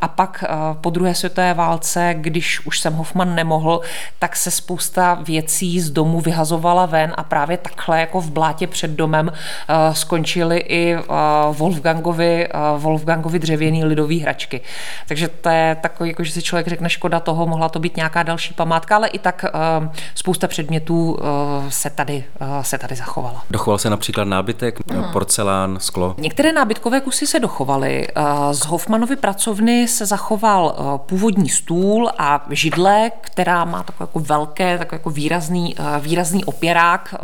a 0.00 0.08
pak 0.08 0.44
po 0.80 0.90
druhé 0.90 1.14
světové 1.14 1.54
válce, 1.54 2.14
když 2.18 2.66
už 2.66 2.80
jsem 2.80 2.94
Hoffman 2.94 3.34
nemohl, 3.34 3.80
tak 4.18 4.36
se 4.36 4.50
spousta 4.50 5.14
věcí 5.14 5.80
z 5.80 5.90
domu 5.90 6.20
vyhazovala 6.20 6.86
ven 6.86 7.12
a 7.16 7.22
právě 7.22 7.56
takhle 7.56 8.00
jako 8.00 8.20
v 8.20 8.30
blátě 8.30 8.66
před 8.66 8.90
domem 8.90 9.32
skončily 9.92 10.64
i 10.68 10.96
Wolfgangovi, 11.52 12.48
Wolfgangovi 12.76 13.38
dřevěný 13.38 13.84
lidový 13.84 14.20
hračky. 14.20 14.60
Takže 15.08 15.28
to 15.28 15.48
je 15.48 15.76
takový, 15.80 16.10
jako, 16.10 16.24
že 16.24 16.32
si 16.32 16.42
člověk 16.42 16.68
řekne, 16.68 16.88
škoda 16.88 17.20
toho, 17.20 17.37
mohla 17.46 17.68
to 17.68 17.78
být 17.78 17.96
nějaká 17.96 18.22
další 18.22 18.54
památka, 18.54 18.96
ale 18.96 19.08
i 19.08 19.18
tak 19.18 19.44
spousta 20.14 20.48
předmětů 20.48 21.18
se 21.68 21.90
tady, 21.90 22.24
se 22.62 22.78
tady 22.78 22.96
zachovala. 22.96 23.42
Dochoval 23.50 23.78
se 23.78 23.90
například 23.90 24.24
nábytek, 24.24 24.78
Aha. 24.90 25.12
porcelán, 25.12 25.76
sklo? 25.80 26.14
Některé 26.18 26.52
nábytkové 26.52 27.00
kusy 27.00 27.26
se 27.26 27.40
dochovaly. 27.40 28.08
Z 28.52 28.66
Hoffmanovy 28.66 29.16
pracovny 29.16 29.88
se 29.88 30.06
zachoval 30.06 30.74
původní 31.06 31.48
stůl 31.48 32.10
a 32.18 32.46
židle, 32.50 33.10
která 33.20 33.64
má 33.64 33.82
takové 33.82 34.04
jako 34.08 34.20
velké, 34.20 34.78
takové 34.78 34.96
jako 34.96 35.10
výrazný, 35.10 35.76
výrazný 36.00 36.44
opěrák. 36.44 37.14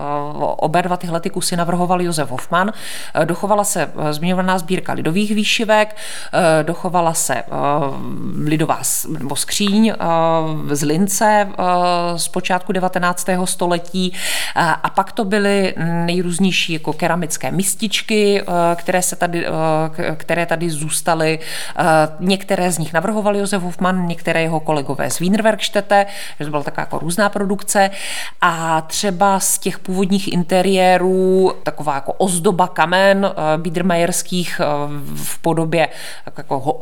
Oba 0.57 0.81
dva 0.81 0.97
tyhle 0.97 1.21
ty 1.21 1.31
kusy 1.31 1.57
navrhoval 1.57 2.03
Josef 2.03 2.31
Hoffman. 2.31 2.73
Dochovala 3.25 3.65
se 3.65 3.93
zmiňovaná 4.11 4.59
sbírka 4.59 4.93
lidových 4.93 5.35
výšivek, 5.35 5.97
dochovala 6.63 7.15
se 7.15 7.43
lidová 8.45 8.79
nebo 9.19 9.37
skříň 9.37 9.93
z 10.71 10.83
Lince 10.83 11.49
z 12.17 12.29
počátku 12.29 12.73
19. 12.73 13.27
století 13.45 14.13
a 14.55 14.91
pak 14.91 15.13
to 15.13 15.25
byly 15.25 15.75
nejrůznější 15.77 16.73
jako 16.73 16.93
keramické 16.93 17.51
mističky, 17.51 18.43
které, 18.77 19.03
se 19.03 19.17
tady, 19.17 19.47
které 20.17 20.47
tady 20.47 20.71
zůstaly. 20.71 21.39
Některé 22.21 22.73
z 22.73 22.79
nich 22.79 22.93
navrhoval 22.93 23.37
Josef 23.37 23.63
Hofmann, 23.63 24.07
některé 24.07 24.43
jeho 24.43 24.61
kolegové 24.61 25.11
z 25.11 25.19
Wienerwerkstätte, 25.19 26.07
že 26.39 26.45
to 26.45 26.51
byla 26.51 26.63
taková 26.63 26.83
jako 26.83 26.99
různá 26.99 27.29
produkce 27.29 27.91
a 28.41 28.81
třeba 28.81 29.41
z 29.41 29.59
těch 29.59 29.79
původních 29.79 30.33
interiérů 30.33 31.53
taková 31.63 31.95
jako 31.95 32.13
ozdoba 32.13 32.69
kamen 32.69 33.31
Biedermeierských 33.57 34.61
v 35.15 35.39
podobě 35.39 35.89
jako 36.37 36.61
ho, 36.61 36.81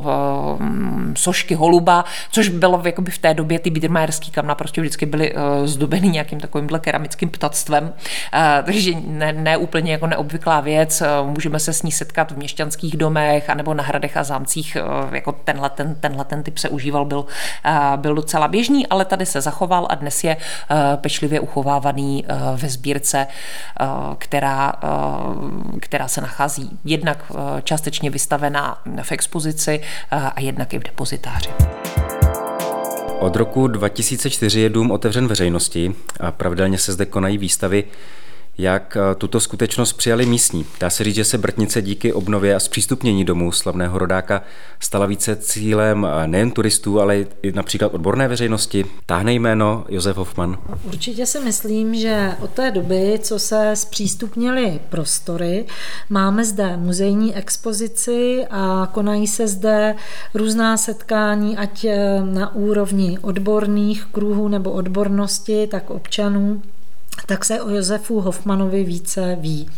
sošky 1.14 1.54
holuba, 1.54 2.04
což 2.30 2.48
bylo 2.48 2.82
jakoby 2.84 3.10
v 3.12 3.18
té 3.18 3.34
době 3.34 3.58
ty 3.58 3.70
Biedermeierský 3.70 4.30
kamna 4.30 4.54
prostě 4.54 4.80
vždycky 4.80 5.06
byly 5.06 5.34
zdobeny 5.64 6.08
nějakým 6.08 6.40
takovýmhle 6.40 6.78
keramickým 6.78 7.30
ptactvem, 7.30 7.92
takže 8.64 8.92
ne, 9.06 9.32
ne 9.32 9.56
úplně 9.56 9.92
jako 9.92 10.06
neobvyklá 10.06 10.60
věc, 10.60 11.02
můžeme 11.22 11.60
se 11.60 11.72
s 11.72 11.82
ní 11.82 11.92
setkat 11.92 12.32
v 12.32 12.36
měšťanských 12.36 12.96
domech 12.96 13.50
anebo 13.50 13.74
na 13.74 13.84
hradech 13.84 14.16
a 14.16 14.24
zámcích, 14.24 14.76
jako 15.12 15.32
tenhle 15.32 15.70
ten, 15.70 15.94
tenhle 15.94 16.24
ten 16.24 16.42
typ 16.42 16.58
se 16.58 16.68
užíval, 16.68 17.04
byl, 17.04 17.24
byl 17.96 18.14
docela 18.14 18.48
běžný, 18.48 18.86
ale 18.86 19.04
tady 19.04 19.26
se 19.26 19.40
zachoval 19.40 19.86
a 19.90 19.94
dnes 19.94 20.24
je 20.24 20.36
pečlivě 20.96 21.40
uchovávaný 21.40 22.24
ve 22.56 22.68
sbírce, 22.68 23.26
která, 24.18 24.72
která 25.80 26.08
se 26.08 26.20
nachází 26.20 26.78
jednak 26.84 27.32
částečně 27.64 28.10
vystavená 28.10 28.82
v 29.02 29.12
expozici 29.12 29.80
a 30.10 30.40
jednak 30.40 30.74
i 30.74 30.78
v 30.78 30.82
depozitáři. 30.82 31.50
Od 33.22 33.36
roku 33.36 33.66
2004 33.66 34.60
je 34.60 34.68
dům 34.68 34.90
otevřen 34.90 35.26
veřejnosti 35.26 35.94
a 36.20 36.32
pravidelně 36.32 36.78
se 36.78 36.92
zde 36.92 37.06
konají 37.06 37.38
výstavy. 37.38 37.84
Jak 38.58 38.96
eh, 38.96 39.14
tuto 39.14 39.40
skutečnost 39.40 39.92
přijali 39.92 40.26
místní? 40.26 40.66
Dá 40.80 40.90
se 40.90 41.04
říct, 41.04 41.14
že 41.14 41.24
se 41.24 41.38
Brtnice 41.38 41.82
díky 41.82 42.12
obnově 42.12 42.54
a 42.54 42.60
zpřístupnění 42.60 43.24
domů 43.24 43.52
slavného 43.52 43.98
rodáka 43.98 44.42
stala 44.80 45.06
více 45.06 45.36
cílem 45.36 46.06
eh, 46.06 46.26
nejen 46.26 46.50
turistů, 46.50 47.00
ale 47.00 47.16
i 47.42 47.52
například 47.52 47.94
odborné 47.94 48.28
veřejnosti. 48.28 48.84
Táhne 49.06 49.32
jméno 49.32 49.84
Josef 49.88 50.16
Hoffman? 50.16 50.58
Určitě 50.84 51.26
si 51.26 51.40
myslím, 51.40 51.94
že 51.94 52.32
od 52.40 52.50
té 52.50 52.70
doby, 52.70 53.18
co 53.22 53.38
se 53.38 53.70
zpřístupnily 53.74 54.80
prostory, 54.88 55.64
máme 56.10 56.44
zde 56.44 56.76
muzejní 56.76 57.36
expozici 57.36 58.46
a 58.50 58.88
konají 58.92 59.26
se 59.26 59.48
zde 59.48 59.94
různá 60.34 60.76
setkání, 60.76 61.56
ať 61.56 61.84
eh, 61.84 62.20
na 62.24 62.54
úrovni 62.54 63.18
odborných 63.22 64.04
kruhů 64.12 64.48
nebo 64.48 64.70
odbornosti, 64.70 65.66
tak 65.66 65.90
občanů 65.90 66.62
tak 67.26 67.44
se 67.44 67.62
o 67.62 67.70
Josefu 67.70 68.20
Hofmanovi 68.20 68.84
více 68.84 69.36
ví. 69.40 69.68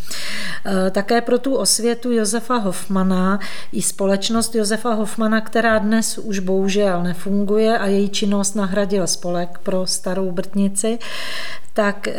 E, 0.87 0.91
také 0.91 1.21
pro 1.21 1.39
tu 1.39 1.57
osvětu 1.57 2.13
Josefa 2.13 2.57
Hofmana 2.57 3.39
i 3.73 3.83
společnost 3.83 4.55
Josefa 4.55 4.95
Hofmana, 4.95 5.41
která 5.41 5.79
dnes 5.79 6.19
už 6.19 6.39
bohužel 6.39 7.03
nefunguje 7.03 7.79
a 7.79 7.87
její 7.87 8.09
činnost 8.09 8.55
nahradil 8.55 9.07
spolek 9.07 9.59
pro 9.63 9.87
starou 9.87 10.31
Brtnici, 10.33 10.99
tak 11.75 12.09
eh, 12.09 12.15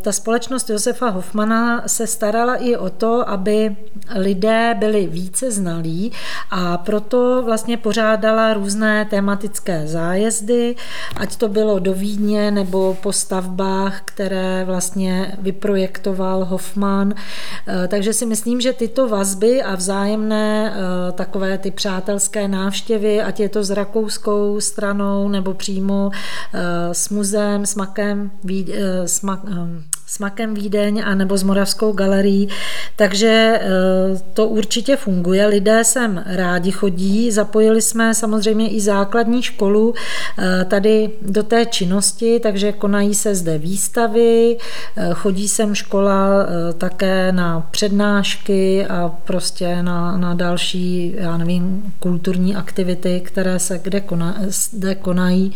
ta 0.00 0.12
společnost 0.12 0.70
Josefa 0.70 1.08
Hofmana 1.08 1.82
se 1.86 2.06
starala 2.06 2.54
i 2.54 2.76
o 2.76 2.90
to, 2.90 3.28
aby 3.28 3.76
lidé 4.14 4.74
byli 4.78 5.06
více 5.06 5.50
znalí 5.50 6.12
a 6.50 6.78
proto 6.78 7.42
vlastně 7.44 7.76
pořádala 7.76 8.54
různé 8.54 9.04
tematické 9.04 9.86
zájezdy, 9.86 10.76
ať 11.16 11.36
to 11.36 11.48
bylo 11.48 11.78
do 11.78 11.92
Vídně 11.94 12.50
nebo 12.50 12.96
po 13.02 13.12
stavbách, 13.12 14.02
které 14.04 14.51
vlastně 14.64 15.36
vyprojektoval 15.38 16.44
Hoffman. 16.44 17.14
Eh, 17.14 17.88
takže 17.88 18.12
si 18.12 18.26
myslím, 18.26 18.60
že 18.60 18.72
tyto 18.72 19.08
vazby 19.08 19.62
a 19.62 19.74
vzájemné 19.74 20.72
eh, 20.72 21.12
takové 21.12 21.58
ty 21.58 21.70
přátelské 21.70 22.48
návštěvy, 22.48 23.22
ať 23.22 23.40
je 23.40 23.48
to 23.48 23.64
s 23.64 23.70
rakouskou 23.70 24.60
stranou 24.60 25.28
nebo 25.28 25.54
přímo 25.54 26.10
s 26.92 27.08
muzeem, 27.08 27.66
s 27.66 27.74
Makem, 27.74 28.30
s, 29.04 29.22
Smakem 30.06 30.54
Vídeň 30.54 31.02
a 31.04 31.14
nebo 31.14 31.36
s 31.36 31.42
Moravskou 31.42 31.92
galerií, 31.92 32.48
takže 32.96 33.60
eh, 33.62 33.68
to 34.34 34.48
určitě 34.48 34.96
funguje. 34.96 35.46
Lidé 35.46 35.84
sem 35.84 36.24
rádi 36.26 36.70
chodí, 36.70 37.30
zapojili 37.30 37.82
jsme 37.82 38.14
samozřejmě 38.14 38.68
i 38.68 38.80
základní 38.80 39.42
školu 39.42 39.94
eh, 40.38 40.64
tady 40.64 41.10
do 41.22 41.42
té 41.42 41.66
činnosti, 41.66 42.40
takže 42.40 42.72
konají 42.72 43.14
se 43.14 43.34
zde 43.34 43.58
výstavy, 43.58 44.56
eh, 44.96 45.08
chodí 45.12 45.48
sem 45.48 45.74
škola 45.74 46.46
také 46.78 47.32
na 47.32 47.68
přednášky 47.70 48.86
a 48.86 49.08
prostě 49.24 49.82
na, 49.82 50.16
na 50.16 50.34
další, 50.34 51.14
já 51.16 51.36
nevím, 51.36 51.94
kulturní 51.98 52.56
aktivity, 52.56 53.20
které 53.24 53.58
se 53.58 53.80
kde, 53.82 54.00
kona, 54.00 54.36
kde 54.72 54.94
konají. 54.94 55.54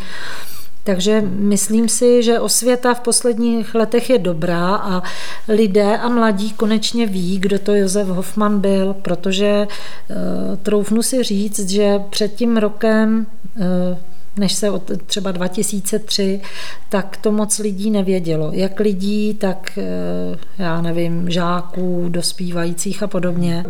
Takže 0.86 1.20
myslím 1.26 1.88
si, 1.88 2.22
že 2.22 2.40
osvěta 2.40 2.94
v 2.94 3.00
posledních 3.00 3.74
letech 3.74 4.10
je 4.10 4.18
dobrá 4.18 4.74
a 4.76 5.02
lidé 5.48 5.98
a 5.98 6.08
mladí 6.08 6.52
konečně 6.52 7.06
ví, 7.06 7.38
kdo 7.38 7.58
to 7.58 7.74
Josef 7.74 8.08
Hoffman 8.08 8.60
byl, 8.60 8.94
protože 9.02 9.66
uh, 9.66 10.16
troufnu 10.56 11.02
si 11.02 11.22
říct, 11.22 11.70
že 11.70 11.98
před 12.10 12.34
tím 12.34 12.56
rokem 12.56 13.26
uh, 13.56 13.98
než 14.38 14.52
se 14.52 14.70
od 14.70 14.90
třeba 15.06 15.32
2003, 15.32 16.40
tak 16.88 17.16
to 17.16 17.32
moc 17.32 17.58
lidí 17.58 17.90
nevědělo. 17.90 18.50
Jak 18.52 18.80
lidí, 18.80 19.34
tak 19.34 19.78
eh, 19.78 20.62
já 20.62 20.80
nevím, 20.80 21.30
žáků, 21.30 22.04
dospívajících 22.08 23.02
a 23.02 23.06
podobně. 23.06 23.64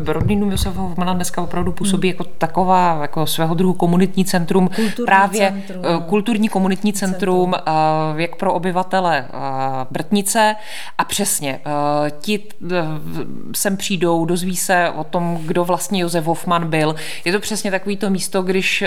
Josefa 0.51 0.81
Hoffmana 0.81 1.15
dneska 1.15 1.43
opravdu 1.43 1.73
působí 1.73 2.09
hmm. 2.09 2.15
jako 2.19 2.25
taková, 2.39 2.99
jako 3.03 3.27
svého 3.27 3.55
druhu 3.55 3.75
komunitní 3.75 4.25
centrum, 4.25 4.69
kulturní 4.69 5.07
právě 5.07 5.53
centrum, 5.53 5.83
no. 5.83 6.01
kulturní 6.01 6.49
komunitní 6.49 6.93
centrum, 6.93 7.17
centrum, 7.17 7.55
eh, 7.55 8.23
jak 8.23 8.37
pro 8.37 8.55
obyvatele 8.55 9.27
Brtnice 9.91 10.57
a 10.99 11.05
přesně, 11.05 11.61
ti 12.21 12.43
sem 13.55 13.77
přijdou, 13.77 14.25
dozví 14.25 14.57
se 14.57 14.91
o 14.91 15.05
tom, 15.05 15.39
kdo 15.47 15.65
vlastně 15.65 16.01
Josef 16.01 16.25
Hoffman 16.25 16.71
byl. 16.71 16.95
Je 17.25 17.33
to 17.33 17.41
přesně 17.41 17.71
takový 17.71 17.97
to 17.97 18.11
místo, 18.11 18.43
když 18.43 18.85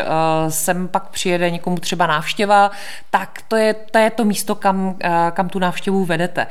sem 0.50 0.88
pak 0.88 1.10
přijede 1.10 1.50
někomu 1.50 1.69
někomu 1.70 1.80
třeba 1.80 2.08
návštěva, 2.08 2.72
tak 3.10 3.42
to 3.48 3.56
je 3.56 3.74
to, 3.74 3.98
je 3.98 4.10
to 4.10 4.26
místo, 4.26 4.56
kam, 4.56 4.96
eh, 5.04 5.32
kam 5.32 5.50
tu 5.50 5.60
návštěvu 5.60 6.06
vedete. 6.06 6.48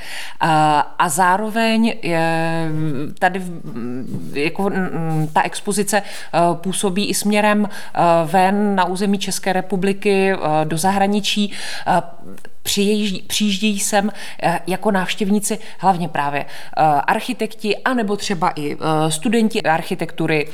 A 0.98 1.08
zároveň 1.08 1.94
je 2.02 2.68
tady 3.18 3.42
jako 4.32 4.70
ta 5.32 5.42
expozice 5.42 6.02
eh, 6.02 6.38
působí 6.54 7.08
i 7.08 7.14
směrem 7.14 7.68
eh, 7.68 8.00
ven 8.24 8.76
na 8.76 8.84
území 8.84 9.18
České 9.18 9.52
republiky 9.52 10.32
do 10.64 10.78
zahraničí 10.78 11.52
přijíždějí 13.26 13.80
sem 13.80 14.10
eh, 14.42 14.60
jako 14.66 14.90
návštěvníci 14.90 15.58
hlavně 15.78 16.08
právě 16.08 16.44
eh, 16.44 16.82
architekti, 16.84 17.76
anebo 17.76 18.16
třeba 18.16 18.50
i 18.50 18.74
eh, 18.74 19.10
studenti 19.10 19.62
architektury, 19.62 20.48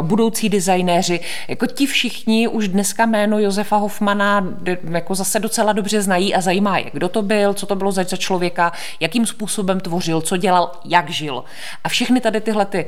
budoucí 0.00 0.48
designéři. 0.48 1.20
Jako 1.48 1.66
ti 1.66 1.86
všichni 1.86 2.48
už 2.48 2.68
dneska 2.68 3.06
jméno 3.06 3.38
Josefa 3.38 3.76
Hoffmana 3.96 4.44
jako 4.90 5.14
zase 5.14 5.40
docela 5.40 5.72
dobře 5.72 6.02
znají 6.02 6.34
a 6.34 6.40
zajímá 6.40 6.78
je, 6.78 6.90
kdo 6.92 7.08
to 7.08 7.22
byl, 7.22 7.54
co 7.54 7.66
to 7.66 7.76
bylo 7.76 7.92
za 7.92 8.04
člověka, 8.04 8.72
jakým 9.00 9.26
způsobem 9.26 9.80
tvořil, 9.80 10.20
co 10.20 10.36
dělal, 10.36 10.72
jak 10.84 11.10
žil. 11.10 11.44
A 11.84 11.88
všechny 11.88 12.20
tady 12.20 12.40
tyhle 12.40 12.66
ty 12.66 12.86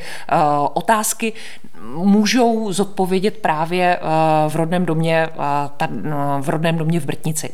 otázky 0.72 1.32
můžou 1.94 2.72
zodpovědět 2.72 3.38
právě 3.38 3.98
v 4.48 4.56
rodném 4.56 4.86
domě, 4.86 5.28
v 6.40 6.48
rodném 6.48 6.78
domě 6.78 7.00
v 7.00 7.06
Brtnici. 7.06 7.52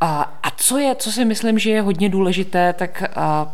A, 0.00 0.32
a 0.42 0.50
co 0.56 0.78
je, 0.78 0.94
co 0.94 1.12
si 1.12 1.24
myslím, 1.24 1.58
že 1.58 1.70
je 1.70 1.82
hodně 1.82 2.08
důležité, 2.08 2.72
tak 2.72 3.02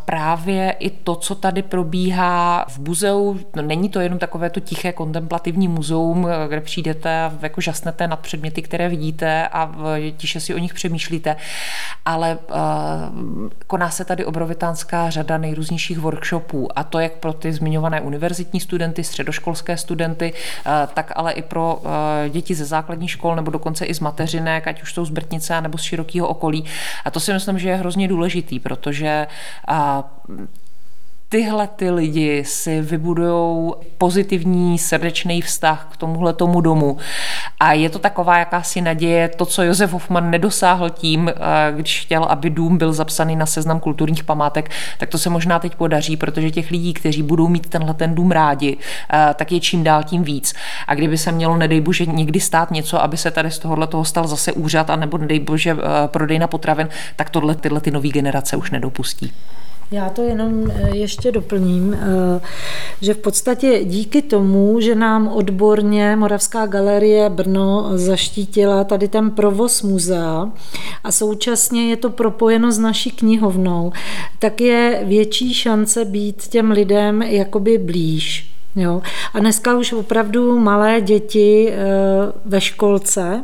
právě 0.05 0.75
i 0.79 0.89
to, 0.89 1.15
co 1.15 1.35
tady 1.35 1.61
probíhá 1.61 2.65
v 2.69 2.79
muzeu, 2.79 3.39
no 3.55 3.61
není 3.61 3.89
to 3.89 3.99
jenom 3.99 4.19
takové 4.19 4.49
to 4.49 4.59
tiché 4.59 4.93
kontemplativní 4.93 5.67
muzeum, 5.67 6.27
kde 6.47 6.61
přijdete 6.61 7.21
a 7.21 7.33
jako 7.41 7.61
žasnete 7.61 8.07
nad 8.07 8.19
předměty, 8.19 8.61
které 8.61 8.89
vidíte 8.89 9.47
a 9.47 9.71
tiše 10.17 10.39
si 10.39 10.55
o 10.55 10.57
nich 10.57 10.73
přemýšlíte, 10.73 11.35
ale 12.05 12.37
koná 13.67 13.89
se 13.89 14.05
tady 14.05 14.25
obrovitánská 14.25 15.09
řada 15.09 15.37
nejrůznějších 15.37 15.99
workshopů 15.99 16.79
a 16.79 16.83
to 16.83 16.99
jak 16.99 17.13
pro 17.13 17.33
ty 17.33 17.53
zmiňované 17.53 18.01
univerzitní 18.01 18.59
studenty, 18.59 19.03
středoškolské 19.03 19.77
studenty, 19.77 20.33
tak 20.93 21.11
ale 21.15 21.31
i 21.31 21.41
pro 21.41 21.81
děti 22.29 22.55
ze 22.55 22.65
základních 22.65 23.11
škol 23.11 23.35
nebo 23.35 23.51
dokonce 23.51 23.85
i 23.85 23.93
z 23.93 23.99
mateřinek, 23.99 24.67
ať 24.67 24.83
už 24.83 24.93
jsou 24.93 25.05
z 25.05 25.09
Brtnice 25.09 25.61
nebo 25.61 25.77
z 25.77 25.81
širokého 25.81 26.32
okolí. 26.33 26.65
A 27.05 27.11
to 27.11 27.19
si 27.19 27.33
myslím, 27.33 27.59
že 27.59 27.69
je 27.69 27.75
hrozně 27.75 28.07
důležitý, 28.07 28.59
protože 28.59 29.27
tyhle 31.33 31.67
ty 31.67 31.91
lidi 31.91 32.43
si 32.45 32.81
vybudují 32.81 33.71
pozitivní 33.97 34.79
srdečný 34.79 35.41
vztah 35.41 35.87
k 35.91 35.97
tomuhle 35.97 36.33
tomu 36.33 36.61
domu. 36.61 36.97
A 37.59 37.73
je 37.73 37.89
to 37.89 37.99
taková 37.99 38.37
jakási 38.37 38.81
naděje, 38.81 39.29
to, 39.29 39.45
co 39.45 39.63
Josef 39.63 39.91
Hoffman 39.91 40.31
nedosáhl 40.31 40.89
tím, 40.89 41.31
když 41.71 42.01
chtěl, 42.01 42.23
aby 42.23 42.49
dům 42.49 42.77
byl 42.77 42.93
zapsaný 42.93 43.35
na 43.35 43.45
seznam 43.45 43.79
kulturních 43.79 44.23
památek, 44.23 44.71
tak 44.97 45.09
to 45.09 45.17
se 45.17 45.29
možná 45.29 45.59
teď 45.59 45.75
podaří, 45.75 46.17
protože 46.17 46.51
těch 46.51 46.71
lidí, 46.71 46.93
kteří 46.93 47.23
budou 47.23 47.47
mít 47.47 47.69
tenhle 47.69 47.93
ten 47.93 48.15
dům 48.15 48.31
rádi, 48.31 48.77
tak 49.35 49.51
je 49.51 49.59
čím 49.59 49.83
dál 49.83 50.03
tím 50.03 50.23
víc. 50.23 50.53
A 50.87 50.95
kdyby 50.95 51.17
se 51.17 51.31
mělo, 51.31 51.57
nedej 51.57 51.81
bože, 51.81 52.05
někdy 52.05 52.39
stát 52.39 52.71
něco, 52.71 53.03
aby 53.03 53.17
se 53.17 53.31
tady 53.31 53.51
z 53.51 53.59
tohohle 53.59 53.87
toho 53.87 54.05
stal 54.05 54.27
zase 54.27 54.51
úřad, 54.51 54.89
a 54.89 54.95
nebo 54.95 55.17
nedej 55.17 55.39
bože 55.39 55.77
prodejna 56.07 56.47
potravin, 56.47 56.89
tak 57.15 57.29
tohle 57.29 57.55
tyhle 57.55 57.81
ty 57.81 57.91
nové 57.91 58.09
generace 58.09 58.55
už 58.57 58.71
nedopustí. 58.71 59.33
Já 59.93 60.09
to 60.09 60.21
jenom 60.21 60.71
eh, 60.71 60.89
ještě 60.97 61.31
doplním, 61.31 61.93
eh, 61.93 62.41
že 63.01 63.13
v 63.13 63.17
podstatě 63.17 63.83
díky 63.83 64.21
tomu, 64.21 64.79
že 64.79 64.95
nám 64.95 65.27
odborně 65.27 66.15
Moravská 66.15 66.65
galerie 66.65 67.29
Brno 67.29 67.91
zaštítila 67.95 68.83
tady 68.83 69.07
ten 69.07 69.31
provoz 69.31 69.81
muzea 69.81 70.51
a 71.03 71.11
současně 71.11 71.89
je 71.89 71.97
to 71.97 72.09
propojeno 72.09 72.71
s 72.71 72.79
naší 72.79 73.11
knihovnou, 73.11 73.91
tak 74.39 74.61
je 74.61 75.03
větší 75.05 75.53
šance 75.53 76.05
být 76.05 76.47
těm 76.47 76.71
lidem 76.71 77.21
jakoby 77.21 77.77
blíž. 77.77 78.51
Jo. 78.75 79.01
A 79.33 79.39
dneska 79.39 79.77
už 79.77 79.93
opravdu 79.93 80.59
malé 80.59 81.01
děti 81.01 81.71
eh, 81.71 81.77
ve 82.45 82.61
školce 82.61 83.43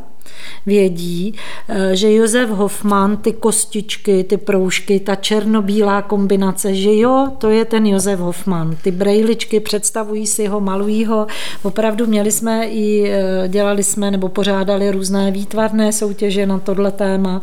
vědí, 0.66 1.36
eh, 1.70 1.96
že 1.96 2.14
Josef 2.14 2.50
Hoffman, 2.50 3.18
ty 3.18 3.34
kostičky, 3.34 4.24
ty 4.24 4.38
proužky, 4.38 5.00
ta 5.00 5.16
černobílá 5.16 6.02
kombinace, 6.02 6.76
že 6.76 6.96
jo, 6.96 7.28
to 7.38 7.50
je 7.50 7.66
ten 7.66 7.86
Josef 7.86 8.20
Hoffman. 8.20 8.78
Ty 8.84 8.92
brejličky 8.92 9.60
představují 9.60 10.28
si 10.28 10.48
ho, 10.48 10.60
malují 10.60 11.06
ho. 11.06 11.28
Opravdu 11.64 12.08
měli 12.08 12.32
jsme 12.32 12.68
i, 12.68 13.10
eh, 13.10 13.48
dělali 13.48 13.84
jsme 13.84 14.12
nebo 14.12 14.30
pořádali 14.30 14.92
různé 14.92 15.32
výtvarné 15.32 15.94
soutěže 15.94 16.46
na 16.46 16.60
tohle 16.60 16.92
téma. 16.92 17.42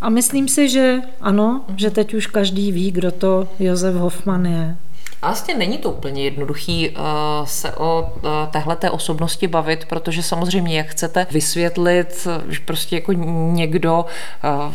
A 0.00 0.08
myslím 0.08 0.48
si, 0.48 0.68
že 0.68 1.00
ano, 1.20 1.64
že 1.76 1.90
teď 1.90 2.14
už 2.14 2.26
každý 2.26 2.72
ví, 2.72 2.90
kdo 2.90 3.10
to 3.10 3.48
Josef 3.58 3.94
Hoffman 3.94 4.46
je. 4.46 4.76
A 5.24 5.26
vlastně 5.26 5.54
není 5.54 5.78
to 5.78 5.90
úplně 5.90 6.24
jednoduchý 6.24 6.90
uh, 6.90 6.96
se 7.44 7.72
o 7.72 8.12
uh, 8.16 8.30
téhleté 8.50 8.90
osobnosti 8.90 9.48
bavit, 9.48 9.84
protože 9.84 10.22
samozřejmě, 10.22 10.76
jak 10.76 10.86
chcete 10.86 11.26
vysvětlit, 11.30 12.28
že 12.48 12.60
prostě 12.64 12.96
jako 12.96 13.12
někdo 13.52 14.06
uh, 14.44 14.74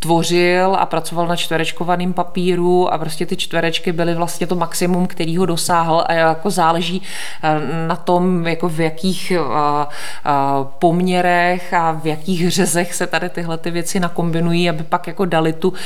tvořil 0.00 0.76
a 0.78 0.86
pracoval 0.86 1.26
na 1.26 1.36
čtverečkovaném 1.36 2.12
papíru 2.12 2.92
a 2.92 2.98
prostě 2.98 3.26
ty 3.26 3.36
čtverečky 3.36 3.92
byly 3.92 4.14
vlastně 4.14 4.46
to 4.46 4.54
maximum, 4.56 5.06
který 5.06 5.36
ho 5.36 5.46
dosáhl 5.46 6.04
a 6.06 6.12
jako 6.12 6.50
záleží 6.50 7.00
uh, 7.00 7.88
na 7.88 7.96
tom, 7.96 8.46
jako 8.46 8.68
v 8.68 8.80
jakých 8.80 9.32
uh, 9.36 9.46
uh, 9.46 10.66
poměrech 10.78 11.74
a 11.74 11.92
v 11.92 12.06
jakých 12.06 12.50
řezech 12.50 12.94
se 12.94 13.06
tady 13.06 13.28
tyhle 13.28 13.58
ty 13.58 13.70
věci 13.70 14.00
nakombinují, 14.00 14.70
aby 14.70 14.82
pak 14.82 15.06
jako 15.06 15.24
dali 15.24 15.52
tu 15.52 15.68
uh, 15.68 15.76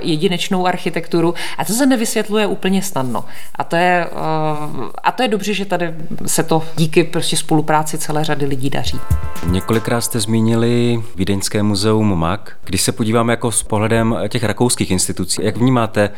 jedinečnou 0.00 0.66
architekturu. 0.66 1.34
A 1.58 1.64
to 1.64 1.72
se 1.72 1.86
nevysvětluje 1.86 2.46
úplně 2.46 2.82
snadno. 2.82 3.24
A 3.54 3.64
to 3.64 3.76
je, 3.76 4.06
eh, 4.06 4.90
a 5.02 5.12
to 5.12 5.22
je 5.22 5.28
dobře, 5.28 5.54
že 5.54 5.64
tady 5.64 5.94
se 6.26 6.42
to 6.42 6.62
díky 6.76 7.04
prostě 7.04 7.36
spolupráci 7.36 7.98
celé 7.98 8.24
řady 8.24 8.46
lidí 8.46 8.70
daří. 8.70 9.00
Několikrát 9.46 10.00
jste 10.00 10.20
zmínili 10.20 11.02
Vídeňské 11.16 11.62
muzeum 11.62 12.18
MAK. 12.18 12.56
Když 12.64 12.82
se 12.82 12.92
podíváme 12.92 13.32
jako 13.32 13.52
s 13.52 13.62
pohledem 13.62 14.16
těch 14.28 14.44
rakouských 14.44 14.90
institucí, 14.90 15.42
jak 15.42 15.56
vnímáte 15.56 16.10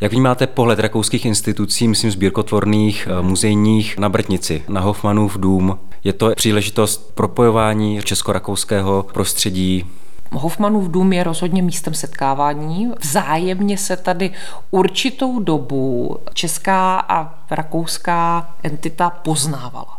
jak 0.00 0.12
vnímáte 0.12 0.46
pohled 0.46 0.78
rakouských 0.78 1.24
institucí, 1.24 1.88
myslím 1.88 2.10
sbírkotvorných, 2.10 3.08
eh, 3.10 3.22
muzejních 3.22 3.98
na 3.98 4.08
Brtnici, 4.08 4.62
na 4.68 4.80
Hofmanův 4.80 5.36
dům? 5.38 5.78
Je 6.04 6.12
to 6.12 6.32
příležitost 6.36 7.14
propojování 7.14 8.00
česko-rakouského 8.02 9.06
prostředí 9.12 9.84
Hofmanův 10.32 10.90
dům 10.90 11.12
je 11.12 11.24
rozhodně 11.24 11.62
místem 11.62 11.94
setkávání. 11.94 12.92
Vzájemně 13.00 13.78
se 13.78 13.96
tady 13.96 14.30
určitou 14.70 15.40
dobu 15.40 16.16
česká 16.34 16.98
a 16.98 17.34
rakouská 17.50 18.50
entita 18.62 19.10
poznávala. 19.10 19.97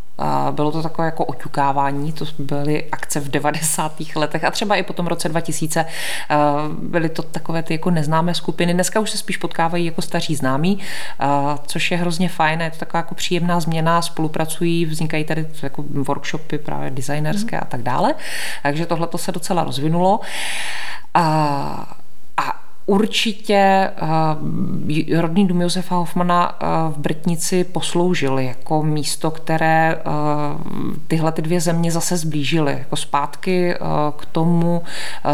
Bylo 0.52 0.72
to 0.72 0.84
takové 0.84 1.06
jako 1.06 1.26
oťukávání, 1.26 2.14
to 2.14 2.26
byly 2.40 2.90
akce 2.92 3.20
v 3.20 3.30
90. 3.30 3.94
letech 4.16 4.44
a 4.44 4.52
třeba 4.52 4.76
i 4.76 4.84
po 4.84 4.94
tom 4.94 5.08
roce 5.08 5.30
2000 5.30 5.80
eh, 5.80 6.36
byly 6.82 7.10
to 7.10 7.22
takové 7.22 7.64
ty 7.64 7.74
jako 7.74 7.92
neznámé 7.92 8.34
skupiny. 8.34 8.74
Dneska 8.74 9.00
už 9.00 9.12
se 9.12 9.18
spíš 9.18 9.38
potkávají 9.38 9.86
jako 9.86 10.02
staří 10.02 10.36
známí, 10.36 10.80
eh, 11.20 11.26
což 11.68 11.92
je 11.92 11.98
hrozně 11.98 12.30
fajn, 12.30 12.62
je 12.62 12.72
to 12.72 12.78
taková 12.78 13.00
jako 13.00 13.16
příjemná 13.16 13.60
změna, 13.60 14.02
spolupracují, 14.02 14.86
vznikají 14.86 15.24
tady 15.24 15.48
jako 15.64 15.84
workshopy 15.88 16.58
právě 16.58 16.90
designerské 16.90 17.58
mm. 17.58 17.62
a 17.64 17.66
tak 17.66 17.82
dále. 17.82 18.16
Takže 18.64 18.86
tohle 18.86 19.08
to 19.08 19.18
se 19.18 19.32
docela 19.32 19.64
rozvinulo. 19.64 20.20
A 21.14 21.99
určitě 22.90 23.92
uh, 24.02 25.20
rodný 25.20 25.48
dům 25.48 25.62
Josefa 25.62 25.96
Hofmana 25.96 26.62
uh, 26.62 26.94
v 26.94 26.98
Britnici 26.98 27.64
posloužil 27.64 28.40
jako 28.40 28.84
místo, 28.84 29.32
které 29.32 29.96
uh, 29.96 30.94
tyhle 31.08 31.32
ty 31.32 31.42
dvě 31.42 31.62
země 31.62 31.92
zase 31.92 32.18
zblížily, 32.18 32.74
jako 32.74 32.96
zpátky 32.96 33.76
k 34.18 34.26
tomu 34.26 34.82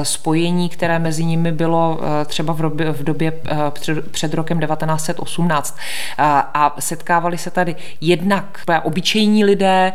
spojení, 0.03 0.69
které 0.69 0.99
mezi 0.99 1.25
nimi 1.25 1.51
bylo 1.51 1.99
třeba 2.25 2.53
v 2.53 2.61
době, 2.61 2.91
v 2.91 3.03
době 3.03 3.33
před, 3.69 4.11
před 4.11 4.33
rokem 4.33 4.59
1918. 4.59 5.77
Uh, 6.19 6.25
a 6.53 6.75
setkávali 6.79 7.37
se 7.37 7.51
tady 7.51 7.75
jednak 8.01 8.61
obyčejní 8.83 9.45
lidé, 9.45 9.93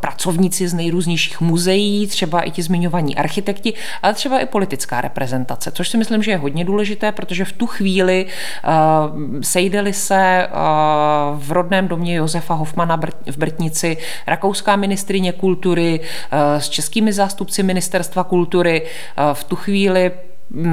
pracovníci 0.00 0.68
z 0.68 0.74
nejrůznějších 0.74 1.40
muzeí, 1.40 2.06
třeba 2.06 2.40
i 2.40 2.50
ti 2.50 2.62
zmiňovaní 2.62 3.16
architekti, 3.16 3.74
ale 4.02 4.14
třeba 4.14 4.40
i 4.40 4.46
politická 4.46 5.00
reprezentace, 5.00 5.70
což 5.70 5.88
si 5.88 5.96
myslím, 5.96 6.22
že 6.22 6.30
je 6.30 6.36
hodně 6.36 6.64
důležité, 6.68 7.12
protože 7.12 7.44
v 7.44 7.52
tu 7.52 7.66
chvíli 7.66 8.26
uh, 8.26 9.40
sejdeli 9.40 9.92
se 9.92 10.48
uh, 10.48 11.40
v 11.40 11.52
rodném 11.52 11.88
domě 11.88 12.14
Josefa 12.14 12.54
Hofmana 12.54 13.00
v 13.26 13.36
Brtnici 13.36 13.96
rakouská 14.26 14.76
ministrině 14.76 15.32
kultury 15.32 16.00
uh, 16.00 16.60
s 16.60 16.68
českými 16.68 17.12
zástupci 17.12 17.62
ministerstva 17.62 18.24
kultury. 18.24 18.82
Uh, 18.82 19.34
v 19.34 19.44
tu 19.44 19.56
chvíli 19.56 20.27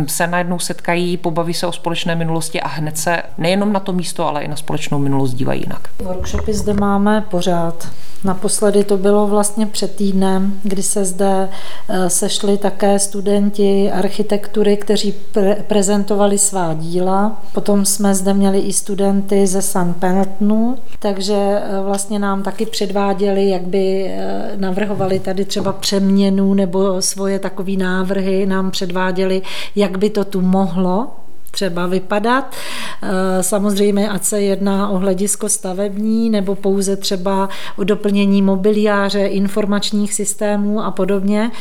se 0.07 0.28
najednou 0.28 0.59
setkají, 0.59 1.17
pobaví 1.17 1.53
se 1.53 1.67
o 1.67 1.71
společné 1.71 2.15
minulosti 2.15 2.61
a 2.61 2.67
hned 2.67 2.97
se 2.97 3.21
nejenom 3.38 3.73
na 3.73 3.80
to 3.80 3.93
místo, 3.93 4.28
ale 4.28 4.43
i 4.43 4.47
na 4.47 4.55
společnou 4.55 4.99
minulost 4.99 5.34
dívají 5.34 5.61
jinak. 5.61 5.89
Workshopy 6.03 6.53
zde 6.53 6.73
máme 6.73 7.21
pořád. 7.21 7.88
Naposledy 8.26 8.84
to 8.84 8.97
bylo 8.97 9.28
vlastně 9.28 9.65
před 9.65 9.95
týdnem, 9.95 10.59
kdy 10.63 10.84
se 10.84 11.05
zde 11.05 11.49
eh, 11.89 12.09
sešli 12.09 12.57
také 12.57 12.99
studenti 12.99 13.91
architektury, 13.91 14.78
kteří 14.78 15.13
pre- 15.34 15.55
prezentovali 15.67 16.38
svá 16.38 16.73
díla. 16.73 17.41
Potom 17.53 17.86
jsme 17.86 18.15
zde 18.15 18.34
měli 18.34 18.59
i 18.59 18.73
studenty 18.73 19.47
ze 19.47 19.61
San 19.61 19.93
Penetnu, 19.93 20.78
takže 20.99 21.36
eh, 21.36 21.82
vlastně 21.84 22.19
nám 22.19 22.43
taky 22.43 22.65
předváděli, 22.65 23.49
jak 23.49 23.61
by 23.61 24.05
eh, 24.07 24.51
navrhovali 24.55 25.19
tady 25.19 25.45
třeba 25.45 25.73
přeměnu 25.73 26.53
nebo 26.53 27.01
svoje 27.01 27.39
takové 27.39 27.71
návrhy, 27.71 28.45
nám 28.45 28.71
předváděli, 28.71 29.41
jak 29.76 29.97
by 29.97 30.09
to 30.09 30.26
tu 30.26 30.41
mohlo 30.41 31.24
třeba 31.56 31.88
vypadat. 31.88 32.56
Eh, 33.03 33.43
samozřejmě, 33.43 34.10
ať 34.10 34.24
se 34.24 34.41
jedná 34.41 34.89
o 34.89 34.97
hledisko 34.97 35.49
stavební 35.49 36.30
nebo 36.30 36.56
pouze 36.56 36.95
třeba 36.97 37.49
o 37.78 37.84
doplnění 37.84 38.41
mobiliáře, 38.41 39.26
informačních 39.26 40.14
systémů 40.14 40.84
a 40.84 40.91
podobně. 40.91 41.51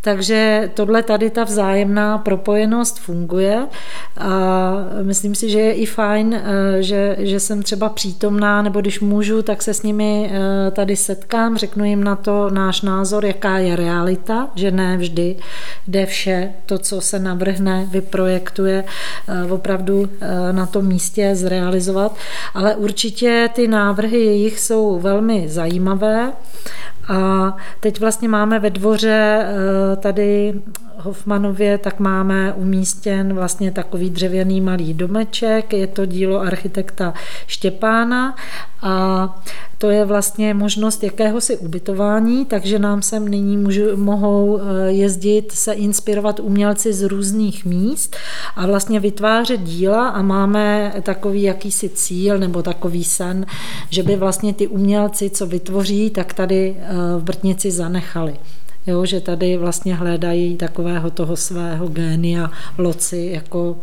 Takže 0.00 0.70
tohle 0.74 1.02
tady 1.02 1.30
ta 1.30 1.44
vzájemná 1.44 2.18
propojenost 2.18 2.98
funguje 2.98 3.66
a 4.18 4.72
myslím 5.02 5.34
si, 5.34 5.50
že 5.50 5.60
je 5.60 5.72
i 5.72 5.86
fajn, 5.86 6.34
eh, 6.34 6.82
že, 6.82 7.16
že 7.18 7.40
jsem 7.40 7.62
třeba 7.62 7.88
přítomná, 7.88 8.62
nebo 8.62 8.80
když 8.80 9.00
můžu, 9.00 9.42
tak 9.42 9.62
se 9.62 9.74
s 9.74 9.82
nimi 9.82 10.30
eh, 10.32 10.70
tady 10.70 10.96
setkám, 10.96 11.56
řeknu 11.56 11.84
jim 11.84 12.04
na 12.04 12.16
to 12.16 12.50
náš 12.50 12.82
názor, 12.82 13.24
jaká 13.24 13.58
je 13.58 13.76
realita, 13.76 14.48
že 14.54 14.70
ne 14.70 14.96
vždy 14.96 15.36
jde 15.88 16.06
vše, 16.06 16.52
to, 16.66 16.78
co 16.78 17.00
se 17.00 17.18
navrhne, 17.18 17.86
vyprojektuje, 17.90 18.84
opravdu 19.50 20.08
na 20.52 20.66
tom 20.66 20.86
místě 20.86 21.30
zrealizovat, 21.34 22.16
ale 22.54 22.76
určitě 22.76 23.48
ty 23.54 23.68
návrhy 23.68 24.18
jejich 24.18 24.60
jsou 24.60 25.00
velmi 25.00 25.48
zajímavé. 25.48 26.32
A 27.08 27.56
teď 27.80 28.00
vlastně 28.00 28.28
máme 28.28 28.58
ve 28.58 28.70
dvoře 28.70 29.46
eh, 29.46 29.96
tady 29.96 30.54
Hofmanově, 31.06 31.78
tak 31.78 32.00
máme 32.00 32.52
umístěn 32.52 33.34
vlastně 33.34 33.72
takový 33.72 34.10
dřevěný 34.10 34.60
malý 34.60 34.94
domeček, 34.94 35.72
je 35.72 35.86
to 35.86 36.06
dílo 36.06 36.40
architekta 36.40 37.14
Štěpána 37.46 38.36
a 38.82 39.42
to 39.78 39.90
je 39.90 40.04
vlastně 40.04 40.54
možnost 40.54 41.02
jakéhosi 41.02 41.56
ubytování, 41.56 42.44
takže 42.44 42.78
nám 42.78 43.02
sem 43.02 43.28
nyní 43.28 43.56
můžu, 43.56 43.96
mohou 43.96 44.60
eh, 44.60 44.92
jezdit, 44.92 45.52
se 45.52 45.72
inspirovat 45.72 46.40
umělci 46.40 46.92
z 46.92 47.02
různých 47.02 47.64
míst 47.64 48.16
a 48.56 48.66
vlastně 48.66 49.00
vytvářet 49.00 49.60
díla 49.60 50.08
a 50.08 50.22
máme 50.22 50.92
takový 51.02 51.42
jakýsi 51.42 51.88
cíl 51.88 52.38
nebo 52.38 52.62
takový 52.62 53.04
sen, 53.04 53.46
že 53.90 54.02
by 54.02 54.16
vlastně 54.16 54.54
ty 54.54 54.66
umělci, 54.66 55.30
co 55.30 55.46
vytvoří, 55.46 56.10
tak 56.10 56.34
tady 56.34 56.76
eh, 56.78 56.94
v 57.18 57.22
Brtnici 57.22 57.70
zanechali 57.70 58.36
jo, 58.86 59.06
že 59.06 59.20
tady 59.20 59.56
vlastně 59.56 59.94
hledají 59.94 60.56
takového 60.56 61.10
toho 61.10 61.36
svého 61.36 61.88
génia 61.88 62.50
loci, 62.78 63.30
jako, 63.32 63.78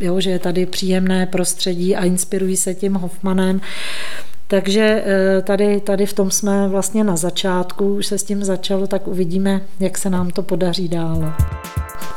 jo, 0.00 0.20
že 0.20 0.30
je 0.30 0.38
tady 0.38 0.66
příjemné 0.66 1.26
prostředí 1.26 1.96
a 1.96 2.04
inspirují 2.04 2.56
se 2.56 2.74
tím 2.74 2.94
Hoffmanem. 2.94 3.60
Takže 4.50 5.02
eh, 5.06 5.42
tady, 5.42 5.80
tady 5.80 6.06
v 6.06 6.12
tom 6.12 6.30
jsme 6.30 6.68
vlastně 6.68 7.04
na 7.04 7.16
začátku, 7.16 7.94
už 7.94 8.06
se 8.06 8.18
s 8.18 8.24
tím 8.24 8.44
začalo, 8.44 8.86
tak 8.86 9.08
uvidíme, 9.08 9.60
jak 9.80 9.98
se 9.98 10.10
nám 10.10 10.30
to 10.30 10.42
podaří 10.42 10.88
dál. 10.88 11.32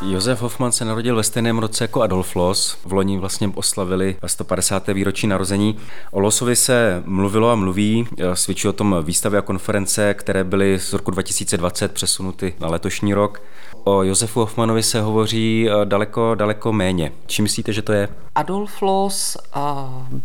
Josef 0.01 0.41
Hoffman 0.41 0.71
se 0.71 0.85
narodil 0.85 1.15
ve 1.15 1.23
stejném 1.23 1.59
roce 1.59 1.83
jako 1.83 2.01
Adolf 2.01 2.35
Loss. 2.35 2.77
V 2.85 2.93
loni 2.93 3.17
vlastně 3.17 3.51
oslavili 3.55 4.15
150. 4.25 4.87
výročí 4.87 5.27
narození. 5.27 5.77
O 6.11 6.19
Lossovi 6.19 6.55
se 6.55 7.03
mluvilo 7.05 7.49
a 7.49 7.55
mluví. 7.55 8.07
Svědčí 8.33 8.67
o 8.67 8.73
tom 8.73 8.95
výstavy 9.03 9.37
a 9.37 9.41
konference, 9.41 10.13
které 10.13 10.43
byly 10.43 10.79
z 10.79 10.93
roku 10.93 11.11
2020 11.11 11.91
přesunuty 11.91 12.53
na 12.59 12.67
letošní 12.67 13.13
rok. 13.13 13.41
O 13.83 14.03
Josefu 14.03 14.39
Hoffmanovi 14.39 14.83
se 14.83 15.01
hovoří 15.01 15.69
eh, 15.69 15.85
daleko, 15.85 16.35
daleko 16.35 16.73
méně. 16.73 17.11
Čím 17.25 17.43
myslíte, 17.43 17.73
že 17.73 17.81
to 17.81 17.93
je? 17.93 18.09
Adolf 18.35 18.81
Loss 18.81 19.37
eh, 19.55 19.59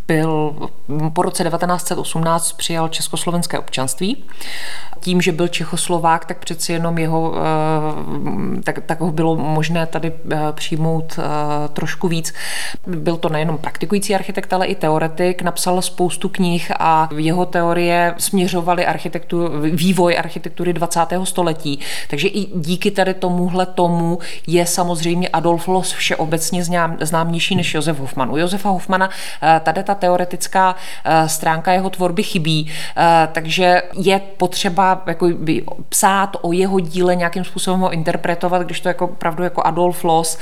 byl 0.09 0.57
po 1.13 1.23
roce 1.23 1.45
1918 2.03 2.53
přijal 2.53 2.89
československé 2.89 3.59
občanství. 3.59 4.25
Tím, 5.01 5.21
že 5.21 5.33
byl 5.33 5.49
Čechoslovák, 5.49 6.25
tak 6.25 6.39
přeci 6.39 6.73
jenom 6.73 6.99
jeho, 6.99 7.35
eh, 7.37 8.63
tak, 8.63 8.79
tak 8.87 9.01
ho 9.01 9.13
bylo 9.13 9.37
možné 9.37 9.87
tady 9.87 10.13
přijmout 10.53 11.19
trošku 11.73 12.09
víc. 12.09 12.35
Byl 12.87 13.17
to 13.17 13.29
nejenom 13.29 13.59
praktikující 13.59 14.15
architekt, 14.15 14.53
ale 14.53 14.67
i 14.67 14.75
teoretik, 14.75 15.43
napsal 15.43 15.83
spoustu 15.83 16.29
knih 16.29 16.73
a 16.79 17.09
jeho 17.17 17.47
teorie 17.47 18.15
směřovaly 18.19 18.87
architekturu, 18.87 19.61
vývoj 19.61 20.19
architektury 20.19 20.73
20. 20.73 21.01
století. 21.25 21.81
Takže 22.11 22.29
i 22.29 22.47
díky 22.55 22.91
tady 22.91 23.15
tomuhle 23.15 23.67
tomu 23.67 24.19
je 24.47 24.67
samozřejmě 24.67 25.29
Adolf 25.29 25.69
Loss 25.69 25.93
všeobecně 25.93 26.65
známější 27.01 27.57
než 27.57 27.75
Josef 27.75 27.99
Hofmann. 27.99 28.31
U 28.31 28.37
Josefa 28.37 28.69
Hofmana 28.69 29.11
tady 29.63 29.83
ta 29.83 29.95
teoretická 29.95 30.77
stránka 31.27 31.73
jeho 31.73 31.88
tvorby 31.91 32.23
chybí, 32.23 32.73
takže 33.33 33.83
je 33.95 34.21
potřeba 34.37 35.03
jako 35.07 35.29
psát 35.89 36.37
o 36.41 36.53
jeho 36.53 36.81
díle, 36.81 37.17
nějakým 37.17 37.45
způsobem 37.45 37.81
ho 37.81 37.93
interpretovat, 37.93 38.63
když 38.63 38.81
to 38.81 38.89
jako 38.89 39.05
opravdu 39.05 39.45
jako 39.45 39.63
Adolf 39.63 40.05
Loss, 40.05 40.39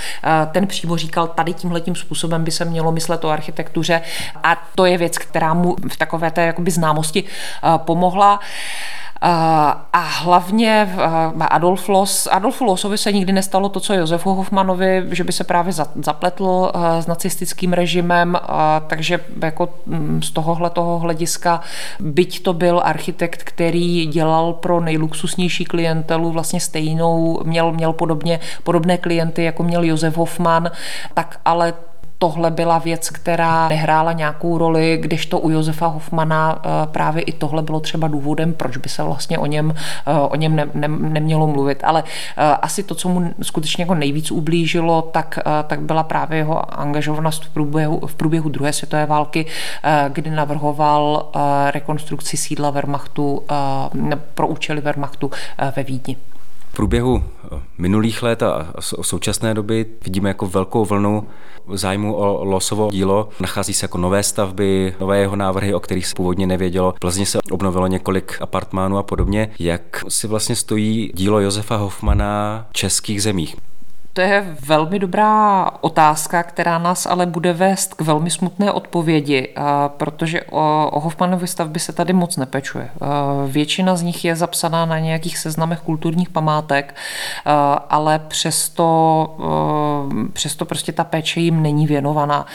ten 0.52 0.66
přímo 0.66 0.96
říkal, 0.96 1.26
tady 1.26 1.52
tímhletím 1.52 1.94
způsobem 1.94 2.44
by 2.44 2.50
se 2.50 2.64
mělo 2.64 2.92
myslet 2.92 3.24
o 3.24 3.28
architektuře 3.28 4.02
a 4.42 4.56
to 4.74 4.84
je 4.84 4.98
věc, 4.98 5.18
která 5.18 5.54
mu 5.54 5.76
v 5.88 5.96
takové 5.96 6.30
té 6.30 6.46
jakoby 6.46 6.70
známosti 6.70 7.24
pomohla. 7.76 8.40
A 9.22 9.98
hlavně 9.98 10.94
Adolf 11.40 11.88
Loss, 11.88 12.28
Adolfu 12.30 12.64
Lossovi 12.64 12.98
se 12.98 13.12
nikdy 13.12 13.32
nestalo 13.32 13.68
to, 13.68 13.80
co 13.80 13.94
Josefu 13.94 14.34
Hofmanovi, 14.34 15.04
že 15.10 15.24
by 15.24 15.32
se 15.32 15.44
právě 15.44 15.72
zapletl 15.94 16.72
s 17.00 17.06
nacistickým 17.06 17.72
režimem, 17.72 18.38
takže 18.86 19.20
jako 19.42 19.68
mm, 19.86 20.22
z 20.22 20.30
tohohle 20.30 20.70
toho 20.70 20.98
hlediska, 20.98 21.60
byť 22.00 22.42
to 22.42 22.52
byl 22.52 22.80
architekt, 22.84 23.42
který 23.42 24.06
dělal 24.06 24.52
pro 24.52 24.80
nejluxusnější 24.80 25.64
klientelu 25.64 26.30
vlastně 26.30 26.60
stejnou, 26.60 27.40
měl, 27.44 27.72
měl 27.72 27.92
podobně, 27.92 28.40
podobné 28.64 28.98
klienty, 28.98 29.44
jako 29.44 29.62
měl 29.62 29.84
Josef 29.84 30.16
Hofman, 30.16 30.70
tak 31.14 31.40
ale 31.44 31.74
tohle 32.18 32.50
byla 32.50 32.78
věc, 32.78 33.10
která 33.10 33.68
nehrála 33.68 34.12
nějakou 34.12 34.58
roli, 34.58 34.98
když 35.00 35.26
to 35.26 35.38
u 35.38 35.50
Josefa 35.50 35.86
Hofmana 35.86 36.62
eh, 36.64 36.86
právě 36.86 37.22
i 37.22 37.32
tohle 37.32 37.62
bylo 37.62 37.80
třeba 37.80 38.08
důvodem, 38.08 38.52
proč 38.52 38.76
by 38.76 38.88
se 38.88 39.02
vlastně 39.02 39.38
o 39.38 39.46
něm, 39.46 39.74
eh, 40.06 40.12
o 40.20 40.36
něm 40.36 40.56
ne, 40.56 40.66
ne, 40.74 40.88
nemělo 40.88 41.46
mluvit. 41.46 41.84
Ale 41.84 42.04
eh, 42.36 42.42
asi 42.42 42.82
to, 42.82 42.94
co 42.94 43.08
mu 43.08 43.34
skutečně 43.42 43.82
jako 43.82 43.94
nejvíc 43.94 44.30
ublížilo, 44.30 45.02
tak, 45.02 45.38
tak 45.66 45.80
byla 45.80 46.02
právě 46.02 46.38
jeho 46.38 46.80
angažovanost 46.80 47.44
v 47.44 47.48
průběhu, 47.48 48.06
v 48.06 48.14
průběhu 48.14 48.48
druhé 48.48 48.72
světové 48.72 49.06
války, 49.06 49.46
kdy 50.08 50.30
navrhoval 50.30 51.30
rekonstrukci 51.70 52.36
sídla 52.36 52.70
Wehrmachtu 52.70 53.42
pro 54.34 54.48
účely 54.48 54.80
Wehrmachtu 54.80 55.30
ve 55.76 55.82
Vídni 55.82 56.16
průběhu 56.76 57.24
eh, 57.44 57.60
minulých 57.78 58.22
let 58.22 58.42
a 58.42 58.72
současné 58.80 59.54
doby 59.54 59.86
vidíme 60.04 60.28
jako 60.30 60.46
velkou 60.46 60.84
vlnu 60.84 61.26
zájmu 61.72 62.14
o 62.14 62.44
losovo 62.44 62.88
dílo. 62.92 63.28
Nachází 63.40 63.74
se 63.74 63.84
jako 63.84 63.98
nové 63.98 64.22
stavby, 64.22 64.94
nové 65.00 65.18
jeho 65.18 65.36
návrhy, 65.36 65.74
o 65.74 65.80
kterých 65.80 66.06
se 66.06 66.14
původně 66.14 66.46
nevědělo. 66.46 66.92
V 66.92 67.00
Plzni 67.00 67.26
se 67.26 67.38
obnovilo 67.50 67.86
několik 67.86 68.38
apartmánů 68.40 68.98
a 68.98 69.02
podobně. 69.02 69.50
Jak 69.58 70.04
si 70.08 70.26
vlastně 70.26 70.56
stojí 70.56 71.10
dílo 71.14 71.40
Josefa 71.40 71.76
Hofmana 71.76 72.66
v 72.70 72.72
českých 72.72 73.22
zemích? 73.22 73.56
To 74.16 74.22
je 74.22 74.56
velmi 74.66 74.98
dobrá 74.98 75.70
otázka, 75.80 76.42
která 76.42 76.78
nás 76.78 77.06
ale 77.06 77.26
bude 77.26 77.52
vést 77.52 77.94
k 77.94 78.00
velmi 78.00 78.30
smutné 78.30 78.72
odpovědi, 78.72 79.54
protože 79.96 80.42
o, 80.42 80.90
o 80.92 81.00
Hoffmanovy 81.00 81.46
stavby 81.46 81.78
se 81.78 81.92
tady 81.92 82.12
moc 82.12 82.36
nepečuje. 82.36 82.90
Většina 83.46 83.96
z 83.96 84.02
nich 84.02 84.24
je 84.24 84.36
zapsaná 84.36 84.86
na 84.86 84.98
nějakých 84.98 85.38
seznamech 85.38 85.80
kulturních 85.80 86.30
památek, 86.30 86.94
ale 87.88 88.18
přesto, 88.18 89.36
přesto 90.32 90.64
prostě 90.64 90.92
ta 90.92 91.04
péče 91.04 91.40
jim 91.40 91.62
není 91.62 91.86
věnovaná. 91.86 92.46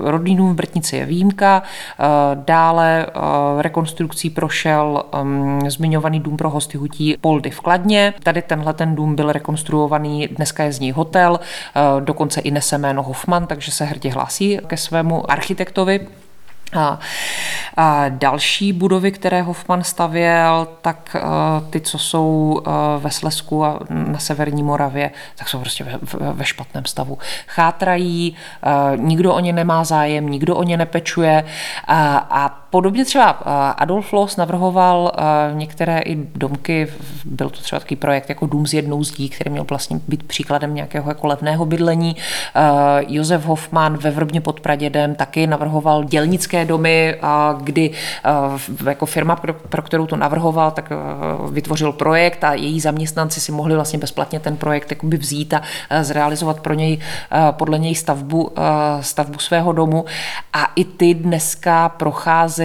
Rodný 0.00 0.36
dům 0.36 0.52
v 0.52 0.56
Brtnici 0.56 0.96
je 0.96 1.06
výjimka, 1.06 1.62
dále 2.34 3.06
rekonstrukcí 3.58 4.30
prošel 4.30 5.04
zmiňovaný 5.68 6.20
dům 6.20 6.36
pro 6.36 6.50
hosty 6.50 6.78
hutí 6.78 7.16
Poldy 7.20 7.50
v 7.50 7.60
Kladně. 7.60 8.14
Tady 8.22 8.42
tenhle 8.42 8.72
ten 8.74 8.94
dům 8.94 9.16
byl 9.16 9.32
rekonstruovaný 9.32 10.28
Dneska 10.42 10.64
je 10.64 10.72
z 10.72 10.80
ní 10.80 10.92
hotel, 10.92 11.40
eh, 11.40 12.00
dokonce 12.00 12.40
i 12.40 12.50
nese 12.50 12.78
jméno 12.78 13.02
Hoffman, 13.02 13.46
takže 13.46 13.72
se 13.72 13.84
hrdě 13.84 14.10
hlásí 14.10 14.58
ke 14.66 14.76
svému 14.76 15.30
architektovi. 15.30 16.08
A, 16.76 16.98
a 17.76 18.08
další 18.08 18.72
budovy, 18.72 19.12
které 19.12 19.42
Hoffman 19.42 19.84
stavěl, 19.84 20.68
tak 20.80 21.16
uh, 21.16 21.70
ty, 21.70 21.80
co 21.80 21.98
jsou 21.98 22.60
uh, 22.66 22.72
ve 23.02 23.10
Slesku 23.10 23.64
a 23.64 23.80
na 23.90 24.18
severní 24.18 24.62
Moravě, 24.62 25.10
tak 25.36 25.48
jsou 25.48 25.58
prostě 25.58 25.84
ve, 25.84 25.98
ve 26.32 26.44
špatném 26.44 26.84
stavu. 26.84 27.18
Chátrají, 27.46 28.36
nikdo 28.96 29.34
o 29.34 29.40
ně 29.40 29.52
nemá 29.52 29.84
zájem, 29.84 30.28
nikdo 30.28 30.56
o 30.56 30.62
ně 30.62 30.76
nepečuje 30.76 31.44
a 32.28 32.61
Podobně 32.72 33.04
třeba 33.04 33.28
Adolf 33.70 34.12
Loss 34.12 34.36
navrhoval 34.36 35.12
některé 35.52 35.98
i 35.98 36.14
domky, 36.34 36.88
byl 37.24 37.50
to 37.50 37.60
třeba 37.60 37.80
takový 37.80 37.96
projekt 37.96 38.28
jako 38.28 38.46
Dům 38.46 38.66
z 38.66 38.74
jednou 38.74 39.04
zdí, 39.04 39.28
který 39.28 39.50
měl 39.50 39.64
vlastně 39.64 40.00
být 40.08 40.22
příkladem 40.22 40.74
nějakého 40.74 41.10
jako 41.10 41.26
levného 41.26 41.66
bydlení. 41.66 42.16
Josef 43.08 43.44
Hoffman 43.44 43.96
ve 43.96 44.10
Vrbně 44.10 44.40
pod 44.40 44.60
Pradědem 44.60 45.14
taky 45.14 45.46
navrhoval 45.46 46.04
dělnické 46.04 46.64
domy, 46.64 47.14
kdy 47.60 47.90
jako 48.86 49.06
firma, 49.06 49.36
pro 49.68 49.82
kterou 49.82 50.06
to 50.06 50.16
navrhoval, 50.16 50.70
tak 50.70 50.90
vytvořil 51.50 51.92
projekt 51.92 52.44
a 52.44 52.52
její 52.52 52.80
zaměstnanci 52.80 53.40
si 53.40 53.52
mohli 53.52 53.74
vlastně 53.74 53.98
bezplatně 53.98 54.40
ten 54.40 54.56
projekt 54.56 55.02
vzít 55.02 55.54
a 55.54 55.62
zrealizovat 56.02 56.60
pro 56.60 56.74
něj, 56.74 56.98
podle 57.50 57.78
něj 57.78 57.94
stavbu, 57.94 58.52
stavbu 59.00 59.38
svého 59.38 59.72
domu. 59.72 60.04
A 60.52 60.64
i 60.76 60.84
ty 60.84 61.14
dneska 61.14 61.88
procházejí 61.88 62.61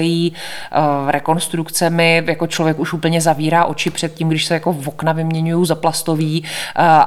rekonstrukcemi, 1.08 2.24
jako 2.28 2.48
člověk 2.48 2.80
už 2.80 2.94
úplně 2.94 3.22
zavírá 3.22 3.66
oči 3.66 3.90
před 3.90 4.14
tím, 4.14 4.30
když 4.30 4.46
se 4.46 4.54
jako 4.54 4.74
v 4.74 4.88
okna 4.88 5.14
vyměňují 5.14 5.66
za 5.66 5.76
plastový, 5.76 6.44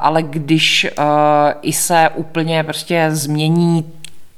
ale 0.01 0.23
když 0.23 0.87
i 1.63 1.73
se 1.73 2.11
úplně 2.15 2.65
prostě 2.65 3.09
změní 3.11 3.85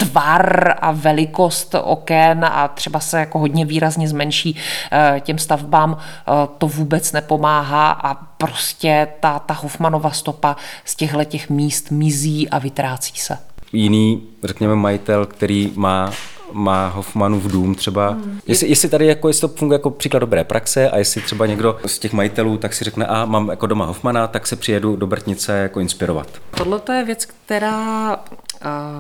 tvar 0.07 0.75
a 0.81 0.93
velikost 0.93 1.75
oken 1.83 2.45
a 2.45 2.69
třeba 2.69 3.01
se 3.01 3.19
jako 3.19 3.39
hodně 3.39 3.67
výrazně 3.67 4.09
zmenší 4.09 4.57
eh, 4.93 5.21
těm 5.21 5.39
stavbám, 5.39 5.97
eh, 5.99 6.33
to 6.59 6.69
vůbec 6.69 7.13
nepomáhá 7.13 7.91
a 7.91 8.15
prostě 8.15 9.09
ta, 9.21 9.39
ta 9.39 9.55
Hoffmanova 9.55 10.11
stopa 10.11 10.57
z 10.85 10.97
těchto 10.97 11.25
těch 11.25 11.51
míst 11.51 11.91
mizí 11.91 12.49
a 12.49 12.59
vytrácí 12.59 13.17
se. 13.17 13.39
Jiný, 13.73 14.23
řekněme, 14.45 14.77
majitel, 14.77 15.27
který 15.27 15.73
má 15.77 16.11
má 16.53 16.89
Hoffmanův 16.89 17.43
dům 17.43 17.75
třeba. 17.75 18.09
Hmm. 18.09 18.41
Jestli, 18.47 18.69
jestli 18.69 18.89
tady 18.89 19.07
jako, 19.07 19.29
jestli 19.29 19.41
to 19.41 19.49
funguje 19.49 19.75
jako 19.75 19.91
příklad 19.91 20.21
dobré 20.21 20.45
praxe 20.45 20.91
a 20.91 20.99
jestli 20.99 21.21
třeba 21.21 21.47
někdo 21.47 21.77
z 21.87 21.99
těch 21.99 22.13
majitelů 22.13 22.59
tak 22.59 22.75
si 22.75 22.85
řekne, 22.85 23.07
a 23.07 23.25
mám 23.25 23.49
jako 23.49 23.67
doma 23.67 23.85
Hoffmana, 23.85 24.27
tak 24.27 24.47
se 24.47 24.57
přijedu 24.57 24.97
do 24.97 25.07
Brtnice 25.07 25.53
jako 25.53 25.81
inspirovat. 25.81 26.29
Tohle 26.57 26.81
to 26.81 26.93
je 26.93 27.05
věc, 27.05 27.29
která 27.53 28.17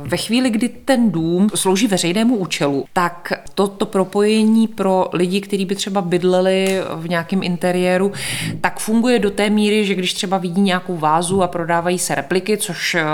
ve 0.03 0.17
chvíli, 0.17 0.51
kdy 0.51 0.69
ten 0.69 1.11
dům 1.11 1.51
slouží 1.55 1.87
veřejnému 1.87 2.37
účelu, 2.37 2.85
tak 2.93 3.33
to, 3.55 3.69
to 3.69 3.87
propojení 3.87 4.69
pro 4.69 5.09
lidi, 5.13 5.41
kteří 5.41 5.65
by 5.65 5.75
třeba 5.75 6.03
bydleli 6.03 6.81
v 6.97 7.09
nějakém 7.09 7.43
interiéru, 7.43 8.13
tak 8.61 8.81
funguje 8.81 9.19
do 9.19 9.31
té 9.31 9.51
míry, 9.51 9.87
že 9.87 9.95
když 9.95 10.15
třeba 10.15 10.39
vidí 10.39 10.61
nějakou 10.61 10.97
vázu 10.97 11.43
a 11.43 11.49
prodávají 11.49 11.99
se 11.99 12.15
repliky, 12.15 12.57
což 12.57 12.95
eh, 12.95 13.05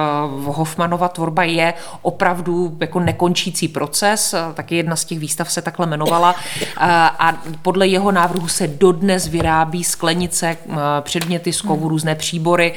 Hoffmanova 0.45 1.09
tvorba 1.09 1.43
je 1.43 1.74
opravdu 2.03 2.76
jako 2.80 3.01
nekončící 3.01 3.68
proces, 3.68 4.34
eh, 4.34 4.55
taky 4.55 4.76
jedna 4.76 4.97
z 4.97 5.05
těch 5.05 5.18
výstav 5.18 5.53
se 5.53 5.62
takhle 5.62 5.86
jmenovala 5.86 6.34
a 6.78 7.43
podle 7.62 7.86
jeho 7.86 8.12
návrhu 8.12 8.49
se 8.49 8.66
dodnes 8.66 9.26
vyrábí 9.26 9.84
sklenice, 9.84 10.57
eh, 10.70 10.74
předměty 11.01 11.53
z 11.53 11.62
kovu, 11.62 11.89
různé 11.89 12.14
příbory 12.14 12.74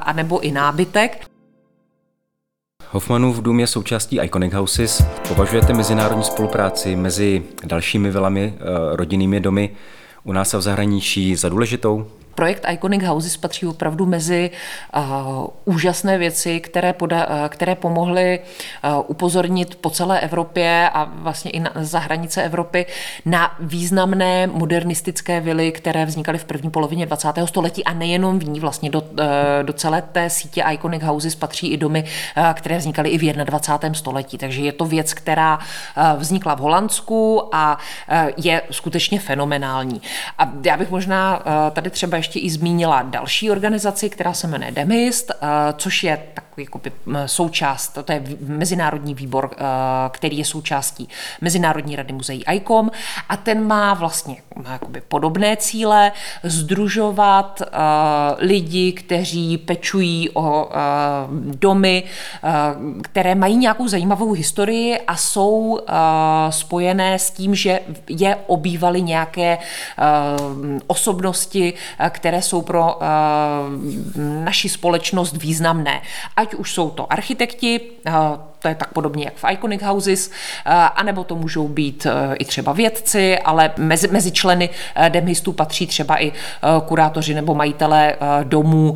a 0.00 0.12
nebo 0.12 0.40
i 0.40 0.52
nábytek. 0.52 1.33
Hoffmanův 2.94 3.42
dům 3.42 3.60
je 3.60 3.66
součástí 3.66 4.20
Iconic 4.22 4.52
Houses. 4.52 5.04
Považujete 5.28 5.72
mezinárodní 5.72 6.24
spolupráci 6.24 6.96
mezi 6.96 7.42
dalšími 7.64 8.10
vilami, 8.10 8.54
eh, 8.56 8.62
rodinnými 8.96 9.40
domy 9.40 9.70
u 10.24 10.32
nás 10.32 10.54
a 10.54 10.58
v 10.58 10.62
zahraničí 10.62 11.36
za 11.36 11.48
důležitou? 11.48 12.06
Projekt 12.34 12.66
Iconic 12.72 13.02
Houses 13.04 13.36
patří 13.36 13.66
opravdu 13.66 14.06
mezi 14.06 14.50
uh, 14.96 15.02
úžasné 15.64 16.18
věci, 16.18 16.60
které, 16.60 16.92
poda, 16.92 17.26
uh, 17.26 17.48
které 17.48 17.74
pomohly 17.74 18.40
uh, 18.84 19.04
upozornit 19.06 19.74
po 19.74 19.90
celé 19.90 20.20
Evropě 20.20 20.90
a 20.94 21.04
vlastně 21.04 21.50
i 21.50 21.60
na, 21.60 21.72
za 21.80 21.98
hranice 21.98 22.42
Evropy 22.42 22.86
na 23.24 23.56
významné 23.60 24.46
modernistické 24.46 25.40
vily, 25.40 25.72
které 25.72 26.06
vznikaly 26.06 26.38
v 26.38 26.44
první 26.44 26.70
polovině 26.70 27.06
20. 27.06 27.28
století 27.44 27.84
a 27.84 27.92
nejenom 27.92 28.38
v 28.38 28.44
ní, 28.44 28.60
vlastně 28.60 28.90
do, 28.90 29.00
uh, 29.00 29.16
do 29.62 29.72
celé 29.72 30.02
té 30.02 30.30
sítě 30.30 30.64
Iconic 30.72 31.02
Houses 31.02 31.34
patří 31.34 31.68
i 31.68 31.76
domy, 31.76 32.04
uh, 32.36 32.52
které 32.52 32.78
vznikaly 32.78 33.08
i 33.08 33.18
v 33.18 33.32
21. 33.44 33.94
století. 33.94 34.38
Takže 34.38 34.62
je 34.62 34.72
to 34.72 34.84
věc, 34.84 35.14
která 35.14 35.58
uh, 35.58 36.20
vznikla 36.20 36.54
v 36.54 36.58
Holandsku 36.58 37.48
a 37.52 37.78
uh, 37.78 38.30
je 38.36 38.62
skutečně 38.70 39.20
fenomenální. 39.20 40.02
A 40.38 40.52
já 40.64 40.76
bych 40.76 40.90
možná 40.90 41.36
uh, 41.36 41.52
tady 41.70 41.90
třeba 41.90 42.23
ještě 42.24 42.38
i 42.38 42.50
zmínila 42.50 43.02
další 43.02 43.50
organizaci, 43.50 44.10
která 44.10 44.32
se 44.32 44.46
jmenuje 44.46 44.72
Demist, 44.72 45.30
což 45.76 46.04
je 46.04 46.22
takový 46.34 46.53
jakoby, 46.56 46.92
součást, 47.26 47.98
to 48.04 48.12
je 48.12 48.22
mezinárodní 48.40 49.14
výbor, 49.14 49.50
který 50.10 50.38
je 50.38 50.44
součástí 50.44 51.08
Mezinárodní 51.40 51.96
rady 51.96 52.12
muzeí 52.12 52.44
ICOM 52.52 52.90
a 53.28 53.36
ten 53.36 53.66
má 53.66 53.94
vlastně 53.94 54.36
má 54.56 54.72
jakoby 54.72 55.00
podobné 55.00 55.56
cíle, 55.56 56.12
združovat 56.42 57.62
lidi, 58.38 58.92
kteří 58.92 59.58
pečují 59.58 60.30
o 60.34 60.68
domy, 61.36 62.02
které 63.02 63.34
mají 63.34 63.56
nějakou 63.56 63.88
zajímavou 63.88 64.32
historii 64.32 65.00
a 65.00 65.16
jsou 65.16 65.80
spojené 66.50 67.18
s 67.18 67.30
tím, 67.30 67.54
že 67.54 67.80
je 68.08 68.36
obývaly 68.46 69.02
nějaké 69.02 69.58
osobnosti, 70.86 71.74
které 72.10 72.42
jsou 72.42 72.62
pro 72.62 72.98
naši 74.44 74.68
společnost 74.68 75.36
významné. 75.36 76.00
Ať 76.44 76.54
už 76.54 76.72
jsou 76.72 76.90
to 76.90 77.12
architekti, 77.12 77.80
to 78.64 78.68
je 78.68 78.74
tak 78.74 78.92
podobně 78.92 79.24
jak 79.24 79.34
v 79.34 79.44
Iconic 79.52 79.82
Houses, 79.82 80.30
eh, 80.30 80.70
anebo 80.72 81.24
to 81.24 81.36
můžou 81.36 81.68
být 81.68 82.06
eh, 82.06 82.34
i 82.36 82.44
třeba 82.44 82.72
vědci, 82.72 83.38
ale 83.38 83.70
mezi, 83.76 84.08
mezi 84.08 84.30
členy 84.30 84.70
eh, 84.94 85.10
demistů 85.10 85.52
patří 85.52 85.86
třeba 85.86 86.22
i 86.22 86.32
kurátoři 86.86 87.34
nebo 87.34 87.54
majitelé 87.54 88.16
domů, 88.42 88.94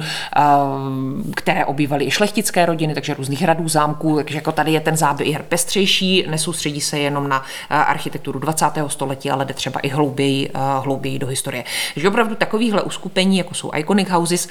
které 1.34 1.64
obývaly 1.64 2.04
i 2.06 2.10
šlechtické 2.10 2.66
rodiny, 2.66 2.94
takže 2.94 3.14
různých 3.14 3.44
radů, 3.44 3.68
zámků, 3.68 4.16
takže 4.16 4.38
jako 4.38 4.52
tady 4.52 4.72
je 4.72 4.80
ten 4.80 4.96
záběr 4.96 5.42
pestřejší, 5.48 6.24
nesoustředí 6.30 6.80
se 6.80 6.98
jenom 6.98 7.28
na 7.28 7.42
architekturu 7.70 8.38
20. 8.38 8.66
století, 8.86 9.30
ale 9.30 9.44
jde 9.44 9.54
třeba 9.54 9.80
i 9.80 9.88
hlouběji, 9.88 10.50
hlouběji 10.82 11.18
do 11.18 11.26
historie. 11.26 11.64
Takže 11.94 12.08
opravdu 12.08 12.34
takovýchhle 12.34 12.82
uskupení, 12.82 13.38
jako 13.38 13.54
jsou 13.54 13.70
Iconic 13.76 14.08
Houses, 14.08 14.48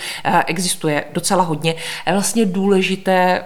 existuje 0.48 1.04
docela 1.14 1.44
hodně. 1.44 1.76
Vlastně 2.12 2.46
důležité 2.46 3.44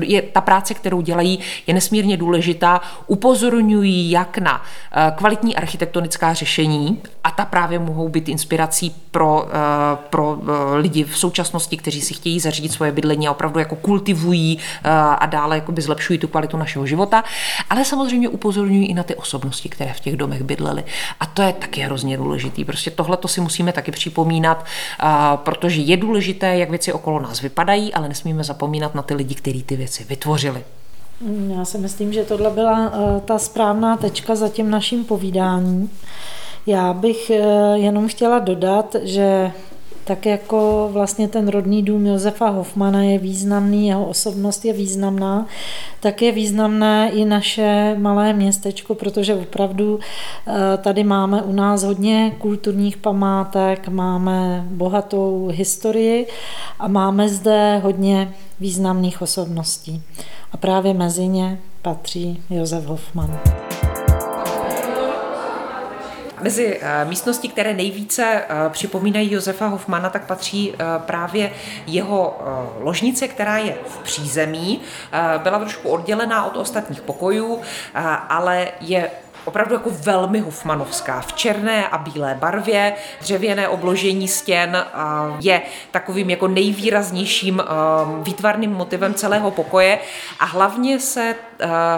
je 0.00 0.22
ta 0.22 0.41
práce, 0.42 0.74
kterou 0.74 1.00
dělají, 1.00 1.38
je 1.66 1.74
nesmírně 1.74 2.16
důležitá. 2.16 2.80
Upozorňují 3.06 4.10
jak 4.10 4.38
na 4.38 4.62
eh, 4.92 5.12
kvalitní 5.16 5.56
architektonická 5.56 6.34
řešení 6.34 7.02
a 7.24 7.30
ta 7.30 7.44
právě 7.44 7.78
mohou 7.78 8.08
být 8.08 8.28
inspirací 8.28 8.94
pro, 9.10 9.48
eh, 9.48 9.96
pro 10.10 10.38
eh, 10.42 10.76
lidi 10.76 11.04
v 11.04 11.18
současnosti, 11.18 11.76
kteří 11.76 12.00
si 12.00 12.14
chtějí 12.14 12.40
zařídit 12.40 12.72
svoje 12.72 12.92
bydlení 12.92 13.28
a 13.28 13.30
opravdu 13.30 13.58
jako 13.58 13.76
kultivují 13.76 14.58
a 15.18 15.26
dále 15.26 15.56
jakoby 15.56 15.82
zlepšují 15.82 16.18
tu 16.18 16.28
kvalitu 16.28 16.56
našeho 16.56 16.86
života, 16.86 17.24
ale 17.70 17.84
samozřejmě 17.84 18.28
upozorňují 18.28 18.86
i 18.86 18.94
na 18.94 19.02
ty 19.02 19.14
osobnosti, 19.14 19.68
které 19.68 19.92
v 19.92 20.00
těch 20.00 20.16
domech 20.16 20.42
bydlely. 20.42 20.84
A 21.20 21.26
to 21.26 21.42
je 21.42 21.52
taky 21.52 21.80
hrozně 21.80 22.16
důležitý. 22.16 22.64
Prostě 22.64 22.90
tohle 22.90 23.16
to 23.16 23.28
si 23.28 23.40
musíme 23.40 23.72
taky 23.72 23.90
připomínat, 23.90 24.64
protože 25.36 25.80
je 25.80 25.96
důležité, 25.96 26.56
jak 26.56 26.70
věci 26.70 26.92
okolo 26.92 27.20
nás 27.20 27.40
vypadají, 27.40 27.94
ale 27.94 28.08
nesmíme 28.08 28.44
zapomínat 28.44 28.94
na 28.94 29.02
ty 29.02 29.14
lidi, 29.14 29.34
kteří 29.34 29.62
ty 29.62 29.76
věci 29.76 30.04
vytvořili. 30.04 30.64
Já 31.56 31.64
si 31.64 31.78
myslím, 31.78 32.12
že 32.12 32.24
tohle 32.24 32.50
byla 32.50 32.92
eh, 32.94 33.20
ta 33.20 33.38
správná 33.38 33.96
tečka 33.96 34.34
za 34.34 34.48
tím 34.48 34.70
naším 34.70 35.04
povídáním. 35.04 35.90
Já 36.66 36.92
bych 36.92 37.30
eh, 37.30 37.42
jenom 37.78 38.08
chtěla 38.08 38.38
dodat, 38.38 38.96
že 39.02 39.52
tak 40.04 40.26
jako 40.26 40.88
vlastně 40.92 41.28
ten 41.28 41.48
rodný 41.48 41.82
dům 41.82 42.06
Josefa 42.06 42.48
Hofmana 42.48 43.02
je 43.02 43.18
významný, 43.18 43.88
jeho 43.88 44.06
osobnost 44.06 44.64
je 44.64 44.72
významná, 44.72 45.46
tak 46.00 46.22
je 46.22 46.32
významné 46.32 47.10
i 47.10 47.24
naše 47.24 47.96
malé 47.98 48.32
městečko, 48.32 48.94
protože 48.94 49.34
opravdu 49.34 50.00
eh, 50.46 50.52
tady 50.76 51.04
máme 51.04 51.42
u 51.42 51.52
nás 51.52 51.82
hodně 51.82 52.32
kulturních 52.38 52.96
památek, 52.96 53.88
máme 53.88 54.64
bohatou 54.66 55.50
historii 55.52 56.26
a 56.78 56.88
máme 56.88 57.28
zde 57.28 57.78
hodně 57.78 58.34
významných 58.60 59.22
osobností. 59.22 60.02
A 60.52 60.56
právě 60.56 60.94
mezi 60.94 61.28
ně 61.28 61.58
patří 61.82 62.42
Josef 62.50 62.86
Hofman. 62.86 63.40
Mezi 66.42 66.78
eh, 66.80 67.04
místnosti, 67.04 67.48
které 67.48 67.74
nejvíce 67.74 68.24
eh, 68.24 68.70
připomínají 68.70 69.32
Josefa 69.32 69.66
Hofmana, 69.66 70.10
tak 70.10 70.26
patří 70.26 70.72
eh, 70.74 70.84
právě 70.98 71.52
jeho 71.86 72.38
ložnice, 72.80 73.28
která 73.28 73.58
je 73.58 73.74
v 73.86 73.98
přízemí. 73.98 74.80
Byla 75.42 75.58
trošku 75.58 75.88
oddělená 75.88 76.44
od 76.44 76.56
ostatních 76.56 77.00
pokojů, 77.00 77.60
ale 78.28 78.68
je 78.80 79.10
opravdu 79.44 79.74
jako 79.74 79.90
velmi 79.90 80.40
hofmanovská. 80.40 81.20
V 81.20 81.32
černé 81.32 81.88
a 81.88 81.98
bílé 81.98 82.34
barvě, 82.34 82.94
dřevěné 83.20 83.68
obložení 83.68 84.28
stěn 84.28 84.84
je 85.40 85.62
takovým 85.90 86.30
jako 86.30 86.48
nejvýraznějším 86.48 87.62
výtvarným 88.22 88.72
motivem 88.72 89.14
celého 89.14 89.50
pokoje 89.50 89.98
a 90.40 90.44
hlavně 90.44 91.00
se 91.00 91.34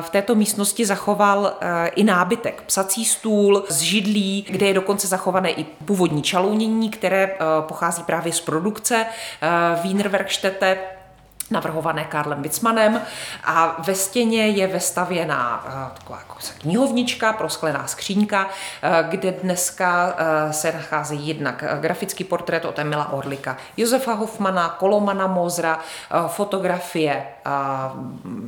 v 0.01 0.11
této 0.11 0.35
místnosti 0.35 0.87
zachoval 0.87 1.53
i 1.95 2.05
nábytek. 2.05 2.63
Psací 2.67 3.05
stůl 3.05 3.65
z 3.69 3.81
židlí, 3.81 4.47
kde 4.51 4.67
je 4.67 4.75
dokonce 4.75 5.07
zachované 5.07 5.51
i 5.51 5.65
původní 5.65 6.23
čalounění, 6.23 6.91
které 6.91 7.35
pochází 7.61 8.03
právě 8.03 8.33
z 8.33 8.41
produkce 8.41 9.07
Wienerwerkstätte 9.83 10.79
navrhované 11.51 12.05
Karlem 12.05 12.43
Witzmanem 12.43 13.01
a 13.45 13.77
ve 13.87 13.95
stěně 13.95 14.49
je 14.49 14.67
vestavěná 14.67 15.65
uh, 15.65 15.97
taková 15.97 16.19
jako 16.19 16.35
knihovnička, 16.61 17.33
prosklená 17.33 17.87
skříňka, 17.87 18.45
uh, 18.45 18.51
kde 19.09 19.33
dneska 19.33 20.07
uh, 20.07 20.53
se 20.53 20.73
nachází 20.73 21.29
jednak 21.29 21.65
grafický 21.81 22.25
portrét 22.25 22.65
od 22.65 22.79
Emila 22.79 23.13
Orlika, 23.13 23.57
Josefa 23.77 24.15
Hofmana, 24.15 24.69
Kolomana 24.69 25.27
Mozra, 25.27 25.79
fotografie 26.29 27.27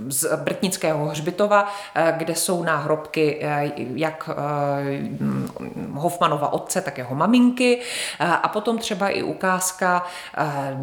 z 0.09 0.37
Brtnického 0.37 1.07
hřbitova, 1.07 1.69
kde 2.17 2.35
jsou 2.35 2.63
náhrobky 2.63 3.47
jak 3.95 4.31
Hofmanova 5.93 6.53
otce, 6.53 6.81
tak 6.81 6.99
jeho 6.99 7.15
maminky. 7.15 7.81
A 8.43 8.49
potom 8.49 8.79
třeba 8.79 9.09
i 9.09 9.23
ukázka 9.23 10.03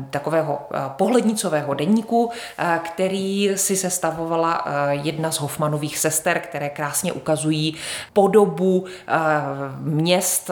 takového 0.10 0.60
pohlednicového 0.88 1.74
deníku, 1.74 2.32
který 2.84 3.52
si 3.56 3.78
sestavovala 3.78 4.66
jedna 4.90 5.32
z 5.32 5.40
Hofmanových 5.40 5.98
sester, 5.98 6.40
které 6.40 6.70
krásně 6.70 7.14
ukazují 7.14 7.76
podobu 8.14 8.86
měst, 9.80 10.52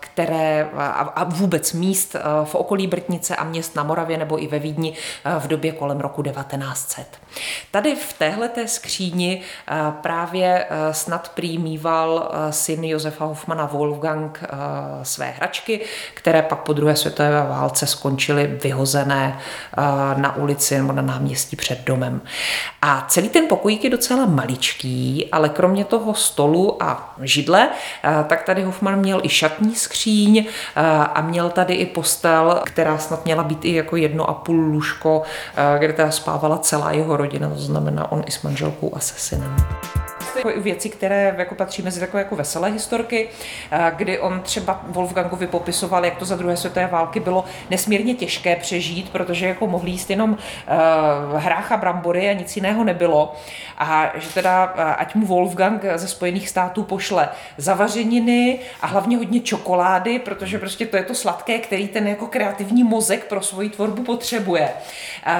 které 0.00 0.70
a 1.14 1.24
vůbec 1.24 1.72
míst 1.72 2.16
v 2.44 2.54
okolí 2.54 2.86
Brtnice 2.86 3.36
a 3.36 3.44
měst 3.44 3.76
na 3.76 3.82
Moravě 3.82 4.18
nebo 4.18 4.42
i 4.42 4.46
ve 4.46 4.58
Vídni 4.58 4.96
v 5.38 5.46
době 5.46 5.72
kolem 5.72 6.00
roku 6.00 6.22
1900. 6.86 7.18
Tady 7.70 7.96
v 7.96 8.12
téhleté 8.12 8.68
skříni 8.68 9.42
právě 10.00 10.66
snad 10.90 11.28
přijmíval 11.28 12.32
syn 12.50 12.84
Josefa 12.84 13.24
Hofmana 13.24 13.66
Wolfgang 13.66 14.44
své 15.02 15.26
hračky, 15.30 15.80
které 16.14 16.42
pak 16.42 16.58
po 16.58 16.72
druhé 16.72 16.96
světové 16.96 17.30
válce 17.30 17.86
skončily 17.86 18.46
vyhozené 18.46 19.38
na 20.16 20.36
ulici 20.36 20.78
nebo 20.78 20.92
na 20.92 21.02
náměstí 21.02 21.56
před 21.56 21.84
domem. 21.84 22.20
A 22.82 23.06
celý 23.08 23.28
ten 23.28 23.46
pokojík 23.48 23.84
je 23.84 23.90
docela 23.90 24.26
maličký, 24.26 25.28
ale 25.32 25.48
kromě 25.48 25.84
toho 25.84 26.14
stolu 26.14 26.82
a 26.82 27.14
židle, 27.20 27.68
eh, 28.04 28.24
tak 28.28 28.42
tady 28.42 28.62
Hofman 28.62 28.98
měl 28.98 29.20
i 29.22 29.28
šatní 29.28 29.74
skříň 29.74 30.38
eh, 30.38 30.80
a 31.14 31.20
měl 31.20 31.50
tady 31.50 31.74
i 31.74 31.86
postel, 31.86 32.60
která 32.64 32.98
snad 32.98 33.24
měla 33.24 33.42
být 33.42 33.64
i 33.64 33.74
jako 33.74 33.96
jedno 33.96 34.30
a 34.30 34.34
půl 34.34 34.60
lůžko, 34.60 35.22
eh, 35.56 35.78
kde 35.78 35.92
teda 35.92 36.10
spávala 36.10 36.58
celá 36.70 36.92
jeho 36.92 37.16
rodina, 37.16 37.48
to 37.48 37.58
znamená 37.58 38.12
on 38.12 38.22
i 38.26 38.30
s 38.30 38.42
manželkou 38.42 38.96
a 38.96 39.00
se 39.00 39.14
synem 39.18 39.56
jako 40.36 40.60
věci, 40.60 40.88
které 40.88 41.34
jako 41.38 41.54
patří 41.54 41.82
mezi 41.82 42.00
takové 42.00 42.22
jako 42.22 42.36
veselé 42.36 42.70
historky, 42.70 43.28
eh, 43.70 43.92
kdy 43.96 44.18
on 44.18 44.40
třeba 44.40 44.80
Wolfgangovi 44.88 45.46
popisoval, 45.46 46.04
jak 46.04 46.16
to 46.16 46.24
za 46.24 46.36
druhé 46.36 46.56
světové 46.56 46.86
války 46.86 47.20
bylo 47.20 47.44
nesmírně 47.70 48.14
těžké 48.14 48.56
přežít, 48.56 49.10
protože 49.10 49.46
jako 49.46 49.66
mohli 49.66 49.90
jíst 49.90 50.10
jenom 50.10 50.30
uh, 50.30 50.38
hrách 51.40 51.72
a 51.72 51.76
brambory 51.76 52.28
a 52.28 52.32
nic 52.32 52.56
jiného 52.56 52.84
nebylo. 52.84 53.36
A 53.78 54.12
že 54.14 54.28
teda, 54.28 54.64
uh, 54.64 54.80
ať 54.98 55.14
mu 55.14 55.26
Wolfgang 55.26 55.82
ze 55.94 56.08
Spojených 56.08 56.48
států 56.48 56.82
pošle 56.82 57.28
zavařeniny 57.56 58.58
a 58.80 58.86
hlavně 58.86 59.16
hodně 59.16 59.40
čokolády, 59.40 60.18
protože 60.18 60.58
prostě 60.58 60.86
to 60.86 60.96
je 60.96 61.02
to 61.02 61.14
sladké, 61.14 61.58
který 61.58 61.88
ten 61.88 62.08
jako 62.08 62.26
kreativní 62.26 62.84
mozek 62.84 63.24
pro 63.24 63.42
svoji 63.42 63.70
tvorbu 63.70 64.02
potřebuje. 64.02 64.68
Uh, 65.26 65.32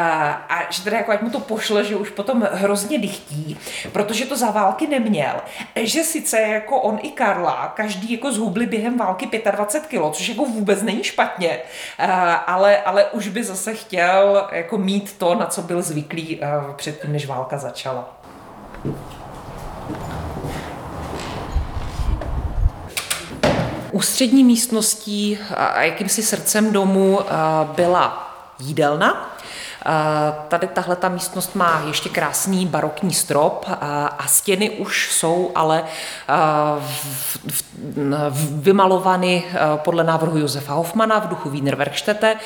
a 0.49 0.63
že 0.71 0.85
teda 0.85 0.97
jako 0.97 1.13
ať 1.13 1.23
mu 1.23 1.31
to 1.31 1.41
pošle, 1.41 1.85
že 1.85 1.97
už 1.97 2.11
potom 2.11 2.49
hrozně 2.53 2.99
dychtí, 2.99 3.59
protože 3.93 4.27
to 4.27 4.37
za 4.37 4.51
války 4.51 4.80
neměl, 4.87 5.35
že 5.77 6.05
sice 6.05 6.41
jako 6.41 6.81
on 6.81 6.99
i 7.03 7.11
Karla, 7.11 7.73
každý 7.77 8.13
jako 8.13 8.33
zhubli 8.33 8.67
během 8.67 8.99
války 8.99 9.43
25 9.51 9.89
kilo, 9.89 10.11
což 10.11 10.29
jako 10.29 10.45
vůbec 10.45 10.83
není 10.83 11.05
špatně, 11.05 11.59
eh, 11.99 12.07
ale, 12.47 12.83
ale 12.83 13.05
už 13.05 13.29
by 13.29 13.45
zase 13.45 13.75
chtěl 13.75 14.49
jako 14.53 14.79
mít 14.79 15.19
to, 15.19 15.35
na 15.35 15.47
co 15.47 15.63
byl 15.63 15.83
zvyklý 15.83 16.39
eh, 16.43 16.47
předtím, 16.77 17.13
než 17.13 17.27
válka 17.27 17.59
začala. 17.59 18.17
Ústřední 23.93 24.45
místností 24.45 25.39
a 25.57 25.83
jakýmsi 25.83 26.23
srdcem 26.23 26.73
domu 26.73 27.21
byla 27.75 28.31
jídelna, 28.59 29.37
Tady 30.49 30.67
tahle 30.67 30.97
ta 30.97 31.09
místnost 31.09 31.55
má 31.55 31.83
ještě 31.87 32.09
krásný 32.09 32.67
barokní 32.67 33.15
strop 33.15 33.65
a 34.19 34.25
stěny 34.27 34.71
už 34.71 35.13
jsou 35.13 35.51
ale 35.55 35.85
vymalovány 38.51 39.45
podle 39.77 40.05
návrhu 40.05 40.39
Josefa 40.39 40.73
Hofmana 40.73 41.19
v 41.19 41.29
duchu 41.29 41.51
Wiener 41.51 41.77
Werkstätte 41.77 42.37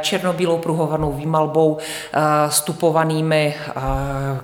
černobílou 0.00 0.58
pruhovanou 0.58 1.12
výmalbou 1.12 1.78
stupovanými 2.48 3.54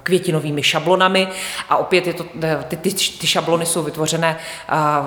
květinovými 0.03 0.62
šablonami. 0.62 1.29
A 1.69 1.77
opět 1.77 2.07
je 2.07 2.12
to, 2.12 2.25
ty, 2.69 2.77
ty, 2.77 2.91
ty 3.21 3.27
šablony 3.27 3.66
jsou 3.66 3.83
vytvořené 3.83 4.37
a 4.69 5.03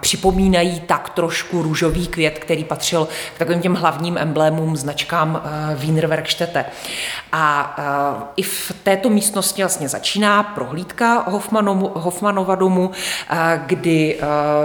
připomínají 0.00 0.80
tak 0.80 1.10
trošku 1.10 1.62
růžový 1.62 2.06
květ, 2.06 2.38
který 2.38 2.64
patřil 2.64 3.08
k 3.34 3.38
takovým 3.38 3.60
těm 3.60 3.74
hlavním 3.74 4.18
emblémům, 4.18 4.76
značkám 4.76 5.42
Wiener 5.74 6.06
Werkstätte 6.06 6.53
chcete. 6.54 6.64
A 7.32 7.76
uh, 7.78 8.22
i 8.36 8.42
v 8.42 8.72
této 8.82 9.10
místnosti 9.10 9.62
vlastně 9.62 9.88
začíná 9.88 10.42
prohlídka 10.42 11.24
Hofmanova 11.94 12.54
domu, 12.54 12.88
uh, 12.88 13.36
kdy 13.66 14.18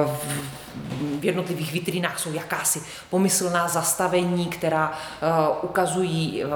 uh, 0.06 0.12
v 1.20 1.26
jednotlivých 1.26 1.74
vitrínách 1.74 2.20
jsou 2.20 2.34
jakási 2.34 2.82
pomyslná 3.10 3.68
zastavení, 3.68 4.46
která 4.46 4.92
uh, 4.92 5.70
ukazují 5.70 6.44
uh, 6.44 6.52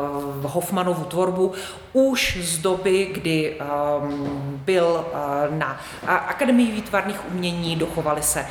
Hoffmanovu 0.51 1.03
tvorbu 1.03 1.53
už 1.93 2.37
z 2.41 2.57
doby, 2.57 3.09
kdy 3.13 3.55
um, 3.55 4.61
byl 4.65 5.05
uh, 5.05 5.57
na 5.57 5.79
Akademii 6.07 6.71
výtvarných 6.71 7.31
umění, 7.31 7.75
dochovaly 7.75 8.23
se 8.23 8.45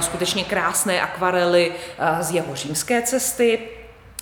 skutečně 0.00 0.44
krásné 0.44 1.00
akvarely 1.00 1.72
z 2.20 2.30
jeho 2.30 2.56
římské 2.56 3.02
cesty, 3.02 3.58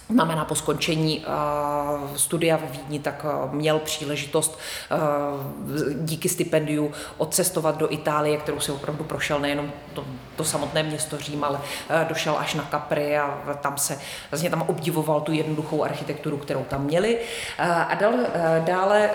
znamená 0.08 0.44
po 0.44 0.54
skončení 0.54 1.24
uh, 1.26 2.16
studia 2.16 2.56
ve 2.56 2.66
Vídni, 2.66 2.98
tak 2.98 3.24
uh, 3.24 3.54
měl 3.54 3.78
příležitost 3.78 4.58
uh, 4.90 5.94
díky 6.04 6.28
stipendiu 6.28 6.92
odcestovat 7.18 7.76
do 7.76 7.92
Itálie, 7.92 8.36
kterou 8.36 8.60
si 8.60 8.72
opravdu 8.72 9.04
prošel 9.04 9.40
nejenom 9.40 9.72
to, 9.92 10.04
to 10.36 10.44
samotné 10.44 10.82
město 10.82 11.18
Řím, 11.18 11.44
ale 11.44 11.60
došel 12.08 12.36
až 12.38 12.54
na 12.54 12.68
Capri 12.70 13.18
a 13.18 13.58
tam 13.62 13.78
se 13.78 13.98
vlastně 14.30 14.50
tam 14.50 14.62
obdivoval 14.62 15.20
tu 15.20 15.32
jednoduchou 15.32 15.84
architekturu, 15.84 16.36
kterou 16.36 16.64
tam 16.64 16.84
měli. 16.84 17.18
A 17.58 17.94
dal, 17.94 18.12
dále 18.64 19.10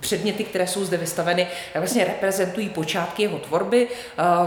předměty, 0.00 0.44
které 0.44 0.66
jsou 0.66 0.84
zde 0.84 0.96
vystaveny, 0.96 1.46
vlastně 1.74 2.04
reprezentují 2.04 2.68
počátky 2.68 3.22
jeho 3.22 3.38
tvorby 3.38 3.88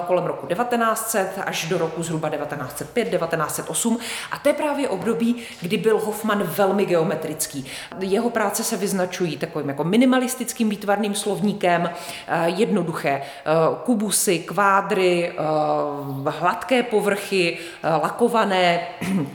kolem 0.08 0.26
roku 0.26 0.48
1900 0.48 1.40
až 1.46 1.66
do 1.66 1.78
roku 1.78 2.04
zhruba 2.04 2.30
1905, 2.30 3.10
1908 3.10 4.00
a 4.32 4.40
to 4.46 4.50
je 4.50 4.54
právě 4.54 4.90
období, 4.90 5.36
kdy 5.62 5.78
byl 5.78 6.00
Hoffman 6.00 6.44
velmi 6.44 6.86
geometrický. 6.86 7.66
Jeho 8.00 8.30
práce 8.30 8.64
se 8.64 8.78
vyznačují 8.78 9.38
takovým 9.38 9.70
jako 9.70 9.84
minimalistickým 9.84 10.70
výtvarným 10.70 11.16
slovníkem, 11.16 11.90
eh, 11.90 12.50
jednoduché 12.50 13.10
eh, 13.10 13.52
kubusy, 13.84 14.40
kvádry, 14.40 15.32
eh, 15.32 16.30
hladké 16.30 16.84
povrchy, 16.84 17.58
lakované 17.84 18.88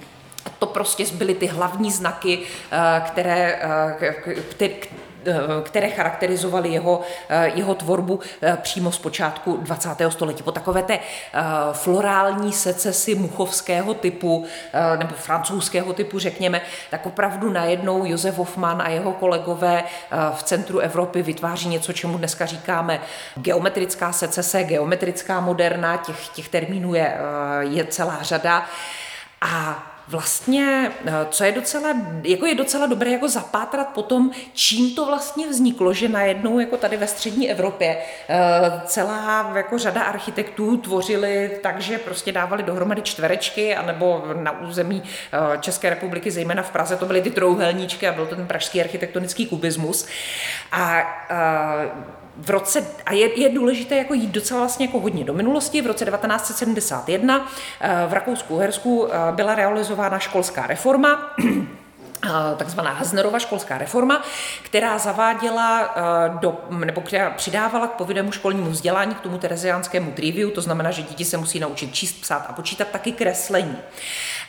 to 0.59 0.67
prostě 0.67 1.05
byly 1.15 1.35
ty 1.35 1.47
hlavní 1.47 1.91
znaky, 1.91 2.39
které, 3.07 3.63
které 4.51 4.73
které 5.63 5.91
charakterizovaly 5.91 6.69
jeho, 6.69 7.01
eh, 7.29 7.53
jeho 7.55 7.75
tvorbu 7.75 8.21
eh, 8.43 8.59
přímo 8.63 8.93
z 8.93 8.99
počátku 8.99 9.57
20. 9.57 10.11
století. 10.11 10.43
Po 10.43 10.53
takové 10.53 10.83
té 10.83 10.99
florální 11.73 12.53
secesi 12.53 13.15
muchovského 13.15 13.95
typu 13.95 14.47
nebo 14.99 15.15
francouzského 15.15 15.93
typu, 15.93 16.19
řekněme, 16.19 16.61
tak 16.91 17.07
opravdu 17.07 17.51
najednou 17.51 18.05
Josef 18.05 18.39
Hoffman 18.39 18.83
a 18.83 18.89
jeho 18.89 19.13
kolegové 19.13 19.85
v 20.35 20.43
centru 20.43 20.79
Evropy 20.79 21.23
vytváří 21.23 21.69
něco, 21.69 21.93
čemu 21.93 22.19
dneska 22.19 22.47
říkáme 22.47 23.01
geometrická 23.37 24.13
secese, 24.13 24.65
geometrická 24.65 25.41
moderna, 25.41 25.97
těch, 25.97 26.29
těch 26.29 26.49
termínů 26.49 26.95
je, 26.95 27.17
je 27.61 27.85
celá 27.85 28.19
řada. 28.23 28.67
A 29.41 29.90
vlastně, 30.11 30.93
eh, 31.07 31.13
co 31.31 31.45
je 31.45 31.53
docela, 31.53 31.89
jako 32.23 32.47
je 32.47 32.55
docela 32.55 32.87
dobré 32.87 33.11
jako 33.11 33.29
zapátrat 33.29 33.89
potom, 33.89 34.31
čím 34.53 34.95
to 34.95 35.07
vlastně 35.07 35.49
vzniklo, 35.49 35.93
že 35.93 36.09
najednou 36.09 36.59
jako 36.59 36.77
tady 36.77 36.97
ve 36.97 37.07
střední 37.07 37.51
Evropě 37.51 37.97
eh, 38.29 38.37
celá 38.85 39.53
jako 39.57 39.79
řada 39.79 40.03
architektů 40.03 40.77
tvořili 40.77 41.59
tak, 41.63 41.81
že 41.81 41.99
prostě 41.99 42.33
dávali 42.33 42.63
dohromady 42.63 43.03
čtverečky, 43.03 43.77
anebo 43.77 44.25
na 44.35 44.61
území 44.61 45.03
eh, 45.33 45.59
České 45.59 45.91
republiky, 45.91 46.31
zejména 46.31 46.63
v 46.63 46.71
Praze, 46.71 46.97
to 46.97 47.07
byly 47.07 47.23
ty 47.23 47.31
trouhelníčky 47.31 48.09
a 48.09 48.13
byl 48.13 48.27
to 48.27 48.37
ten 48.37 48.47
pražský 48.47 48.81
architektonický 48.81 49.47
kubismus. 49.47 50.07
A 50.73 51.03
v 52.41 52.51
roce, 52.51 52.87
a 53.07 53.13
je, 53.13 53.41
je 53.41 53.49
důležité 53.49 53.97
jako 53.97 54.15
jít 54.15 54.31
docela 54.31 54.61
vlastně 54.61 54.87
jako 54.87 55.01
hodně 55.01 55.25
do 55.25 55.35
minulosti, 55.35 55.83
v 55.83 55.87
roce 55.87 56.05
1971 56.05 57.47
eh, 57.81 58.07
v 58.09 58.13
Rakousku-Uhersku 58.13 59.09
eh, 59.09 59.33
byla 59.33 59.55
realizována 59.55 60.19
školská 60.19 60.67
reforma, 60.67 61.35
eh, 62.25 62.29
takzvaná 62.57 62.93
Haznerova 62.93 63.39
školská 63.39 63.79
reforma, 63.79 64.25
která 64.63 64.99
zaváděla 64.99 65.95
do, 66.41 66.59
nebo 66.85 67.01
která 67.01 67.31
přidávala 67.31 67.87
k 67.87 67.91
povinnému 67.91 68.33
školnímu 68.33 68.71
vzdělání 68.71 69.15
k 69.15 69.21
tomu 69.21 69.39
tereziánskému 69.39 70.13
triviu, 70.13 70.51
to 70.51 70.61
znamená, 70.61 70.91
že 70.91 71.03
děti 71.03 71.25
se 71.25 71.37
musí 71.37 71.61
naučit 71.61 71.95
číst, 71.95 72.21
psát 72.21 72.47
a 72.49 72.53
počítat 72.53 72.89
taky 72.89 73.13
kreslení. 73.13 73.77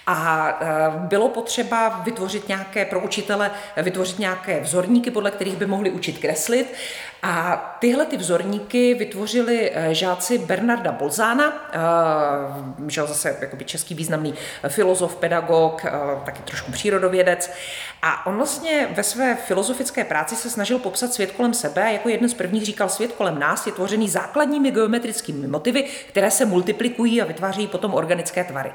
A 0.07 0.53
bylo 0.93 1.29
potřeba 1.29 1.89
vytvořit 1.89 2.47
nějaké 2.47 2.85
pro 2.85 2.99
učitele, 2.99 3.51
vytvořit 3.77 4.19
nějaké 4.19 4.59
vzorníky, 4.59 5.11
podle 5.11 5.31
kterých 5.31 5.55
by 5.55 5.65
mohli 5.65 5.89
učit 5.89 6.17
kreslit. 6.17 6.73
A 7.23 7.57
tyhle 7.79 8.05
ty 8.05 8.17
vzorníky 8.17 8.93
vytvořili 8.93 9.71
eh, 9.73 9.93
žáci 9.93 10.37
Bernarda 10.37 10.91
Bolzána, 10.91 11.69
eh, 11.73 12.91
že 12.91 13.01
zase 13.01 13.37
jakoby 13.41 13.65
český 13.65 13.95
významný 13.95 14.33
filozof, 14.67 15.15
pedagog, 15.15 15.85
eh, 15.85 15.91
taky 16.25 16.41
trošku 16.41 16.71
přírodovědec. 16.71 17.51
A 18.01 18.25
on 18.25 18.35
vlastně 18.35 18.87
ve 18.91 19.03
své 19.03 19.35
filozofické 19.35 20.03
práci 20.03 20.35
se 20.35 20.49
snažil 20.49 20.79
popsat 20.79 21.13
svět 21.13 21.31
kolem 21.31 21.53
sebe. 21.53 21.93
Jako 21.93 22.09
jeden 22.09 22.29
z 22.29 22.33
prvních 22.33 22.65
říkal, 22.65 22.89
svět 22.89 23.11
kolem 23.11 23.39
nás 23.39 23.65
je 23.65 23.71
tvořený 23.71 24.09
základními 24.09 24.71
geometrickými 24.71 25.47
motivy, 25.47 25.83
které 26.07 26.31
se 26.31 26.45
multiplikují 26.45 27.21
a 27.21 27.25
vytváří 27.25 27.67
potom 27.67 27.93
organické 27.93 28.43
tvary. 28.43 28.71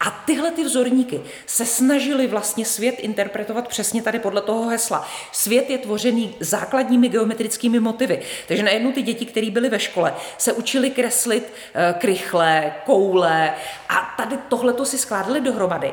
A 0.00 0.10
tyhle 0.10 0.50
ty 0.50 0.64
vzorníky 0.64 1.20
se 1.46 1.66
snažili 1.66 2.26
vlastně 2.26 2.64
svět 2.64 2.94
interpretovat 2.98 3.68
přesně 3.68 4.02
tady 4.02 4.18
podle 4.18 4.40
toho 4.40 4.68
hesla. 4.68 5.08
Svět 5.32 5.70
je 5.70 5.78
tvořený 5.78 6.34
základními 6.40 7.08
geometrickými 7.08 7.80
motivy. 7.80 8.22
Takže 8.48 8.62
najednou 8.62 8.92
ty 8.92 9.02
děti, 9.02 9.26
které 9.26 9.50
byly 9.50 9.68
ve 9.68 9.78
škole, 9.78 10.14
se 10.38 10.52
učili 10.52 10.90
kreslit 10.90 11.52
eh, 11.74 11.94
krychle, 11.98 12.74
koule 12.84 13.54
a 13.88 14.14
tady 14.16 14.38
tohleto 14.48 14.84
si 14.84 14.98
skládali 14.98 15.40
dohromady. 15.40 15.92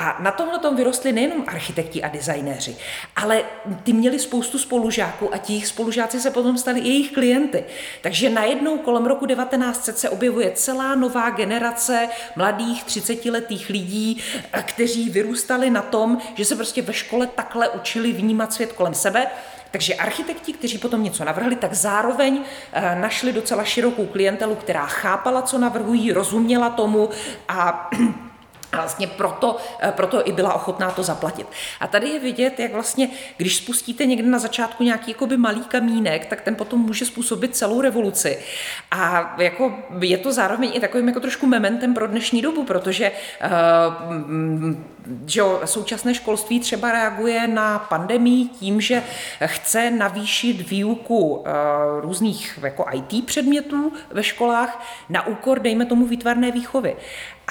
A 0.00 0.16
na 0.18 0.30
tomhle 0.30 0.58
tom 0.58 0.76
vyrostli 0.76 1.12
nejenom 1.12 1.44
architekti 1.46 2.02
a 2.02 2.08
designéři, 2.08 2.76
ale 3.16 3.42
ty 3.82 3.92
měli 3.92 4.18
spoustu 4.18 4.58
spolužáků 4.58 5.34
a 5.34 5.38
ti 5.38 5.60
spolužáci 5.60 6.20
se 6.20 6.30
potom 6.30 6.58
stali 6.58 6.80
jejich 6.80 7.12
klienty. 7.12 7.64
Takže 8.02 8.30
najednou 8.30 8.78
kolem 8.78 9.06
roku 9.06 9.26
1900 9.26 9.98
se 9.98 10.10
objevuje 10.10 10.50
celá 10.50 10.94
nová 10.94 11.30
generace 11.30 12.08
mladých 12.36 12.84
30 12.84 13.24
letých 13.24 13.70
lidí, 13.70 14.22
kteří 14.62 15.10
vyrůstali 15.10 15.70
na 15.70 15.82
tom, 15.82 16.18
že 16.34 16.44
se 16.44 16.56
prostě 16.56 16.82
ve 16.82 16.92
škole 16.92 17.26
takhle 17.26 17.68
učili 17.68 18.12
vnímat 18.12 18.52
svět 18.52 18.72
kolem 18.72 18.94
sebe. 18.94 19.26
Takže 19.70 19.94
architekti, 19.94 20.52
kteří 20.52 20.78
potom 20.78 21.02
něco 21.02 21.24
navrhli, 21.24 21.56
tak 21.56 21.74
zároveň 21.74 22.42
eh, 22.72 22.94
našli 23.00 23.32
docela 23.32 23.64
širokou 23.64 24.06
klientelu, 24.06 24.54
která 24.54 24.86
chápala, 24.86 25.42
co 25.42 25.58
navrhují, 25.58 26.12
rozuměla 26.12 26.70
tomu 26.70 27.10
a 27.48 27.90
a 28.72 28.76
vlastně 28.76 29.06
proto, 29.06 29.56
eh, 29.80 29.92
proto 29.96 30.28
i 30.28 30.32
byla 30.32 30.54
ochotná 30.54 30.90
to 30.90 31.02
zaplatit. 31.02 31.46
A 31.80 31.86
tady 31.86 32.08
je 32.08 32.20
vidět, 32.20 32.60
jak 32.60 32.72
vlastně, 32.72 33.08
když 33.36 33.56
spustíte 33.56 34.06
někde 34.06 34.28
na 34.28 34.38
začátku 34.38 34.84
nějaký 34.84 35.10
jakoby 35.10 35.36
malý 35.36 35.60
kamínek, 35.60 36.26
tak 36.26 36.40
ten 36.40 36.54
potom 36.54 36.80
může 36.80 37.04
způsobit 37.04 37.56
celou 37.56 37.80
revoluci. 37.80 38.38
A 38.90 39.34
jako 39.38 39.74
je 40.00 40.18
to 40.18 40.32
zároveň 40.32 40.70
i 40.74 40.80
takovým 40.80 41.08
jako 41.08 41.20
trošku 41.20 41.46
mementem 41.46 41.94
pro 41.94 42.06
dnešní 42.06 42.42
dobu, 42.42 42.64
protože 42.64 43.12
uh, 43.44 44.74
že 45.26 45.42
současné 45.64 46.14
školství 46.14 46.60
třeba 46.60 46.92
reaguje 46.92 47.48
na 47.48 47.78
pandemii 47.78 48.44
tím, 48.44 48.80
že 48.80 49.02
chce 49.44 49.90
navýšit 49.90 50.70
výuku 50.70 51.34
uh, 51.34 51.44
různých 52.00 52.58
jako 52.62 52.86
IT 52.92 53.26
předmětů 53.26 53.92
ve 54.10 54.22
školách 54.22 54.84
na 55.08 55.26
úkor, 55.26 55.58
dejme 55.58 55.84
tomu, 55.84 56.06
výtvarné 56.06 56.50
výchovy. 56.50 56.96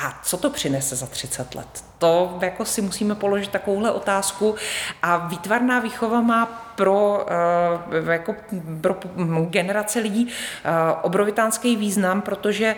A 0.05 0.19
co 0.23 0.37
to 0.37 0.49
přinese 0.49 0.95
za 0.95 1.05
30 1.05 1.55
let? 1.55 1.83
To 1.97 2.39
jako 2.41 2.65
si 2.65 2.81
musíme 2.81 3.15
položit 3.15 3.49
takovouhle 3.49 3.91
otázku 3.91 4.55
a 5.01 5.17
výtvarná 5.17 5.79
výchova 5.79 6.21
má 6.21 6.45
pro, 6.75 7.25
uh, 7.93 8.09
jako 8.09 8.35
pro 8.81 8.99
generace 9.49 9.99
lidí 9.99 10.25
uh, 10.25 10.71
obrovitánský 11.01 11.75
význam, 11.75 12.21
protože 12.21 12.75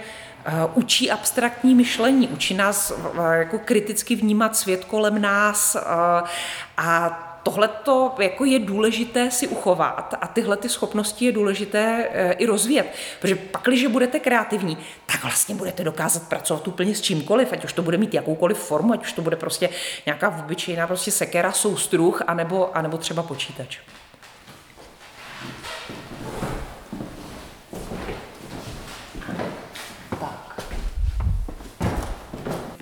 učí 0.73 1.11
abstraktní 1.11 1.75
myšlení, 1.75 2.27
učí 2.27 2.53
nás 2.53 2.93
jako 3.31 3.59
kriticky 3.59 4.15
vnímat 4.15 4.55
svět 4.55 4.85
kolem 4.85 5.21
nás 5.21 5.77
a 6.77 7.30
tohle 7.43 7.67
to 7.67 8.15
jako 8.19 8.45
je 8.45 8.59
důležité 8.59 9.31
si 9.31 9.47
uchovat 9.47 10.13
a 10.21 10.27
tyhle 10.27 10.57
ty 10.57 10.69
schopnosti 10.69 11.25
je 11.25 11.31
důležité 11.31 12.09
eh, 12.11 12.31
i 12.31 12.45
rozvíjet. 12.45 12.93
Protože 13.19 13.35
pak, 13.35 13.61
když 13.63 13.87
budete 13.87 14.19
kreativní, 14.19 14.77
tak 15.05 15.23
vlastně 15.23 15.55
budete 15.55 15.83
dokázat 15.83 16.29
pracovat 16.29 16.67
úplně 16.67 16.95
s 16.95 17.01
čímkoliv, 17.01 17.53
ať 17.53 17.65
už 17.65 17.73
to 17.73 17.81
bude 17.81 17.97
mít 17.97 18.13
jakoukoliv 18.13 18.57
formu, 18.57 18.93
ať 18.93 19.01
už 19.01 19.13
to 19.13 19.21
bude 19.21 19.35
prostě 19.35 19.69
nějaká 20.05 20.29
obyčejná 20.39 20.87
prostě 20.87 21.11
sekera, 21.11 21.51
soustruh, 21.51 22.21
anebo, 22.27 22.77
anebo 22.77 22.97
třeba 22.97 23.23
počítač. 23.23 23.79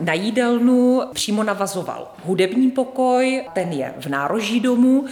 Na 0.10 0.16
jídelnu 0.16 1.01
přímo 1.14 1.43
navazoval 1.43 2.07
hudební 2.26 2.72
pokoj, 2.72 3.43
ten 3.53 3.72
je 3.72 3.93
v 3.99 4.05
nároží 4.05 4.60
domu 4.60 5.05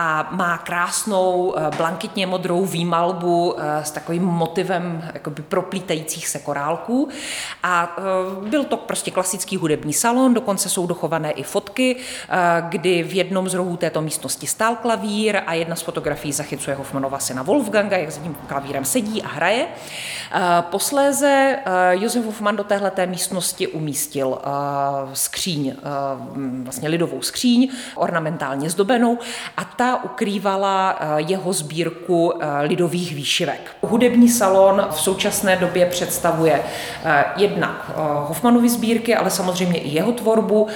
a 0.00 0.28
má 0.30 0.58
krásnou 0.58 1.54
eh, 1.56 1.76
blankitně 1.76 2.26
modrou 2.26 2.64
výmalbu 2.64 3.54
eh, 3.58 3.84
s 3.84 3.90
takovým 3.90 4.22
motivem 4.22 5.10
jakoby 5.14 5.42
proplítajících 5.42 6.28
se 6.28 6.38
korálků. 6.38 7.08
A 7.62 7.96
eh, 7.98 8.48
byl 8.48 8.64
to 8.64 8.76
prostě 8.76 9.10
klasický 9.10 9.56
hudební 9.56 9.92
salon, 9.92 10.34
dokonce 10.34 10.68
jsou 10.68 10.86
dochované 10.86 11.30
i 11.30 11.42
fotky, 11.42 11.96
kdy 12.68 13.02
v 13.02 13.14
jednom 13.14 13.48
z 13.48 13.54
rohů 13.54 13.76
této 13.76 14.00
místnosti 14.00 14.46
stál 14.46 14.76
klavír 14.76 15.40
a 15.46 15.54
jedna 15.54 15.76
z 15.76 15.82
fotografií 15.82 16.32
zachycuje 16.32 16.76
Hoffmanova 16.76 17.18
syna 17.18 17.42
Wolfganga, 17.42 17.96
jak 17.96 18.10
za 18.10 18.20
tím 18.20 18.34
klavírem 18.34 18.84
sedí 18.84 19.22
a 19.22 19.28
hraje. 19.28 19.66
Posléze 20.60 21.58
Josef 21.90 22.24
Hoffman 22.24 22.56
do 22.56 22.64
téhleté 22.64 23.06
místnosti 23.06 23.68
umístil 23.68 24.38
skříň, 25.12 25.74
vlastně 26.62 26.88
lidovou 26.88 27.22
skříň, 27.22 27.70
ornamentálně 27.94 28.70
zdobenou 28.70 29.18
a 29.56 29.64
ta 29.64 29.87
ukrývala 29.96 30.98
eh, 31.00 31.06
jeho 31.18 31.52
sbírku 31.52 32.32
eh, 32.32 32.46
lidových 32.62 33.14
výšivek. 33.14 33.60
Hudební 33.82 34.28
salon 34.28 34.86
v 34.90 35.00
současné 35.00 35.56
době 35.56 35.86
představuje 35.86 36.62
eh, 37.04 37.24
jednak 37.36 37.90
Hoffmanovy 38.26 38.68
sbírky, 38.68 39.14
ale 39.14 39.30
samozřejmě 39.30 39.78
i 39.78 39.88
jeho 39.88 40.12
tvorbu, 40.12 40.66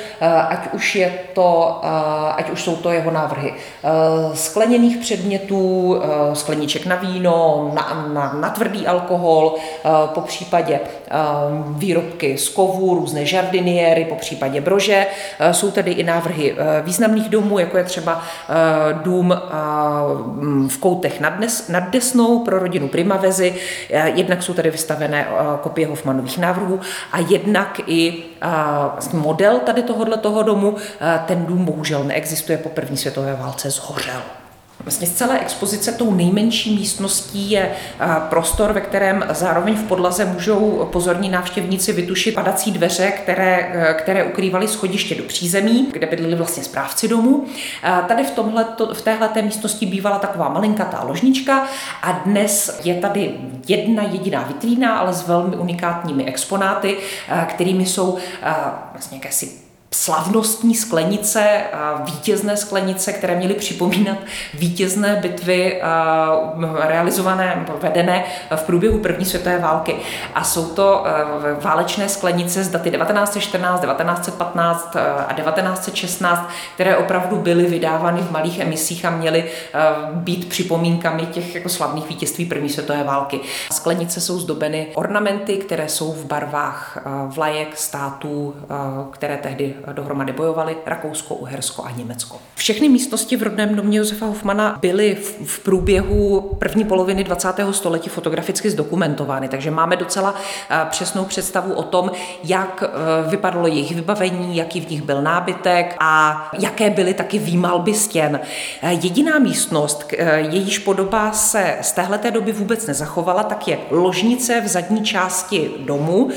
ať 0.49 0.73
už, 0.73 0.97
je 0.97 1.19
to, 1.35 1.81
ať 2.37 2.51
už 2.51 2.63
jsou 2.63 2.77
to 2.77 2.93
jeho 2.93 3.11
návrhy 3.11 3.55
skleněných 4.35 4.97
předmětů, 4.97 5.97
skleniček 6.33 6.87
na 6.87 6.97
víno, 6.97 7.71
na, 7.75 8.09
na, 8.13 8.33
na 8.33 8.51
tvrdý 8.51 8.87
alkohol, 8.87 9.55
po 10.07 10.21
případě 10.21 10.81
výrobky 11.69 12.39
z 12.39 12.49
kovu, 12.49 12.95
různé 12.95 13.27
žardiniéry, 13.27 14.05
po 14.05 14.15
případě 14.15 14.61
brože. 14.61 15.07
Jsou 15.53 15.71
tady 15.71 15.93
i 15.93 16.03
návrhy 16.03 16.57
významných 16.83 17.29
domů, 17.29 17.59
jako 17.59 17.79
je 17.79 17.85
třeba 17.85 18.23
dům 19.03 19.35
mm, 20.41 20.69
v 20.69 20.79
koutech 20.79 21.21
nad, 21.21 21.41
Des, 21.41 21.69
nad 21.69 21.91
Desnou 21.91 22.39
pro 22.39 22.59
rodinu 22.59 22.89
Primavezy. 22.89 23.55
Jednak 24.05 24.43
jsou 24.43 24.55
tady 24.55 24.71
vystavené 24.71 25.29
kopie 25.61 25.87
Hoffmanových 25.87 26.39
návrhů 26.39 26.81
a 27.13 27.19
jednak 27.19 27.81
i 27.87 28.25
model 29.13 29.59
tady 29.59 29.83
tohohle 29.83 30.17
toho 30.17 30.43
domu. 30.43 30.77
Ten 31.27 31.47
dům 31.47 31.65
bohužel 31.65 32.05
neexistuje, 32.05 32.59
po 32.59 32.69
první 32.69 32.97
světové 32.97 33.35
válce 33.35 33.71
zhořel. 33.71 34.23
Vlastně 34.85 35.07
z 35.07 35.13
celé 35.13 35.41
expozice 35.41 35.93
tou 35.93 36.15
nejmenší 36.15 36.75
místností 36.75 37.51
je 37.51 37.73
prostor, 38.29 38.73
ve 38.73 38.81
kterém 38.81 39.25
zároveň 39.31 39.75
v 39.75 39.83
podlaze 39.83 40.25
můžou 40.25 40.89
pozorní 40.93 41.29
návštěvníci 41.29 41.93
vytušit 41.93 42.35
padací 42.35 42.73
dveře, 42.73 43.11
které, 43.11 43.73
e, 43.75 43.95
které 43.95 44.25
ukrývaly 44.25 44.69
schodiště 44.69 45.15
do 45.15 45.23
přízemí, 45.23 45.89
kde 45.93 46.07
bydleli 46.07 46.35
vlastně 46.35 46.65
správci 46.65 47.09
domu. 47.09 47.47
Tady 48.09 48.25
v, 48.25 48.31
tomhle, 48.31 48.67
v 48.93 49.03
téhle 49.03 49.43
místnosti 49.43 49.87
bývala 49.87 50.19
taková 50.19 50.49
malinkatá 50.49 51.05
ložnička 51.05 51.67
a 52.03 52.13
dnes 52.13 52.81
je 52.85 52.95
tady 52.95 53.35
jedna 53.69 54.03
jediná 54.03 54.43
vitrína, 54.43 54.97
ale 54.99 55.13
s 55.13 55.29
velmi 55.29 55.57
unikátními 55.57 56.25
exponáty, 56.25 56.97
kterými 57.49 57.87
jsou 57.87 58.19
vlastně 58.93 59.19
jakési 59.19 59.62
slavnostní 59.93 60.75
sklenice, 60.75 61.61
vítězné 62.05 62.57
sklenice, 62.57 63.13
které 63.13 63.37
měly 63.37 63.55
připomínat 63.55 64.19
vítězné 64.55 65.19
bitvy 65.23 65.83
realizované, 66.79 67.67
vedené 67.81 68.25
v 68.57 68.63
průběhu 68.63 68.99
první 68.99 69.25
světové 69.25 69.59
války. 69.59 69.97
A 70.35 70.45
jsou 70.45 70.65
to 70.67 71.05
válečné 71.61 72.09
sklenice 72.09 72.65
z 72.65 72.69
daty 72.69 72.91
1914, 72.91 73.81
1915 73.81 74.97
a 75.29 75.33
1916, 75.33 76.49
které 76.75 76.97
opravdu 76.97 77.37
byly 77.37 77.67
vydávány 77.67 78.21
v 78.21 78.31
malých 78.31 78.59
emisích 78.61 79.05
a 79.05 79.11
měly 79.11 79.45
být 80.13 80.49
připomínkami 80.49 81.27
těch 81.27 81.55
jako 81.55 81.69
slavných 81.69 82.09
vítězství 82.09 82.45
první 82.45 82.69
světové 82.69 83.05
války. 83.05 83.41
Sklenice 83.73 84.21
jsou 84.21 84.39
zdobeny 84.39 84.87
ornamenty, 84.95 85.57
které 85.57 85.89
jsou 85.89 86.13
v 86.13 86.25
barvách 86.25 86.99
vlajek 87.27 87.77
států, 87.77 88.55
které 89.11 89.37
tehdy 89.37 89.75
dohromady 89.93 90.33
bojovali 90.33 90.77
Rakousko, 90.87 91.35
Uhersko 91.35 91.85
a 91.85 91.91
Německo. 91.91 92.39
Všechny 92.55 92.89
místnosti 92.89 93.37
v 93.37 93.43
rodném 93.43 93.75
domě 93.75 93.99
Josefa 93.99 94.27
Hofmana 94.27 94.79
byly 94.81 95.15
v, 95.45 95.59
průběhu 95.59 96.41
první 96.59 96.85
poloviny 96.85 97.25
20. 97.25 97.49
století 97.71 98.11
fotograficky 98.11 98.71
zdokumentovány, 98.71 99.49
takže 99.49 99.71
máme 99.71 99.97
docela 99.97 100.35
eh, 100.71 100.87
přesnou 100.91 101.25
představu 101.25 101.75
o 101.75 101.83
tom, 101.83 102.11
jak 102.45 102.85
eh, 102.87 103.31
vypadalo 103.31 103.67
jejich 103.67 103.95
vybavení, 103.95 104.57
jaký 104.57 104.81
v 104.81 104.91
nich 104.91 105.03
byl 105.03 105.23
nábytek 105.23 105.97
a 106.01 106.51
jaké 106.59 106.91
byly 106.91 107.15
taky 107.15 107.39
výmalby 107.39 107.95
stěn. 107.95 108.41
Eh, 108.83 108.93
jediná 108.93 109.39
místnost, 109.39 110.13
jejíž 110.37 110.79
podoba 110.79 111.33
se 111.33 111.79
z 111.81 111.93
téhleté 111.93 112.31
doby 112.31 112.53
vůbec 112.53 112.87
nezachovala, 112.87 113.43
tak 113.43 113.69
je 113.69 113.79
ložnice 113.91 114.61
v 114.61 114.69
zadní 114.69 115.05
části 115.05 115.71
domu, 115.79 116.31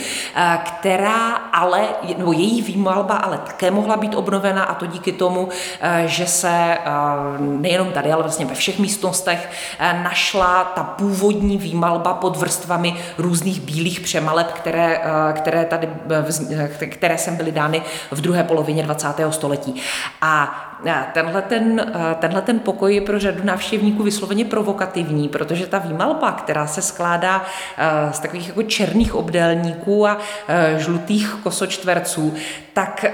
která 0.66 1.30
ale, 1.36 1.88
nebo 2.18 2.32
její 2.32 2.62
výmalba 2.62 3.16
ale 3.16 3.35
také 3.38 3.72
mohla 3.72 3.98
být 3.98 4.16
obnovena 4.16 4.64
a 4.64 4.74
to 4.74 4.86
díky 4.86 5.12
tomu, 5.12 5.50
eh, 5.82 6.04
že 6.06 6.26
se 6.26 6.50
eh, 6.50 6.80
nejenom 7.40 7.92
tady, 7.92 8.12
ale 8.12 8.24
vlastně 8.24 8.46
ve 8.46 8.56
všech 8.56 8.80
místnostech 8.80 9.50
eh, 9.80 10.04
našla 10.04 10.64
ta 10.64 10.84
původní 10.84 11.58
výmalba 11.58 12.14
pod 12.14 12.38
vrstvami 12.38 12.96
různých 13.18 13.62
bílých 13.62 14.00
přemaleb, 14.00 14.52
které, 14.52 15.02
které, 15.34 15.66
tady, 15.66 15.90
které 16.90 17.18
sem 17.18 17.36
byly 17.36 17.52
dány 17.52 17.82
v 18.12 18.22
druhé 18.22 18.44
polovině 18.44 18.84
20. 18.84 19.08
století. 19.30 19.82
A 20.22 20.65
tenhle 21.14 21.42
ten, 21.42 21.94
tenhle 22.20 22.42
ten 22.42 22.60
pokoj 22.60 22.96
je 22.96 23.02
pro 23.02 23.20
řadu 23.20 23.44
návštěvníků 23.44 24.04
vysloveně 24.04 24.46
provokativní, 24.46 25.30
protože 25.30 25.68
ta 25.68 25.80
výmalba, 25.80 26.32
která 26.32 26.68
se 26.68 26.82
skládá 26.82 27.46
z 28.12 28.20
takových 28.20 28.48
jako 28.48 28.64
černých 28.64 29.16
obdélníků 29.16 30.08
a 30.08 30.18
žlutých 30.78 31.38
kosočtverců, 31.44 32.34
tak, 32.74 33.06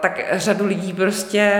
tak 0.00 0.20
řadu 0.32 0.66
lidí 0.66 0.92
prostě 0.92 1.52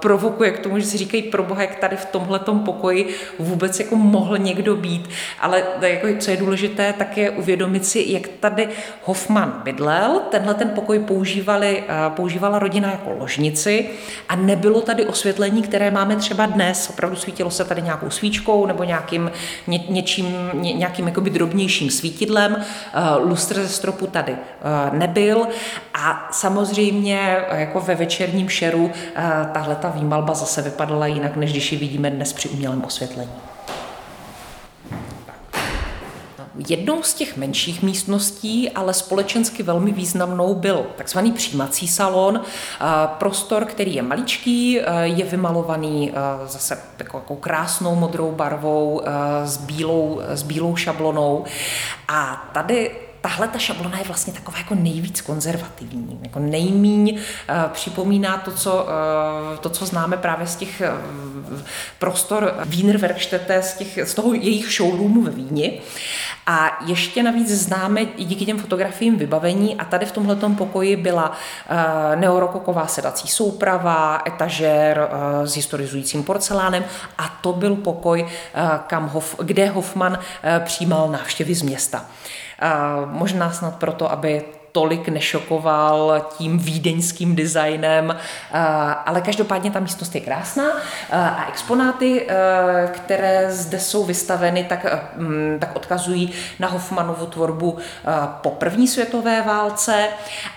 provokuje 0.00 0.50
k 0.50 0.58
tomu, 0.58 0.78
že 0.78 0.86
si 0.86 0.98
říkají, 0.98 1.22
pro 1.22 1.42
boha, 1.42 1.62
jak 1.62 1.74
tady 1.74 1.96
v 1.96 2.04
tomhle 2.04 2.40
pokoji 2.64 3.14
vůbec 3.38 3.80
jako 3.80 3.96
mohl 3.96 4.38
někdo 4.38 4.76
být. 4.76 5.08
Ale 5.40 5.62
jako, 5.80 6.06
co 6.18 6.30
je 6.30 6.36
důležité, 6.36 6.92
tak 6.92 7.16
je 7.16 7.30
uvědomit 7.30 7.86
si, 7.86 8.04
jak 8.08 8.28
tady 8.28 8.68
Hoffman 9.04 9.60
bydlel. 9.64 10.22
Tenhle 10.30 10.54
ten 10.54 10.68
pokoj 10.68 10.98
používali, 10.98 11.84
používala 12.08 12.58
rodina 12.58 12.90
jako 12.90 13.10
ložnici 13.18 13.88
a 14.28 14.36
nebylo 14.42 14.80
tady 14.80 15.06
osvětlení, 15.06 15.62
které 15.62 15.90
máme 15.90 16.16
třeba 16.16 16.46
dnes. 16.46 16.90
Opravdu 16.90 17.16
svítilo 17.16 17.50
se 17.50 17.64
tady 17.64 17.82
nějakou 17.82 18.10
svíčkou 18.10 18.66
nebo 18.66 18.84
nějakým, 18.84 19.30
ně, 19.66 19.78
něčím, 19.88 20.50
ně, 20.54 20.72
nějakým 20.72 21.06
jakoby 21.06 21.30
drobnějším 21.30 21.90
svítidlem. 21.90 22.56
Lustr 23.18 23.54
ze 23.54 23.68
stropu 23.68 24.06
tady 24.06 24.36
nebyl 24.92 25.46
a 25.94 26.28
samozřejmě 26.32 27.36
jako 27.52 27.80
ve 27.80 27.94
večerním 27.94 28.48
šeru 28.48 28.90
tahle 29.52 29.76
ta 29.76 29.88
výmalba 29.88 30.34
zase 30.34 30.62
vypadala 30.62 31.06
jinak, 31.06 31.36
než 31.36 31.50
když 31.50 31.72
ji 31.72 31.78
vidíme 31.78 32.10
dnes 32.10 32.32
při 32.32 32.48
umělém 32.48 32.84
osvětlení. 32.84 33.32
Jednou 36.68 37.02
z 37.02 37.14
těch 37.14 37.36
menších 37.36 37.82
místností, 37.82 38.70
ale 38.70 38.94
společensky 38.94 39.62
velmi 39.62 39.92
významnou, 39.92 40.54
byl 40.54 40.86
takzvaný 40.96 41.32
přijímací 41.32 41.88
salon. 41.88 42.40
Prostor, 43.06 43.64
který 43.64 43.94
je 43.94 44.02
maličký, 44.02 44.72
je 45.02 45.24
vymalovaný 45.24 46.12
zase 46.46 46.78
takovou 46.96 47.36
krásnou 47.36 47.94
modrou 47.94 48.32
barvou 48.32 49.02
s 49.44 49.56
bílou, 49.56 50.20
s 50.28 50.42
bílou 50.42 50.76
šablonou. 50.76 51.44
A 52.08 52.50
tady 52.54 52.90
tahle 53.22 53.48
ta 53.48 53.58
šablona 53.58 53.98
je 53.98 54.04
vlastně 54.04 54.32
taková 54.32 54.58
jako 54.58 54.74
nejvíc 54.74 55.20
konzervativní, 55.20 56.20
jako 56.22 56.38
nejmíň 56.38 57.12
uh, 57.14 57.70
připomíná 57.72 58.36
to 58.36 58.52
co, 58.52 58.74
uh, 58.74 59.58
to, 59.58 59.68
co 59.68 59.86
známe 59.86 60.16
právě 60.16 60.46
z 60.46 60.56
těch 60.56 60.82
uh, 61.52 61.60
prostor 61.98 62.54
Wiener 62.64 62.98
Werkstätte, 62.98 63.62
z, 63.62 63.74
těch, 63.74 63.98
z 64.04 64.14
toho 64.14 64.34
jejich 64.34 64.72
showroomu 64.72 65.22
ve 65.22 65.30
Vídni. 65.30 65.80
A 66.46 66.78
ještě 66.86 67.22
navíc 67.22 67.50
známe 67.50 68.00
i 68.00 68.24
díky 68.24 68.46
těm 68.46 68.58
fotografiím 68.58 69.16
vybavení 69.18 69.76
a 69.76 69.84
tady 69.84 70.06
v 70.06 70.12
tomhle 70.12 70.36
pokoji 70.36 70.96
byla 70.96 71.32
neorokoková 72.14 72.86
sedací 72.86 73.28
souprava, 73.28 74.22
etažér 74.26 75.08
s 75.44 75.54
historizujícím 75.54 76.24
porcelánem 76.24 76.84
a 77.18 77.28
to 77.28 77.52
byl 77.52 77.76
pokoj, 77.76 78.26
kam 78.86 79.08
Hof, 79.08 79.36
kde 79.42 79.68
Hoffman 79.68 80.18
přijímal 80.64 81.08
návštěvy 81.08 81.54
z 81.54 81.62
města. 81.62 82.06
Možná 83.06 83.52
snad 83.52 83.76
proto, 83.76 84.12
aby 84.12 84.44
tolik 84.72 85.08
nešokoval 85.08 86.26
tím 86.38 86.58
vídeňským 86.58 87.36
designem, 87.36 88.16
ale 89.06 89.20
každopádně 89.20 89.70
ta 89.70 89.80
místnost 89.80 90.14
je 90.14 90.20
krásná. 90.20 90.64
A 91.10 91.46
exponáty, 91.48 92.26
které 92.86 93.52
zde 93.52 93.80
jsou 93.80 94.04
vystaveny, 94.04 94.64
tak, 94.64 94.86
mm, 95.16 95.56
tak 95.60 95.76
odkazují 95.76 96.32
na 96.58 96.68
Hoffmanovu 96.68 97.26
tvorbu 97.26 97.78
po 98.40 98.50
první 98.50 98.88
světové 98.88 99.42
válce. 99.42 100.08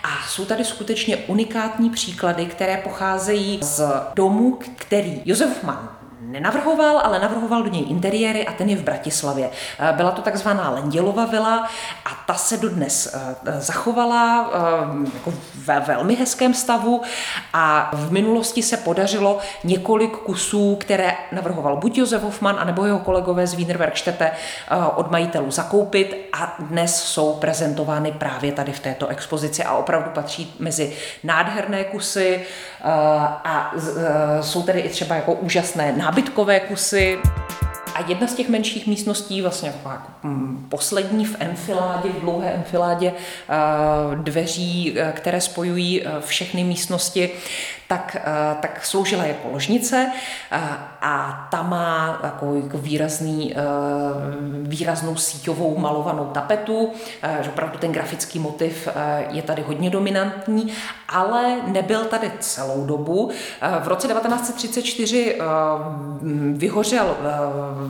A 0.04 0.28
jsou 0.28 0.44
tady 0.44 0.64
skutečně 0.64 1.16
unikátní 1.16 1.90
příklady, 1.90 2.46
které 2.46 2.76
pocházejí 2.76 3.58
z 3.62 3.82
domu, 4.14 4.58
který 4.76 5.22
Josef 5.24 5.62
Mann 5.62 5.95
nenavrhoval, 6.36 7.00
ale 7.04 7.18
navrhoval 7.18 7.62
do 7.62 7.70
něj 7.70 7.84
interiéry 7.88 8.46
a 8.46 8.52
ten 8.52 8.68
je 8.68 8.76
v 8.76 8.82
Bratislavě. 8.82 9.50
Eh, 9.78 9.92
byla 9.92 10.10
to 10.10 10.22
takzvaná 10.22 10.70
Lendělova 10.70 11.24
vila 11.26 11.68
a 12.04 12.10
ta 12.26 12.34
se 12.34 12.56
dodnes 12.56 13.14
eh, 13.14 13.60
zachovala 13.60 14.50
eh, 14.52 15.08
jako 15.14 15.32
ve 15.64 15.80
velmi 15.80 16.14
hezkém 16.14 16.54
stavu 16.54 17.02
a 17.52 17.90
v 17.92 18.12
minulosti 18.12 18.62
se 18.62 18.76
podařilo 18.76 19.38
několik 19.64 20.16
kusů, 20.16 20.76
které 20.80 21.16
navrhoval 21.32 21.76
buď 21.76 21.98
Josef 21.98 22.22
Hoffman, 22.22 22.56
anebo 22.58 22.84
jeho 22.84 22.98
kolegové 22.98 23.46
z 23.46 23.54
Wiener 23.54 23.76
Werkstätte 23.76 24.30
od 24.94 25.10
majitelů 25.10 25.50
zakoupit 25.50 26.28
a 26.32 26.56
dnes 26.58 27.02
jsou 27.02 27.32
prezentovány 27.32 28.12
právě 28.12 28.52
tady 28.52 28.72
v 28.72 28.80
této 28.80 29.06
expozici 29.06 29.64
a 29.64 29.74
opravdu 29.74 30.10
patří 30.10 30.54
mezi 30.58 30.96
nádherné 31.24 31.84
kusy 31.84 32.46
a 33.44 33.72
jsou 34.40 34.62
tady 34.62 34.80
i 34.80 34.88
třeba 34.88 35.14
jako 35.14 35.32
úžasné 35.32 35.92
nábytkové 35.92 36.25
nábytkové 36.26 36.60
kusy. 36.60 37.18
A 37.94 38.04
jedna 38.08 38.26
z 38.26 38.34
těch 38.34 38.48
menších 38.48 38.86
místností, 38.86 39.42
vlastně 39.42 39.68
jako, 39.68 39.88
jako 39.88 40.06
poslední 40.68 41.24
v 41.24 41.36
enfiládě, 41.38 42.08
v 42.08 42.20
dlouhé 42.20 42.52
enfiládě 42.52 43.12
eh, 43.12 44.16
dveří, 44.16 44.94
eh, 44.96 45.12
které 45.16 45.40
spojují 45.40 46.02
eh, 46.02 46.10
všechny 46.20 46.64
místnosti, 46.64 47.30
tak, 47.88 48.16
tak 48.60 48.84
sloužila 48.84 49.24
jako 49.24 49.48
ložnice 49.52 50.10
a 51.00 51.46
ta 51.50 51.62
má 51.62 52.18
takový 52.22 52.62
jako 52.62 52.78
výrazný, 52.78 53.54
výraznou 54.62 55.16
síťovou 55.16 55.78
malovanou 55.78 56.24
tapetu, 56.24 56.92
že 57.40 57.50
opravdu 57.50 57.78
ten 57.78 57.92
grafický 57.92 58.38
motiv 58.38 58.88
je 59.30 59.42
tady 59.42 59.62
hodně 59.62 59.90
dominantní, 59.90 60.72
ale 61.08 61.56
nebyl 61.66 62.04
tady 62.04 62.32
celou 62.40 62.86
dobu. 62.86 63.30
V 63.82 63.88
roce 63.88 64.08
1934 64.08 65.38
vyhořel, 66.52 67.16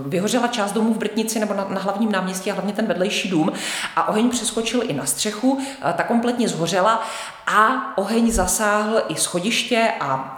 vyhořela 0.06 0.48
část 0.48 0.72
domů 0.72 0.94
v 0.94 0.98
Britnici 0.98 1.40
nebo 1.40 1.54
na, 1.54 1.66
na 1.68 1.80
hlavním 1.80 2.12
náměstí 2.12 2.50
a 2.50 2.54
hlavně 2.54 2.72
ten 2.72 2.86
vedlejší 2.86 3.28
dům 3.28 3.52
a 3.96 4.08
oheň 4.08 4.30
přeskočil 4.30 4.82
i 4.84 4.92
na 4.92 5.06
střechu, 5.06 5.58
ta 5.96 6.02
kompletně 6.02 6.48
zhořela 6.48 7.02
a 7.46 7.92
oheň 7.98 8.32
zasáhl 8.32 9.02
i 9.08 9.14
schodiště 9.16 9.85
a 10.00 10.36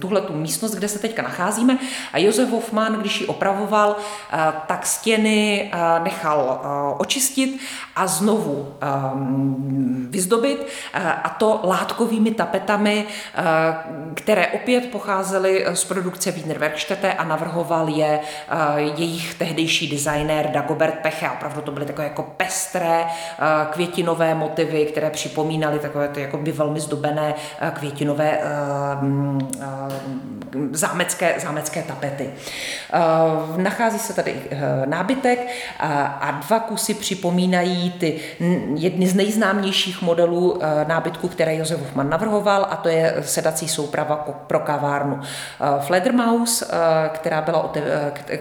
tuhle 0.00 0.20
tu 0.20 0.32
místnost, 0.32 0.74
kde 0.74 0.88
se 0.88 0.98
teďka 0.98 1.22
nacházíme. 1.22 1.78
A 2.12 2.18
Josef 2.18 2.50
Hoffman, 2.50 2.92
když 2.92 3.20
ji 3.20 3.26
opravoval, 3.26 3.96
tak 4.66 4.86
stěny 4.86 5.70
nechal 6.02 6.60
očistit 6.98 7.60
a 7.96 8.06
znovu 8.06 8.74
vyzdobit 10.10 10.66
a 11.22 11.28
to 11.28 11.60
látkovými 11.64 12.30
tapetami, 12.30 13.06
které 14.14 14.46
opět 14.46 14.90
pocházely 14.90 15.66
z 15.72 15.84
produkce 15.84 16.30
Wiener 16.30 16.58
Werkstätte 16.58 17.12
a 17.12 17.24
navrhoval 17.24 17.88
je 17.88 18.20
jejich 18.76 19.34
tehdejší 19.34 19.88
designér 19.88 20.50
Dagobert 20.50 20.94
Peche. 20.94 21.30
Opravdu 21.30 21.60
to 21.60 21.72
byly 21.72 21.86
takové 21.86 22.04
jako 22.04 22.22
pestré 22.36 23.04
květinové 23.70 24.34
motivy, 24.34 24.86
které 24.86 25.10
připomínaly 25.10 25.78
takové 25.78 26.08
ty 26.08 26.20
jako 26.20 26.36
by 26.36 26.52
velmi 26.52 26.80
zdobené 26.80 27.34
květinové 27.72 28.15
eh, 28.20 28.96
mm, 29.02 29.38
eh, 29.60 30.35
zámecké, 30.72 31.34
zámecké 31.38 31.82
tapety. 31.82 32.30
Nachází 33.56 33.98
se 33.98 34.12
tady 34.12 34.34
nábytek 34.84 35.46
a 36.20 36.40
dva 36.46 36.60
kusy 36.60 36.94
připomínají 36.94 37.90
ty 37.90 38.20
jedny 38.74 39.08
z 39.08 39.14
nejznámějších 39.14 40.02
modelů 40.02 40.60
nábytku, 40.86 41.28
které 41.28 41.56
Josef 41.56 41.80
Hoffman 41.80 42.10
navrhoval 42.10 42.66
a 42.70 42.76
to 42.76 42.88
je 42.88 43.14
sedací 43.20 43.68
souprava 43.68 44.16
pro 44.46 44.60
kavárnu 44.60 45.20
Fledermaus, 45.80 46.62
která 47.12 47.40
byla, 47.40 47.72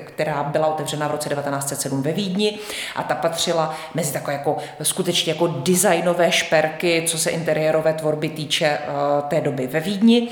která 0.06 0.44
byla 0.44 0.68
otevřena 0.68 1.08
v 1.08 1.12
roce 1.12 1.30
1907 1.30 2.02
ve 2.02 2.12
Vídni 2.12 2.60
a 2.96 3.04
ta 3.04 3.16
patřila 3.16 3.76
mezi 3.94 4.14
takové 4.14 4.34
jako 4.34 4.58
skutečně 4.82 5.34
jako 5.34 5.48
designové 5.48 6.32
šperky, 6.32 7.04
co 7.08 7.18
se 7.18 7.30
interiérové 7.30 7.94
tvorby 7.94 8.30
týče 8.30 8.66
eh, 8.66 8.82
té 9.28 9.42
doby 9.42 9.68
ve 9.68 9.80
Vídni. 9.80 10.30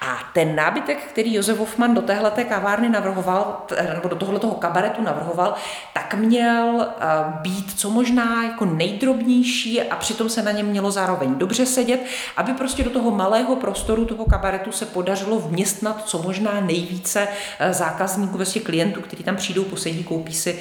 A 0.00 0.18
ten 0.34 0.56
nábytek, 0.56 1.11
který 1.12 1.34
Josef 1.34 1.58
Hoffman 1.58 1.94
do 1.94 2.02
téhleté 2.02 2.44
kavárny 2.44 2.88
navrhoval, 2.88 3.66
nebo 3.94 4.08
do 4.08 4.16
tohoto 4.16 4.50
kabaretu 4.50 5.02
navrhoval, 5.02 5.54
tak 5.94 6.14
měl 6.14 6.86
eh, 6.86 7.06
být 7.40 7.72
co 7.76 7.90
možná 7.90 8.44
jako 8.44 8.64
nejdrobnější 8.64 9.82
a 9.82 9.96
přitom 9.96 10.28
se 10.28 10.42
na 10.42 10.52
něm 10.52 10.66
mělo 10.66 10.90
zároveň 10.90 11.34
dobře 11.34 11.66
sedět, 11.66 12.00
aby 12.36 12.52
prostě 12.52 12.84
do 12.84 12.90
toho 12.90 13.10
malého 13.10 13.56
prostoru 13.56 14.04
toho 14.04 14.24
kabaretu 14.24 14.72
se 14.72 14.86
podařilo 14.86 15.38
vměstnat 15.38 16.02
co 16.08 16.22
možná 16.22 16.60
nejvíce 16.60 17.28
eh, 17.58 17.72
zákazníků, 17.72 18.36
vlastně 18.36 18.60
klientů, 18.60 19.00
kteří 19.00 19.24
tam 19.24 19.36
přijdou, 19.36 19.64
posedí, 19.64 20.04
koupí 20.04 20.34
si, 20.34 20.58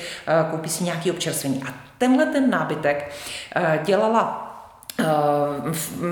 koupí 0.52 0.70
si 0.70 0.84
nějaký 0.84 1.12
občerstvení. 1.12 1.64
A 1.68 1.74
tenhle 1.98 2.26
ten 2.26 2.50
nábytek 2.50 3.12
dělala 3.86 4.48
Eh, 4.48 4.51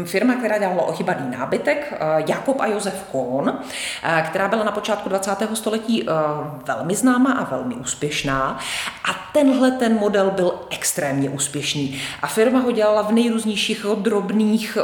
firma, 0.06 0.36
která 0.36 0.57
dělala 0.57 0.84
ochybaný 0.84 1.38
nábytek, 1.38 1.94
eh, 1.94 2.24
Jakob 2.28 2.60
a 2.60 2.66
Josef 2.66 3.03
Kohn, 3.11 3.49
eh, 4.03 4.24
která 4.28 4.48
byla 4.48 4.64
na 4.64 4.72
počátku 4.72 5.10
20. 5.10 5.56
století 5.56 6.07
velmi 6.66 6.95
známá 6.95 7.32
a 7.32 7.44
velmi 7.44 7.76
úspěšná. 7.76 8.60
A 9.10 9.30
tenhle 9.34 9.72
ten 9.72 9.95
model 9.99 10.32
byl 10.32 10.53
extrémně 10.70 11.30
úspěšný. 11.30 12.02
A 12.22 12.28
firma 12.28 12.60
ho 12.60 12.72
dělala 12.72 13.02
v 13.02 13.11
nejrůznějších 13.11 13.86
drobných 13.95 14.78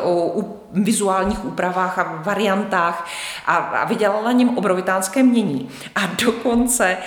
vizuálních 0.84 1.45
úpravách 1.45 1.99
a 1.99 2.22
variantách 2.23 3.07
a, 3.45 3.56
a 3.56 3.85
vydělala 3.85 4.22
na 4.22 4.31
něm 4.31 4.57
obrovitánské 4.57 5.23
mění. 5.23 5.69
A 5.95 5.99
dokonce 6.26 6.97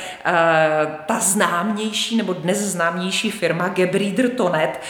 ta 1.07 1.20
známější 1.20 2.16
nebo 2.16 2.32
dnes 2.32 2.59
známější 2.59 3.31
firma 3.31 3.69
Gebrider 3.69 4.31
Tonet 4.31 4.81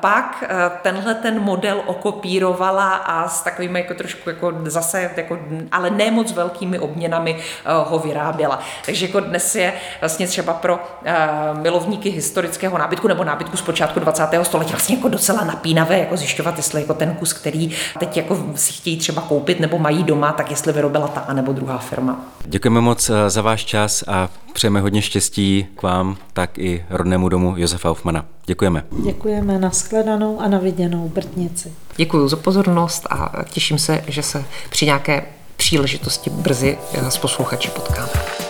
pak 0.00 0.44
tenhle 0.82 1.14
ten 1.14 1.40
model 1.40 1.82
okopírovala 1.86 2.94
a 2.94 3.28
s 3.28 3.42
takovými 3.42 3.78
jako 3.78 3.94
trošku 3.94 4.30
jako 4.30 4.52
zase, 4.64 5.10
jako, 5.16 5.38
ale 5.72 5.90
ne 5.90 6.10
moc 6.10 6.32
velkými 6.32 6.78
obměnami 6.78 7.34
uh, 7.34 7.88
ho 7.90 7.98
vyráběla. 7.98 8.58
Takže 8.84 9.06
jako 9.06 9.20
dnes 9.20 9.54
je 9.54 9.72
vlastně 10.00 10.26
třeba 10.26 10.52
pro 10.52 10.74
uh, 10.74 11.60
milovníky 11.60 12.10
historického 12.10 12.78
nábytku 12.78 13.08
nebo 13.08 13.24
nábytku 13.24 13.56
z 13.56 13.62
počátku 13.62 14.00
20. 14.00 14.28
století 14.42 14.70
vlastně 14.70 14.96
jako 14.96 15.08
docela 15.08 15.44
napínavé 15.44 15.98
jako 15.98 16.16
zjišťovat, 16.16 16.56
jestli 16.56 16.80
jako 16.80 16.94
ten 16.94 17.14
kus, 17.14 17.32
který 17.32 17.76
teď 17.98 18.07
jako 18.16 18.44
si 18.54 18.72
chtějí 18.72 18.96
třeba 18.96 19.22
koupit 19.22 19.60
nebo 19.60 19.78
mají 19.78 20.02
doma, 20.02 20.32
tak 20.32 20.50
jestli 20.50 20.72
vyrobila 20.72 21.08
ta 21.08 21.34
nebo 21.34 21.52
druhá 21.52 21.78
firma. 21.78 22.20
Děkujeme 22.44 22.80
moc 22.80 23.10
eh, 23.10 23.30
za 23.30 23.42
váš 23.42 23.64
čas 23.64 24.04
a 24.08 24.28
přejeme 24.52 24.80
hodně 24.80 25.02
štěstí 25.02 25.66
k 25.76 25.82
vám, 25.82 26.16
tak 26.32 26.58
i 26.58 26.84
rodnému 26.90 27.28
domu 27.28 27.54
Josefa 27.56 27.88
Hoffmana. 27.88 28.24
Děkujeme. 28.46 28.84
Děkujeme 29.04 29.58
na 29.58 29.70
shledanou 29.70 30.40
a 30.40 30.48
na 30.48 30.58
viděnou 30.58 31.08
Brtnici. 31.08 31.72
Děkuji 31.96 32.28
za 32.28 32.36
pozornost 32.36 33.06
a 33.10 33.32
těším 33.50 33.78
se, 33.78 34.04
že 34.06 34.22
se 34.22 34.44
při 34.70 34.86
nějaké 34.86 35.24
příležitosti 35.56 36.30
brzy 36.30 36.78
s 37.08 37.16
posluchači 37.16 37.70
potkáme. 37.70 38.47